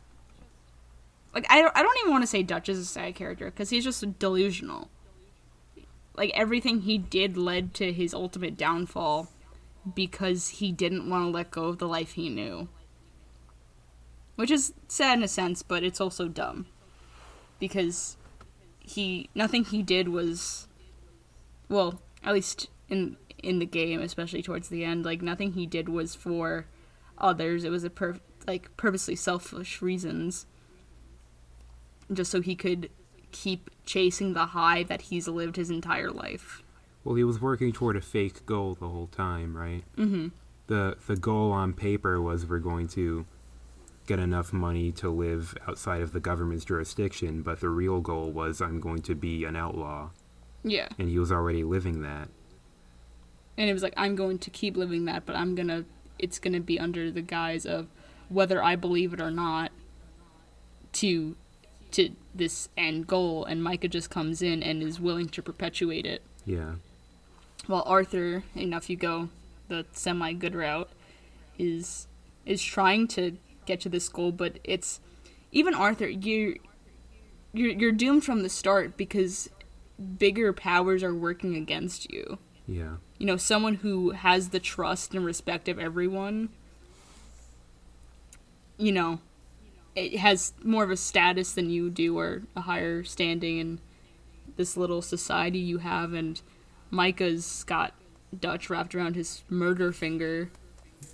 like 1.33 1.45
i 1.49 1.59
don't, 1.61 1.75
I 1.75 1.81
don't 1.81 1.97
even 2.01 2.11
want 2.11 2.21
to 2.23 2.27
say 2.27 2.43
dutch 2.43 2.69
is 2.69 2.77
a 2.77 2.85
side 2.85 3.15
character 3.15 3.45
because 3.45 3.71
he's 3.71 3.83
just 3.83 4.19
delusional. 4.19 4.89
Like 6.15 6.31
everything 6.35 6.81
he 6.81 6.99
did 6.99 7.37
led 7.37 7.73
to 7.75 7.91
his 7.91 8.13
ultimate 8.13 8.57
downfall 8.57 9.29
because 9.95 10.49
he 10.49 10.71
didn't 10.71 11.09
want 11.09 11.25
to 11.25 11.29
let 11.29 11.51
go 11.51 11.65
of 11.65 11.77
the 11.77 11.87
life 11.87 12.13
he 12.13 12.29
knew 12.29 12.67
which 14.35 14.51
is 14.51 14.73
sad 14.87 15.17
in 15.17 15.23
a 15.23 15.27
sense 15.27 15.63
but 15.63 15.83
it's 15.83 16.01
also 16.01 16.27
dumb 16.27 16.65
because 17.59 18.17
he 18.79 19.29
nothing 19.35 19.63
he 19.63 19.81
did 19.81 20.09
was 20.09 20.67
well 21.67 22.01
at 22.23 22.33
least 22.33 22.69
in 22.89 23.17
in 23.43 23.59
the 23.59 23.65
game, 23.65 24.01
especially 24.01 24.41
towards 24.41 24.69
the 24.69 24.83
end. 24.83 25.05
Like 25.05 25.21
nothing 25.21 25.53
he 25.53 25.65
did 25.65 25.89
was 25.89 26.15
for 26.15 26.65
others. 27.17 27.63
It 27.63 27.71
was 27.71 27.83
a 27.83 27.89
per- 27.89 28.19
like 28.47 28.75
purposely 28.77 29.15
selfish 29.15 29.81
reasons, 29.81 30.45
just 32.11 32.31
so 32.31 32.41
he 32.41 32.55
could 32.55 32.89
keep 33.31 33.69
chasing 33.85 34.33
the 34.33 34.47
high 34.47 34.83
that 34.83 35.03
he's 35.03 35.27
lived 35.27 35.55
his 35.55 35.69
entire 35.69 36.11
life. 36.11 36.63
Well, 37.03 37.15
he 37.15 37.23
was 37.23 37.41
working 37.41 37.71
toward 37.71 37.95
a 37.95 38.01
fake 38.01 38.45
goal 38.45 38.75
the 38.75 38.87
whole 38.89 39.07
time, 39.07 39.55
right? 39.55 39.83
Mm-hmm. 39.97 40.27
The 40.67 40.97
the 41.07 41.15
goal 41.15 41.51
on 41.51 41.73
paper 41.73 42.21
was 42.21 42.45
we're 42.45 42.59
going 42.59 42.87
to 42.89 43.25
get 44.05 44.19
enough 44.19 44.51
money 44.51 44.91
to 44.91 45.09
live 45.09 45.55
outside 45.67 46.01
of 46.01 46.13
the 46.13 46.19
government's 46.19 46.65
jurisdiction, 46.65 47.41
but 47.41 47.59
the 47.61 47.69
real 47.69 48.01
goal 48.01 48.31
was 48.31 48.59
I'm 48.61 48.79
going 48.79 49.01
to 49.03 49.15
be 49.15 49.45
an 49.45 49.55
outlaw, 49.55 50.09
Yeah. 50.63 50.89
and 50.97 51.09
he 51.09 51.19
was 51.19 51.31
already 51.31 51.63
living 51.63 52.01
that. 52.01 52.27
And 53.57 53.69
it 53.69 53.73
was 53.73 53.83
like 53.83 53.93
I'm 53.97 54.15
going 54.15 54.39
to 54.39 54.49
keep 54.49 54.75
living 54.77 55.05
that, 55.05 55.25
but 55.25 55.35
I'm 55.35 55.55
gonna 55.55 55.85
it's 56.17 56.39
gonna 56.39 56.59
be 56.59 56.79
under 56.79 57.11
the 57.11 57.21
guise 57.21 57.65
of 57.65 57.87
whether 58.29 58.63
I 58.63 58.75
believe 58.75 59.13
it 59.13 59.21
or 59.21 59.31
not 59.31 59.71
to 60.93 61.35
to 61.91 62.11
this 62.35 62.69
end 62.77 63.07
goal 63.07 63.45
and 63.45 63.63
Micah 63.63 63.87
just 63.87 64.09
comes 64.11 64.41
in 64.41 64.61
and 64.61 64.83
is 64.83 64.99
willing 64.99 65.27
to 65.29 65.41
perpetuate 65.41 66.05
it. 66.05 66.21
Yeah. 66.45 66.75
While 67.69 67.83
Arthur, 67.85 68.41
you 68.55 68.65
know, 68.65 68.77
if 68.77 68.89
you 68.89 68.95
go 68.95 69.29
the 69.67 69.85
semi 69.91 70.33
good 70.33 70.55
route, 70.55 70.89
is 71.59 72.07
is 72.43 72.63
trying 72.63 73.07
to 73.09 73.37
get 73.67 73.79
to 73.81 73.89
this 73.89 74.09
goal, 74.09 74.31
but 74.31 74.57
it's 74.63 74.99
even 75.51 75.75
Arthur, 75.75 76.07
you 76.09 76.57
you're 77.53 77.69
you're 77.69 77.91
doomed 77.91 78.23
from 78.23 78.41
the 78.41 78.49
start 78.49 78.97
because 78.97 79.51
bigger 80.17 80.51
powers 80.51 81.03
are 81.03 81.13
working 81.13 81.55
against 81.55 82.11
you 82.11 82.39
Yeah. 82.65 82.95
you 83.19 83.27
know, 83.27 83.37
someone 83.37 83.75
who 83.75 84.11
has 84.11 84.49
the 84.49 84.59
trust 84.59 85.13
and 85.13 85.23
respect 85.23 85.67
of 85.67 85.77
everyone, 85.77 86.49
you 88.79 88.91
know, 88.91 89.19
it 89.95 90.17
has 90.17 90.53
more 90.63 90.83
of 90.83 90.89
a 90.89 90.97
status 90.97 91.53
than 91.53 91.69
you 91.69 91.91
do 91.91 92.17
or 92.17 92.41
a 92.55 92.61
higher 92.61 93.03
standing 93.03 93.59
in 93.59 93.79
this 94.55 94.75
little 94.75 95.03
society 95.03 95.59
you 95.59 95.79
have. 95.79 96.13
And 96.13 96.41
Micah's 96.91 97.63
got 97.65 97.93
Dutch 98.37 98.69
wrapped 98.69 98.93
around 98.95 99.15
his 99.15 99.43
murder 99.49 99.91
finger. 99.91 100.51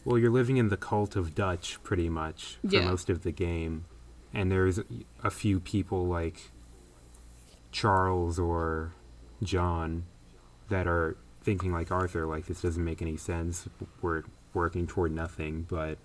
Well, 0.03 0.17
you're 0.17 0.31
living 0.31 0.57
in 0.57 0.69
the 0.69 0.77
cult 0.77 1.15
of 1.15 1.35
Dutch 1.35 1.81
pretty 1.83 2.09
much 2.09 2.57
for 2.61 2.75
Yeah. 2.75 2.85
most 2.85 3.09
of 3.09 3.23
the 3.23 3.31
game. 3.31 3.85
And 4.33 4.51
there's 4.51 4.79
a 5.23 5.29
few 5.31 5.59
people 5.59 6.07
like 6.07 6.51
Charles 7.71 8.37
or 8.39 8.93
John 9.43 10.05
that 10.69 10.87
are 10.87 11.15
thinking 11.41 11.71
like 11.71 11.91
Arthur, 11.91 12.25
like 12.25 12.47
this 12.47 12.61
doesn't 12.61 12.83
make 12.83 13.01
any 13.01 13.17
sense. 13.17 13.67
We're 14.01 14.23
working 14.53 14.87
toward 14.87 15.11
nothing. 15.11 15.65
But 15.69 15.97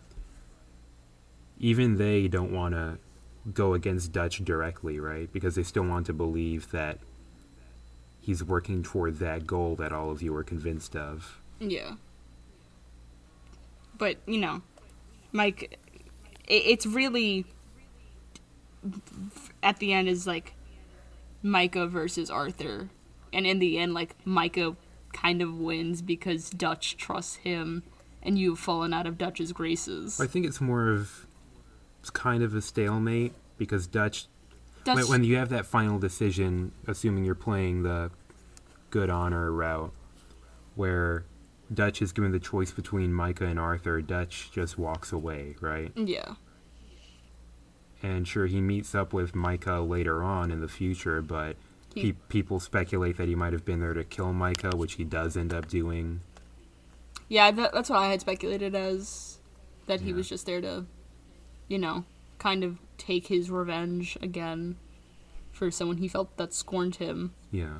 even 1.58 1.96
they 1.96 2.28
don't 2.28 2.52
want 2.52 2.74
to 2.74 2.98
go 3.52 3.74
against 3.74 4.12
Dutch 4.12 4.44
directly, 4.44 5.00
right? 5.00 5.32
Because 5.32 5.54
they 5.54 5.62
still 5.62 5.84
want 5.84 6.06
to 6.06 6.12
believe 6.12 6.70
that 6.70 6.98
he's 8.20 8.44
working 8.44 8.82
toward 8.82 9.18
that 9.18 9.46
goal 9.46 9.76
that 9.76 9.92
all 9.92 10.10
of 10.10 10.22
you 10.22 10.34
are 10.36 10.44
convinced 10.44 10.94
of. 10.94 11.40
Yeah. 11.58 11.94
But, 13.98 14.16
you 14.26 14.38
know, 14.38 14.62
Mike, 15.32 15.78
it, 16.46 16.62
it's 16.66 16.86
really, 16.86 17.44
at 19.62 19.78
the 19.78 19.92
end, 19.92 20.08
is 20.08 20.26
like 20.26 20.54
Micah 21.42 21.86
versus 21.86 22.30
Arthur. 22.30 22.88
And 23.32 23.46
in 23.46 23.58
the 23.58 23.78
end, 23.78 23.94
like, 23.94 24.14
Micah 24.24 24.76
kind 25.12 25.42
of 25.42 25.58
wins 25.58 26.02
because 26.02 26.50
Dutch 26.50 26.96
trusts 26.96 27.36
him 27.36 27.82
and 28.22 28.38
you've 28.38 28.58
fallen 28.58 28.92
out 28.92 29.06
of 29.06 29.18
Dutch's 29.18 29.52
graces. 29.52 30.20
I 30.20 30.26
think 30.26 30.46
it's 30.46 30.60
more 30.60 30.88
of 30.88 31.26
it's 32.00 32.10
kind 32.10 32.42
of 32.42 32.54
a 32.54 32.62
stalemate 32.62 33.32
because 33.58 33.86
Dutch, 33.86 34.26
when, 34.84 35.08
when 35.08 35.24
you 35.24 35.36
have 35.36 35.48
that 35.50 35.66
final 35.66 35.98
decision, 35.98 36.72
assuming 36.86 37.24
you're 37.24 37.34
playing 37.34 37.82
the 37.82 38.10
good 38.90 39.10
honor 39.10 39.50
route, 39.52 39.92
where 40.74 41.24
Dutch 41.72 42.02
is 42.02 42.12
given 42.12 42.32
the 42.32 42.38
choice 42.40 42.70
between 42.72 43.12
Micah 43.12 43.46
and 43.46 43.58
Arthur, 43.58 44.00
Dutch 44.02 44.50
just 44.52 44.78
walks 44.78 45.12
away, 45.12 45.56
right? 45.60 45.92
yeah. 45.96 46.34
And 48.02 48.26
sure, 48.26 48.46
he 48.46 48.60
meets 48.62 48.94
up 48.94 49.12
with 49.12 49.34
Micah 49.34 49.80
later 49.80 50.22
on 50.22 50.50
in 50.50 50.60
the 50.60 50.68
future, 50.68 51.20
but 51.20 51.56
He- 51.94 52.12
pe- 52.14 52.18
people 52.28 52.58
speculate 52.58 53.16
that 53.18 53.28
he 53.28 53.34
might 53.34 53.52
have 53.52 53.64
been 53.64 53.80
there 53.80 53.92
to 53.92 54.04
kill 54.04 54.32
Micah, 54.32 54.74
which 54.74 54.94
he 54.94 55.04
does 55.04 55.36
end 55.36 55.52
up 55.52 55.68
doing. 55.68 56.20
Yeah, 57.28 57.50
that, 57.50 57.72
that's 57.74 57.90
what 57.90 57.98
I 57.98 58.08
had 58.08 58.20
speculated 58.22 58.74
as 58.74 59.38
that 59.86 60.00
he 60.00 60.10
Yeah. 60.10 60.16
was 60.16 60.28
just 60.30 60.46
there 60.46 60.60
to, 60.62 60.86
you 61.68 61.78
know, 61.78 62.04
kind 62.38 62.64
of 62.64 62.78
take 63.00 63.28
his 63.28 63.50
revenge 63.50 64.18
again 64.20 64.76
for 65.50 65.70
someone 65.70 65.96
he 65.96 66.08
felt 66.08 66.36
that 66.36 66.52
scorned 66.52 66.96
him. 66.96 67.32
Yeah. 67.50 67.78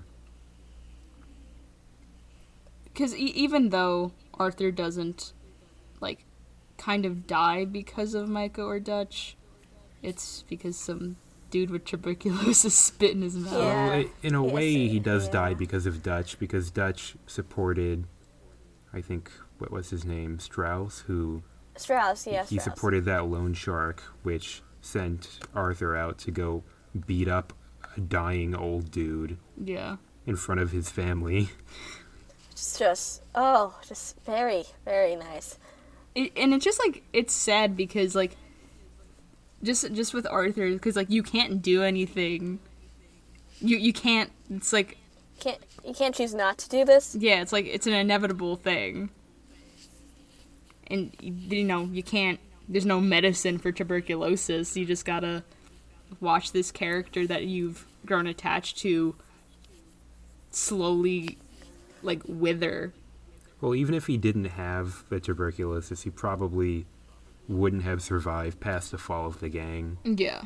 Because 2.84 3.14
e- 3.14 3.32
even 3.34 3.68
though 3.68 4.12
Arthur 4.34 4.70
doesn't, 4.70 5.32
like, 6.00 6.24
kind 6.78 7.04
of 7.04 7.26
die 7.26 7.64
because 7.64 8.14
of 8.14 8.28
Micah 8.28 8.62
or 8.62 8.80
Dutch, 8.80 9.36
it's 10.02 10.42
because 10.48 10.76
some 10.76 11.16
dude 11.50 11.70
with 11.70 11.84
tuberculosis 11.84 12.74
spit 12.86 13.12
in 13.12 13.22
his 13.22 13.36
mouth. 13.36 13.52
Yeah. 13.52 13.88
Well, 13.88 14.04
in 14.22 14.34
a 14.34 14.42
way, 14.42 14.88
he 14.88 14.98
does 14.98 15.26
yeah. 15.26 15.32
die 15.32 15.54
because 15.54 15.86
of 15.86 16.02
Dutch, 16.02 16.38
because 16.38 16.70
Dutch 16.70 17.14
supported, 17.26 18.06
I 18.92 19.00
think, 19.00 19.30
what 19.58 19.70
was 19.70 19.90
his 19.90 20.04
name? 20.04 20.38
Strauss, 20.38 21.00
who 21.00 21.42
Strauss, 21.76 22.26
yeah, 22.26 22.44
he 22.44 22.58
Strauss. 22.58 22.64
supported 22.64 23.04
that 23.04 23.26
loan 23.26 23.52
shark, 23.52 24.02
which 24.22 24.62
sent 24.80 25.38
Arthur 25.54 25.96
out 25.96 26.18
to 26.18 26.30
go 26.30 26.62
beat 27.06 27.28
up 27.28 27.52
a 27.96 28.00
dying 28.00 28.54
old 28.54 28.90
dude 28.90 29.36
Yeah. 29.62 29.96
in 30.26 30.36
front 30.36 30.60
of 30.60 30.70
his 30.72 30.90
family. 30.90 31.50
It's 32.52 32.78
just, 32.78 33.22
oh, 33.34 33.78
just 33.88 34.20
very, 34.24 34.64
very 34.84 35.16
nice. 35.16 35.58
it, 36.14 36.32
and 36.36 36.52
it's 36.52 36.64
just 36.64 36.78
like 36.78 37.02
it's 37.12 37.32
sad 37.32 37.76
because 37.76 38.14
like 38.14 38.36
just 39.62 39.92
just 39.92 40.12
with 40.12 40.26
Arthur 40.26 40.70
because 40.70 40.96
like 40.96 41.08
you 41.10 41.22
can't 41.22 41.62
do 41.62 41.82
anything. 41.82 42.58
You 43.60 43.76
you 43.78 43.92
can't. 43.92 44.30
It's 44.50 44.72
like 44.72 44.98
Can't 45.38 45.58
you 45.86 45.94
can't 45.94 46.14
choose 46.14 46.34
not 46.34 46.58
to 46.58 46.68
do 46.68 46.84
this? 46.84 47.16
yeah, 47.18 47.40
it's 47.40 47.52
like 47.52 47.64
it's 47.66 47.86
an 47.86 47.92
inevitable 47.94 48.56
thing. 48.56 49.10
And 50.88 51.14
you 51.20 51.64
know 51.64 51.84
you 51.84 52.02
can't. 52.02 52.40
There's 52.70 52.86
no 52.86 53.00
medicine 53.00 53.58
for 53.58 53.72
tuberculosis. 53.72 54.76
You 54.76 54.86
just 54.86 55.04
gotta 55.04 55.42
watch 56.20 56.52
this 56.52 56.70
character 56.70 57.26
that 57.26 57.44
you've 57.44 57.84
grown 58.06 58.26
attached 58.26 58.78
to 58.78 59.14
slowly 60.50 61.38
like 62.02 62.22
wither. 62.26 62.92
Well, 63.60 63.74
even 63.74 63.94
if 63.94 64.06
he 64.06 64.16
didn't 64.16 64.46
have 64.46 65.04
the 65.10 65.20
tuberculosis, 65.20 66.02
he 66.02 66.10
probably 66.10 66.86
wouldn't 67.48 67.82
have 67.82 68.00
survived 68.02 68.60
past 68.60 68.92
the 68.92 68.98
fall 68.98 69.26
of 69.26 69.40
the 69.40 69.48
gang 69.48 69.98
Yeah. 70.04 70.44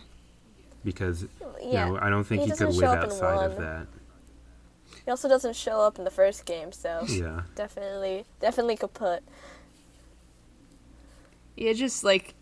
because 0.83 1.27
Yeah. 1.62 1.87
you 1.89 1.93
know 1.95 1.99
I 2.01 2.09
don't 2.11 2.25
think 2.25 2.41
He 2.41 2.47
he, 2.47 2.53
could 2.53 2.59
doesn't 2.66 2.81
live 2.81 2.93
in 2.93 2.99
outside 3.05 3.45
of 3.45 3.53
one. 3.55 3.62
that. 3.62 3.87
He 5.05 5.11
also 5.11 5.29
doesn't 5.29 5.55
show 5.55 5.81
up 5.81 5.99
in 5.99 6.05
the 6.05 6.11
first 6.11 6.47
game, 6.47 6.72
so 6.72 7.05
Yeah. 7.07 7.43
definitely, 7.55 8.25
definitely 8.41 8.77
kaput. 8.77 9.22
Yeah, 11.57 11.73
just 11.73 12.05
like 12.05 12.35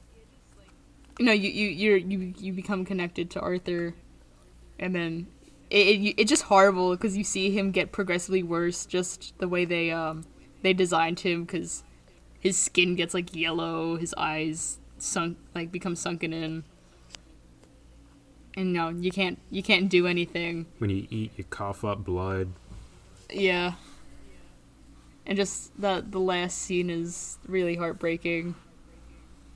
you 1.19 1.27
know, 1.27 1.33
you 1.33 1.51
you 1.51 1.69
you're, 1.69 1.97
you 1.97 2.35
you 2.39 2.53
become 2.53 2.85
connected 2.85 3.31
to 3.31 3.41
Arthur, 3.41 3.95
and 4.79 4.95
then 4.95 5.27
it, 5.71 5.77
it 5.77 6.15
it's 6.19 6.31
just 6.31 6.45
horrible 6.45 6.93
because 6.93 7.17
you 7.17 7.25
see 7.25 7.51
him 7.51 7.71
get 7.71 7.93
progressively 7.93 8.43
worse. 8.43 8.87
Just 8.87 9.39
the 9.39 9.49
way 9.49 9.65
they 9.65 9.91
um 9.91 10.25
they 10.63 10.73
designed 10.73 11.21
him 11.21 11.45
because 11.45 11.85
his 12.41 12.59
skin 12.59 12.97
gets 12.97 13.15
like 13.15 13.35
yellow, 13.37 13.97
his 13.97 14.15
eyes 14.17 14.79
sunk 14.99 15.39
like 15.55 15.71
become 15.71 15.97
sunken 15.97 16.33
in, 16.33 16.65
and 18.57 18.73
no, 18.73 18.89
you 18.89 19.11
can't 19.11 19.39
you 19.51 19.63
can't 19.63 19.89
do 19.89 20.07
anything. 20.07 20.67
When 20.79 20.91
you 20.91 21.07
eat, 21.11 21.33
you 21.37 21.45
cough 21.45 21.85
up 21.85 22.05
blood. 22.05 22.53
Yeah. 23.31 23.75
And 25.25 25.37
just 25.37 25.79
the 25.81 26.05
the 26.07 26.19
last 26.19 26.59
scene 26.59 26.91
is 26.91 27.39
really 27.47 27.77
heartbreaking, 27.77 28.57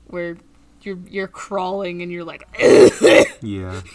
where 0.07 0.37
you're 0.81 0.99
you're 1.09 1.27
crawling 1.27 2.01
and 2.01 2.11
you're 2.11 2.23
like, 2.23 2.43
Yeah. 3.41 3.81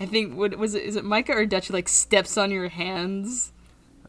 I 0.00 0.06
think 0.06 0.36
what 0.36 0.56
was 0.56 0.74
it? 0.74 0.84
Is 0.84 0.94
it 0.96 1.04
Micah 1.04 1.32
or 1.32 1.44
Dutch 1.46 1.70
like 1.70 1.88
steps 1.88 2.38
on 2.38 2.50
your 2.50 2.68
hands? 2.68 3.52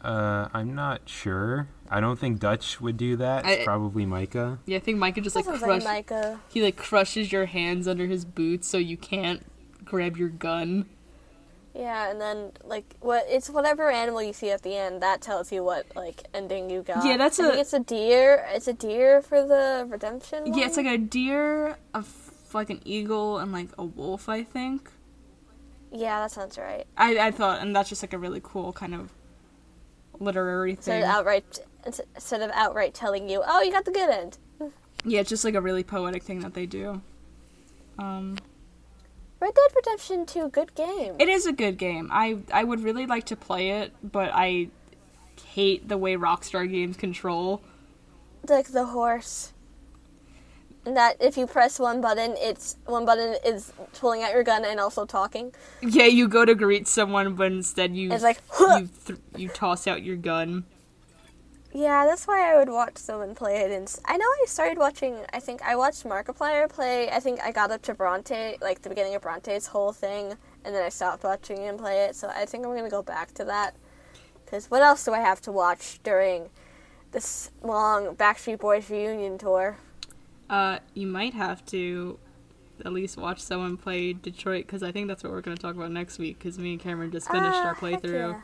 Uh, 0.02 0.48
I'm 0.54 0.76
not 0.76 1.02
sure. 1.10 1.68
I 1.90 2.00
don't 2.00 2.18
think 2.20 2.40
Dutch 2.40 2.80
would 2.80 2.96
do 2.96 3.16
that. 3.18 3.46
It's 3.46 3.62
I- 3.62 3.66
probably 3.66 4.06
Micah. 4.06 4.60
Yeah, 4.66 4.78
I 4.78 4.80
think 4.82 4.98
Micah 5.00 5.22
just 5.22 5.34
That 5.34 5.46
like 5.48 5.60
sounds 5.60 5.62
like 5.62 5.82
crush. 5.82 5.84
Micah. 5.84 6.40
he 6.50 6.62
like 6.62 6.78
crushes 6.78 7.32
your 7.32 7.46
hands 7.48 7.88
under 7.88 8.06
his 8.06 8.24
boots 8.24 8.68
so 8.68 8.78
you 8.78 8.96
can't 8.98 9.44
grab 9.84 10.16
your 10.16 10.30
gun. 10.30 10.86
Yeah, 11.80 12.12
and 12.12 12.20
then 12.20 12.52
like 12.64 12.96
what 13.00 13.24
it's 13.30 13.50
whatever 13.50 13.90
animal 13.90 14.22
you 14.22 14.34
see 14.34 14.50
at 14.52 14.64
the 14.64 14.76
end 14.76 15.02
that 15.02 15.22
tells 15.22 15.50
you 15.52 15.64
what 15.64 15.86
like 15.96 16.24
ending 16.34 16.70
you 16.70 16.82
got. 16.82 17.06
Yeah, 17.06 17.16
that's 17.16 17.40
I 17.40 17.46
a- 17.46 17.48
think 17.52 17.62
it's 17.62 17.74
a 17.74 17.80
deer. 17.80 18.46
It's 18.50 18.68
a 18.68 18.74
deer 18.74 19.22
for 19.22 19.46
the 19.48 19.88
redemption. 19.90 20.54
Yeah, 20.54 20.66
it's 20.66 20.76
like 20.78 20.86
a 20.88 20.98
deer, 20.98 21.78
a 21.94 22.00
f- 22.00 22.32
like 22.54 22.70
an 22.70 22.82
eagle, 22.84 23.38
and 23.38 23.52
like 23.54 23.70
a 23.78 23.86
wolf. 23.86 24.28
I 24.28 24.44
think. 24.44 24.90
yeah, 25.92 26.20
that 26.20 26.32
sounds 26.32 26.58
right. 26.58 26.86
I 26.98 27.18
I 27.28 27.32
thought, 27.32 27.62
and 27.62 27.74
that's 27.76 27.88
just 27.90 28.04
like 28.04 28.14
a 28.14 28.18
really 28.18 28.42
cool 28.44 28.74
kind 28.74 28.94
of 28.94 29.12
literary 30.20 30.72
Instead 30.72 31.02
thing. 31.02 31.04
of 31.10 31.16
outright, 31.16 31.60
instead 31.86 32.42
of 32.42 32.52
outright 32.54 32.94
telling 32.94 33.30
you, 33.30 33.42
oh, 33.48 33.62
you 33.62 33.72
got 33.72 33.86
the 33.86 33.92
good 33.92 34.10
end. 34.10 34.38
Yeah, 35.06 35.22
it's 35.22 35.30
just 35.30 35.46
like 35.46 35.56
a 35.56 35.62
really 35.62 35.84
poetic 35.86 36.24
thing 36.24 36.42
that 36.42 36.54
they 36.56 36.66
do. 36.66 37.02
Um, 37.98 38.38
Red 39.40 39.54
Dead 39.54 39.76
Redemption 39.76 40.26
2, 40.26 40.50
good 40.50 40.76
game. 40.76 41.16
it 41.20 41.30
is 41.30 41.46
a 41.46 41.54
good 41.54 41.78
game. 41.78 42.10
I 42.12 42.40
I 42.52 42.64
would 42.64 42.84
really 42.84 43.06
like 43.06 43.26
to 43.28 43.36
play 43.36 43.72
it, 43.72 43.94
but 44.04 44.32
I 44.34 44.70
hate 45.54 45.88
the 45.88 45.98
way 45.98 46.16
Rockstar 46.16 46.70
Games 46.70 46.98
control. 46.98 47.62
like 48.48 48.68
the 48.70 48.86
horse. 48.86 49.54
That 50.86 51.18
if 51.20 51.38
you 51.38 51.46
press 51.46 51.78
one 51.78 52.00
button, 52.02 52.36
it's 52.38 52.78
one 52.86 53.06
button 53.06 53.36
is 53.46 53.72
pulling 54.00 54.24
out 54.24 54.32
your 54.32 54.44
gun 54.44 54.64
and 54.66 54.80
also 54.80 55.06
talking. 55.06 55.54
Yeah, 55.82 56.06
you 56.06 56.28
go 56.28 56.46
to 56.46 56.56
greet 56.56 56.88
someone, 56.88 57.36
but 57.36 57.52
instead 57.52 57.96
you 57.96 58.12
It's 58.12 58.24
like, 58.24 58.42
you 58.60 58.90
th- 59.06 59.20
you 59.36 59.50
toss 59.50 59.88
out 59.88 60.04
your 60.04 60.16
gun. 60.16 60.66
Yeah, 61.72 62.06
that's 62.08 62.26
why 62.26 62.52
I 62.52 62.58
would 62.58 62.70
watch 62.70 62.98
someone 62.98 63.36
play 63.36 63.58
it. 63.62 63.72
And 63.72 63.94
I 64.06 64.18
know 64.18 64.26
I 64.26 64.46
started 64.48 64.80
watching. 64.80 65.20
I 65.32 65.40
think 65.40 65.62
I 65.62 65.76
watched 65.76 66.04
Markiplier 66.04 66.68
play. 66.68 67.10
I 67.10 67.20
think 67.20 67.40
I 67.42 67.52
got 67.52 67.70
up 67.70 67.84
to 67.84 67.94
Bronte, 67.94 68.58
like 68.60 68.82
the 68.82 68.90
beginning 68.90 69.14
of 69.16 69.22
Bronte's 69.22 69.68
whole 69.68 69.92
thing, 69.92 70.34
and 70.66 70.74
then 70.76 70.84
I 70.84 70.90
stopped 70.90 71.24
watching 71.24 71.58
him 71.58 71.78
play 71.78 72.06
it. 72.06 72.16
So 72.16 72.28
I 72.28 72.46
think 72.46 72.66
I'm 72.66 72.76
gonna 72.76 72.90
go 72.90 73.04
back 73.04 73.34
to 73.36 73.46
that. 73.46 73.76
Cause 74.48 74.66
what 74.72 74.82
else 74.82 75.06
do 75.06 75.14
I 75.14 75.20
have 75.20 75.42
to 75.42 75.52
watch 75.52 76.00
during 76.04 76.50
this 77.12 77.52
long 77.62 78.16
Backstreet 78.16 78.60
Boys 78.60 78.90
reunion 78.90 79.38
tour? 79.38 79.78
Uh, 80.50 80.80
you 80.96 81.06
might 81.06 81.36
have 81.36 81.64
to 81.68 82.18
at 82.84 82.92
least 82.92 83.16
watch 83.16 83.40
someone 83.40 83.78
play 83.78 84.14
Detroit 84.14 84.66
because 84.66 84.82
I 84.82 84.92
think 84.92 85.08
that's 85.08 85.22
what 85.24 85.32
we're 85.32 85.42
going 85.42 85.56
to 85.56 85.62
talk 85.62 85.76
about 85.76 85.92
next 85.92 86.18
week. 86.18 86.40
Because 86.40 86.58
me 86.58 86.72
and 86.72 86.82
Cameron 86.82 87.12
just 87.12 87.30
finished 87.30 87.58
Ah, 87.58 87.68
our 87.68 87.76
playthrough. 87.76 88.42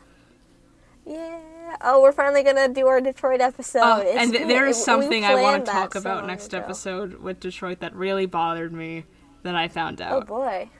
Yeah. 1.04 1.14
yeah. 1.14 1.40
Oh, 1.80 2.00
we're 2.02 2.12
finally 2.12 2.42
gonna 2.42 2.68
do 2.68 2.86
our 2.86 3.00
Detroit 3.00 3.40
episode. 3.40 3.80
Oh, 3.82 4.00
It's 4.00 4.16
and 4.18 4.32
th- 4.32 4.46
there 4.46 4.66
is 4.66 4.82
something 4.82 5.24
I 5.24 5.34
want 5.40 5.66
to 5.66 5.72
talk 5.72 5.94
about 5.94 6.18
long 6.18 6.26
next 6.28 6.48
ago. 6.52 6.58
episode 6.58 7.14
with 7.20 7.40
Detroit 7.40 7.80
that 7.80 7.94
really 7.94 8.26
bothered 8.26 8.72
me 8.72 9.04
that 9.42 9.54
I 9.54 9.68
found 9.68 10.00
out. 10.00 10.22
Oh 10.22 10.24
boy. 10.24 10.70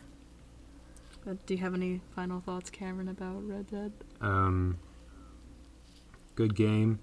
But 1.24 1.44
do 1.46 1.54
you 1.54 1.60
have 1.60 1.74
any 1.74 2.00
final 2.14 2.40
thoughts, 2.40 2.70
Cameron, 2.70 3.08
about 3.08 3.46
Red 3.48 3.66
Dead? 3.68 3.92
Um, 4.20 4.78
good 6.36 6.54
game. 6.54 7.00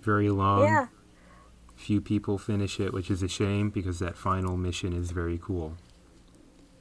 Very 0.00 0.30
long. 0.30 0.62
yeah. 0.64 0.86
Few 1.76 2.00
people 2.00 2.38
finish 2.38 2.78
it, 2.80 2.92
which 2.92 3.10
is 3.10 3.22
a 3.22 3.28
shame 3.28 3.68
because 3.68 3.98
that 3.98 4.16
final 4.16 4.56
mission 4.56 4.92
is 4.92 5.10
very 5.10 5.38
cool. 5.42 5.76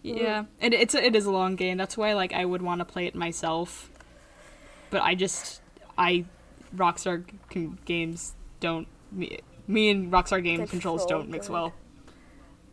Yeah, 0.04 0.46
it, 0.60 0.74
it's 0.74 0.96
a, 0.96 1.06
it 1.06 1.16
is 1.16 1.26
a 1.26 1.32
long 1.32 1.56
game. 1.56 1.78
That's 1.78 1.98
why 1.98 2.14
like 2.14 2.34
I 2.34 2.46
would 2.46 2.62
want 2.62 2.80
to 2.80 2.86
play 2.86 3.06
it 3.06 3.16
myself, 3.16 3.90
but 4.90 5.02
I 5.02 5.14
just 5.16 5.61
I 6.02 6.26
Rockstar 6.76 7.24
c- 7.54 7.70
games 7.86 8.34
don't 8.60 8.88
me, 9.12 9.40
me 9.68 9.90
and 9.90 10.12
Rockstar 10.12 10.44
game 10.44 10.66
controls 10.68 11.02
Control 11.04 11.22
don't 11.22 11.30
mix 11.30 11.48
well. 11.50 11.74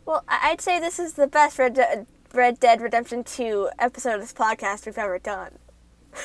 Well, 0.05 0.23
I'd 0.27 0.61
say 0.61 0.79
this 0.79 0.97
is 0.97 1.13
the 1.13 1.27
best 1.27 1.59
Red, 1.59 1.75
De- 1.75 2.05
Red 2.33 2.59
Dead 2.59 2.81
Redemption 2.81 3.23
2 3.23 3.69
episode 3.77 4.15
of 4.15 4.21
this 4.21 4.33
podcast 4.33 4.85
we've 4.85 4.97
ever 4.97 5.19
done. 5.19 5.59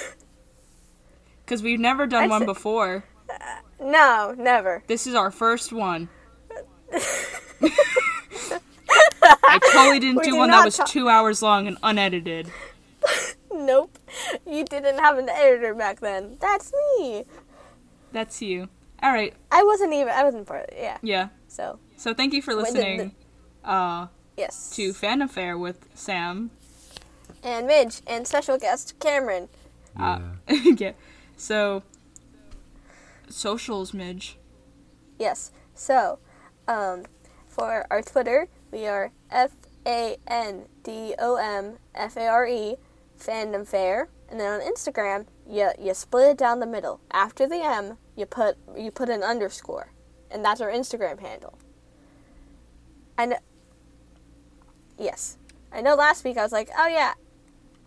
Because 1.45 1.63
we've 1.63 1.79
never 1.79 2.07
done 2.07 2.23
I'd 2.25 2.31
one 2.31 2.41
say- 2.41 2.47
before. 2.47 3.05
Uh, 3.29 3.35
no, 3.79 4.35
never. 4.39 4.83
This 4.87 5.07
is 5.07 5.15
our 5.15 5.31
first 5.31 5.75
one. 5.75 6.09
I 9.43 9.59
totally 9.73 9.99
didn't 10.01 10.21
We 10.21 10.25
do 10.25 10.37
one 10.37 10.51
that 10.51 10.65
was 10.65 10.79
ta- 10.79 10.85
two 10.85 11.11
hours 11.11 11.43
long 11.43 11.67
and 11.67 11.77
unedited. 11.83 12.51
Nope. 13.55 13.99
You 14.47 14.65
didn't 14.65 14.99
have 14.99 15.17
an 15.19 15.29
editor 15.29 15.75
back 15.75 16.01
then. 16.01 16.37
That's 16.41 16.73
me. 16.99 17.25
That's 18.13 18.43
you. 18.43 18.69
All 19.03 19.13
right. 19.13 19.33
I 19.51 19.63
wasn't 19.63 19.93
even, 19.93 20.09
I 20.09 20.25
wasn't 20.25 20.47
part 20.47 20.65
of 20.65 20.69
it. 20.71 20.79
Yeah. 20.81 20.99
Yeah. 21.03 21.29
So, 21.49 21.79
So 21.97 22.13
thank 22.15 22.33
you 22.35 22.43
for 22.43 22.57
Wait, 22.57 22.67
the- 22.67 22.73
listening 22.73 23.15
uh, 23.65 24.07
yes. 24.37 24.71
to 24.77 24.93
FandomFare 24.93 25.59
with 25.59 25.89
Sam. 25.95 26.51
And 27.43 27.67
Midge 27.67 28.01
and 28.07 28.27
special 28.27 28.59
guest 28.59 28.99
Cameron. 29.01 29.49
Uh, 29.99 30.21
Yeah. 30.49 30.57
yeah. 30.79 30.93
So 31.37 31.83
socials, 33.29 33.93
Midge. 33.95 34.37
Yes. 35.19 35.53
So, 35.75 36.19
um, 36.69 37.05
for 37.47 37.87
our 37.91 38.03
Twitter, 38.03 38.49
we 38.71 38.87
are 38.87 39.13
F 39.31 39.51
A 39.87 40.17
N 40.27 40.65
D 40.83 41.15
O 41.19 41.37
M 41.37 41.77
F 41.95 42.17
A 42.17 42.27
R 42.27 42.47
E, 42.47 42.77
FandomFare, 43.27 44.09
and 44.29 44.39
then 44.39 44.61
on 44.61 44.61
Instagram, 44.61 45.27
you 45.49 45.70
you 45.79 45.95
split 45.95 46.31
it 46.31 46.39
down 46.39 46.61
the 46.61 46.66
middle. 46.66 47.01
After 47.12 47.47
the 47.47 47.62
M, 47.62 47.99
you 48.16 48.27
put 48.27 48.57
you 48.77 48.91
put 48.91 49.09
an 49.09 49.22
underscore, 49.22 49.93
and 50.31 50.45
that's 50.45 50.61
our 50.61 50.70
Instagram 50.70 51.20
handle. 51.20 51.59
And. 53.16 53.35
Yes, 54.97 55.39
I 55.72 55.81
know. 55.81 55.97
Last 55.97 56.25
week 56.25 56.37
I 56.37 56.43
was 56.45 56.53
like, 56.53 56.70
oh 56.79 56.87
yeah, 56.87 57.14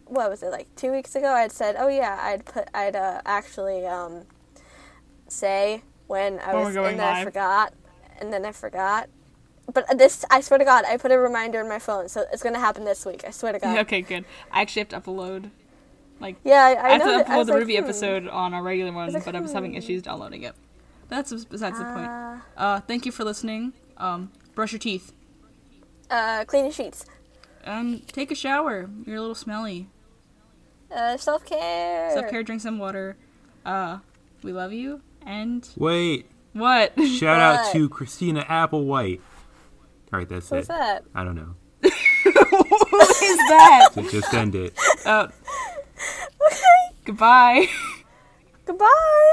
what 0.06 0.30
was 0.30 0.44
it 0.44 0.52
like 0.52 0.68
two 0.76 0.92
weeks 0.92 1.16
ago? 1.16 1.32
I'd 1.32 1.54
said, 1.54 1.76
oh 1.80 1.88
yeah, 1.88 2.20
I'd 2.22 2.44
put 2.44 2.68
I'd 2.74 2.98
uh, 2.98 3.22
actually 3.26 3.86
um 3.86 4.24
say 5.30 5.84
when 6.08 6.40
I 6.40 6.54
was 6.54 6.74
going 6.74 6.92
and 6.92 7.00
then 7.00 7.16
I 7.16 7.24
forgot, 7.24 7.74
and 8.20 8.34
then 8.34 8.46
I 8.46 8.52
forgot. 8.52 9.10
But 9.72 9.98
this, 9.98 10.24
I 10.32 10.42
swear 10.42 10.58
to 10.58 10.66
God, 10.66 10.86
I 10.86 10.98
put 10.98 11.12
a 11.12 11.18
reminder 11.18 11.60
in 11.60 11.68
my 11.68 11.80
phone, 11.80 12.08
so 12.08 12.26
it's 12.32 12.42
gonna 12.42 12.60
happen 12.60 12.86
this 12.86 13.06
week. 13.06 13.24
I 13.28 13.32
swear 13.32 13.52
to 13.52 13.60
God. 13.60 13.78
Okay, 13.80 14.02
good. 14.02 14.26
I 14.52 14.62
actually 14.62 14.82
have 14.82 14.90
to 14.90 15.02
upload. 15.02 15.52
Like 16.20 16.38
Yeah, 16.44 16.64
I, 16.64 16.74
I, 16.74 16.86
I 16.86 16.90
have 16.94 17.06
know. 17.06 17.18
to 17.18 17.24
upload 17.24 17.46
the 17.46 17.52
like, 17.54 17.60
Ruby 17.62 17.76
hmm. 17.78 17.84
episode 17.84 18.28
on 18.28 18.54
a 18.54 18.62
regular 18.62 18.92
one, 18.92 19.12
like, 19.12 19.26
but 19.26 19.36
I 19.36 19.40
was 19.40 19.52
having 19.52 19.72
hmm. 19.72 19.78
issues 19.78 20.02
downloading 20.02 20.44
it. 20.44 20.56
That's 21.10 21.32
besides 21.46 21.78
the 21.78 21.86
point. 21.86 22.08
Uh, 22.08 22.38
Uh, 22.58 22.80
thank 22.82 23.06
you 23.06 23.12
for 23.12 23.24
listening. 23.24 23.74
Um, 23.98 24.32
brush 24.56 24.72
your 24.72 24.80
teeth. 24.80 25.14
uh, 26.10 26.46
clean 26.46 26.66
your 26.66 26.74
sheets. 26.74 27.06
Um, 27.66 28.02
take 28.08 28.32
a 28.32 28.36
shower. 28.36 28.90
You're 29.06 29.18
a 29.18 29.20
little 29.20 29.36
smelly. 29.36 29.90
Uh, 30.94 31.18
self 31.18 31.46
care. 31.46 32.12
Self 32.12 32.30
care. 32.30 32.44
Drink 32.44 32.62
some 32.62 32.80
water. 32.80 33.18
Uh, 33.66 34.00
we 34.44 34.54
love 34.54 34.72
you. 34.72 35.02
And 35.26 35.68
Wait, 35.76 36.30
what? 36.54 36.94
shout 37.20 37.40
out 37.40 37.74
to 37.74 37.90
Christina 37.90 38.44
Applewhite. 38.46 39.20
All 40.14 40.20
right, 40.20 40.30
that's 40.30 40.50
What's 40.52 40.66
it. 40.66 40.70
that? 40.70 41.04
I 41.14 41.24
don't 41.24 41.36
know. 41.36 41.56
Who 41.82 41.90
is 41.90 43.38
that? 43.50 43.90
So 43.94 44.02
just 44.10 44.34
end 44.34 44.56
it. 44.56 44.74
Uh, 45.06 45.28
Okay. 46.48 46.96
goodbye. 47.06 47.68
Goodbye. 48.66 49.32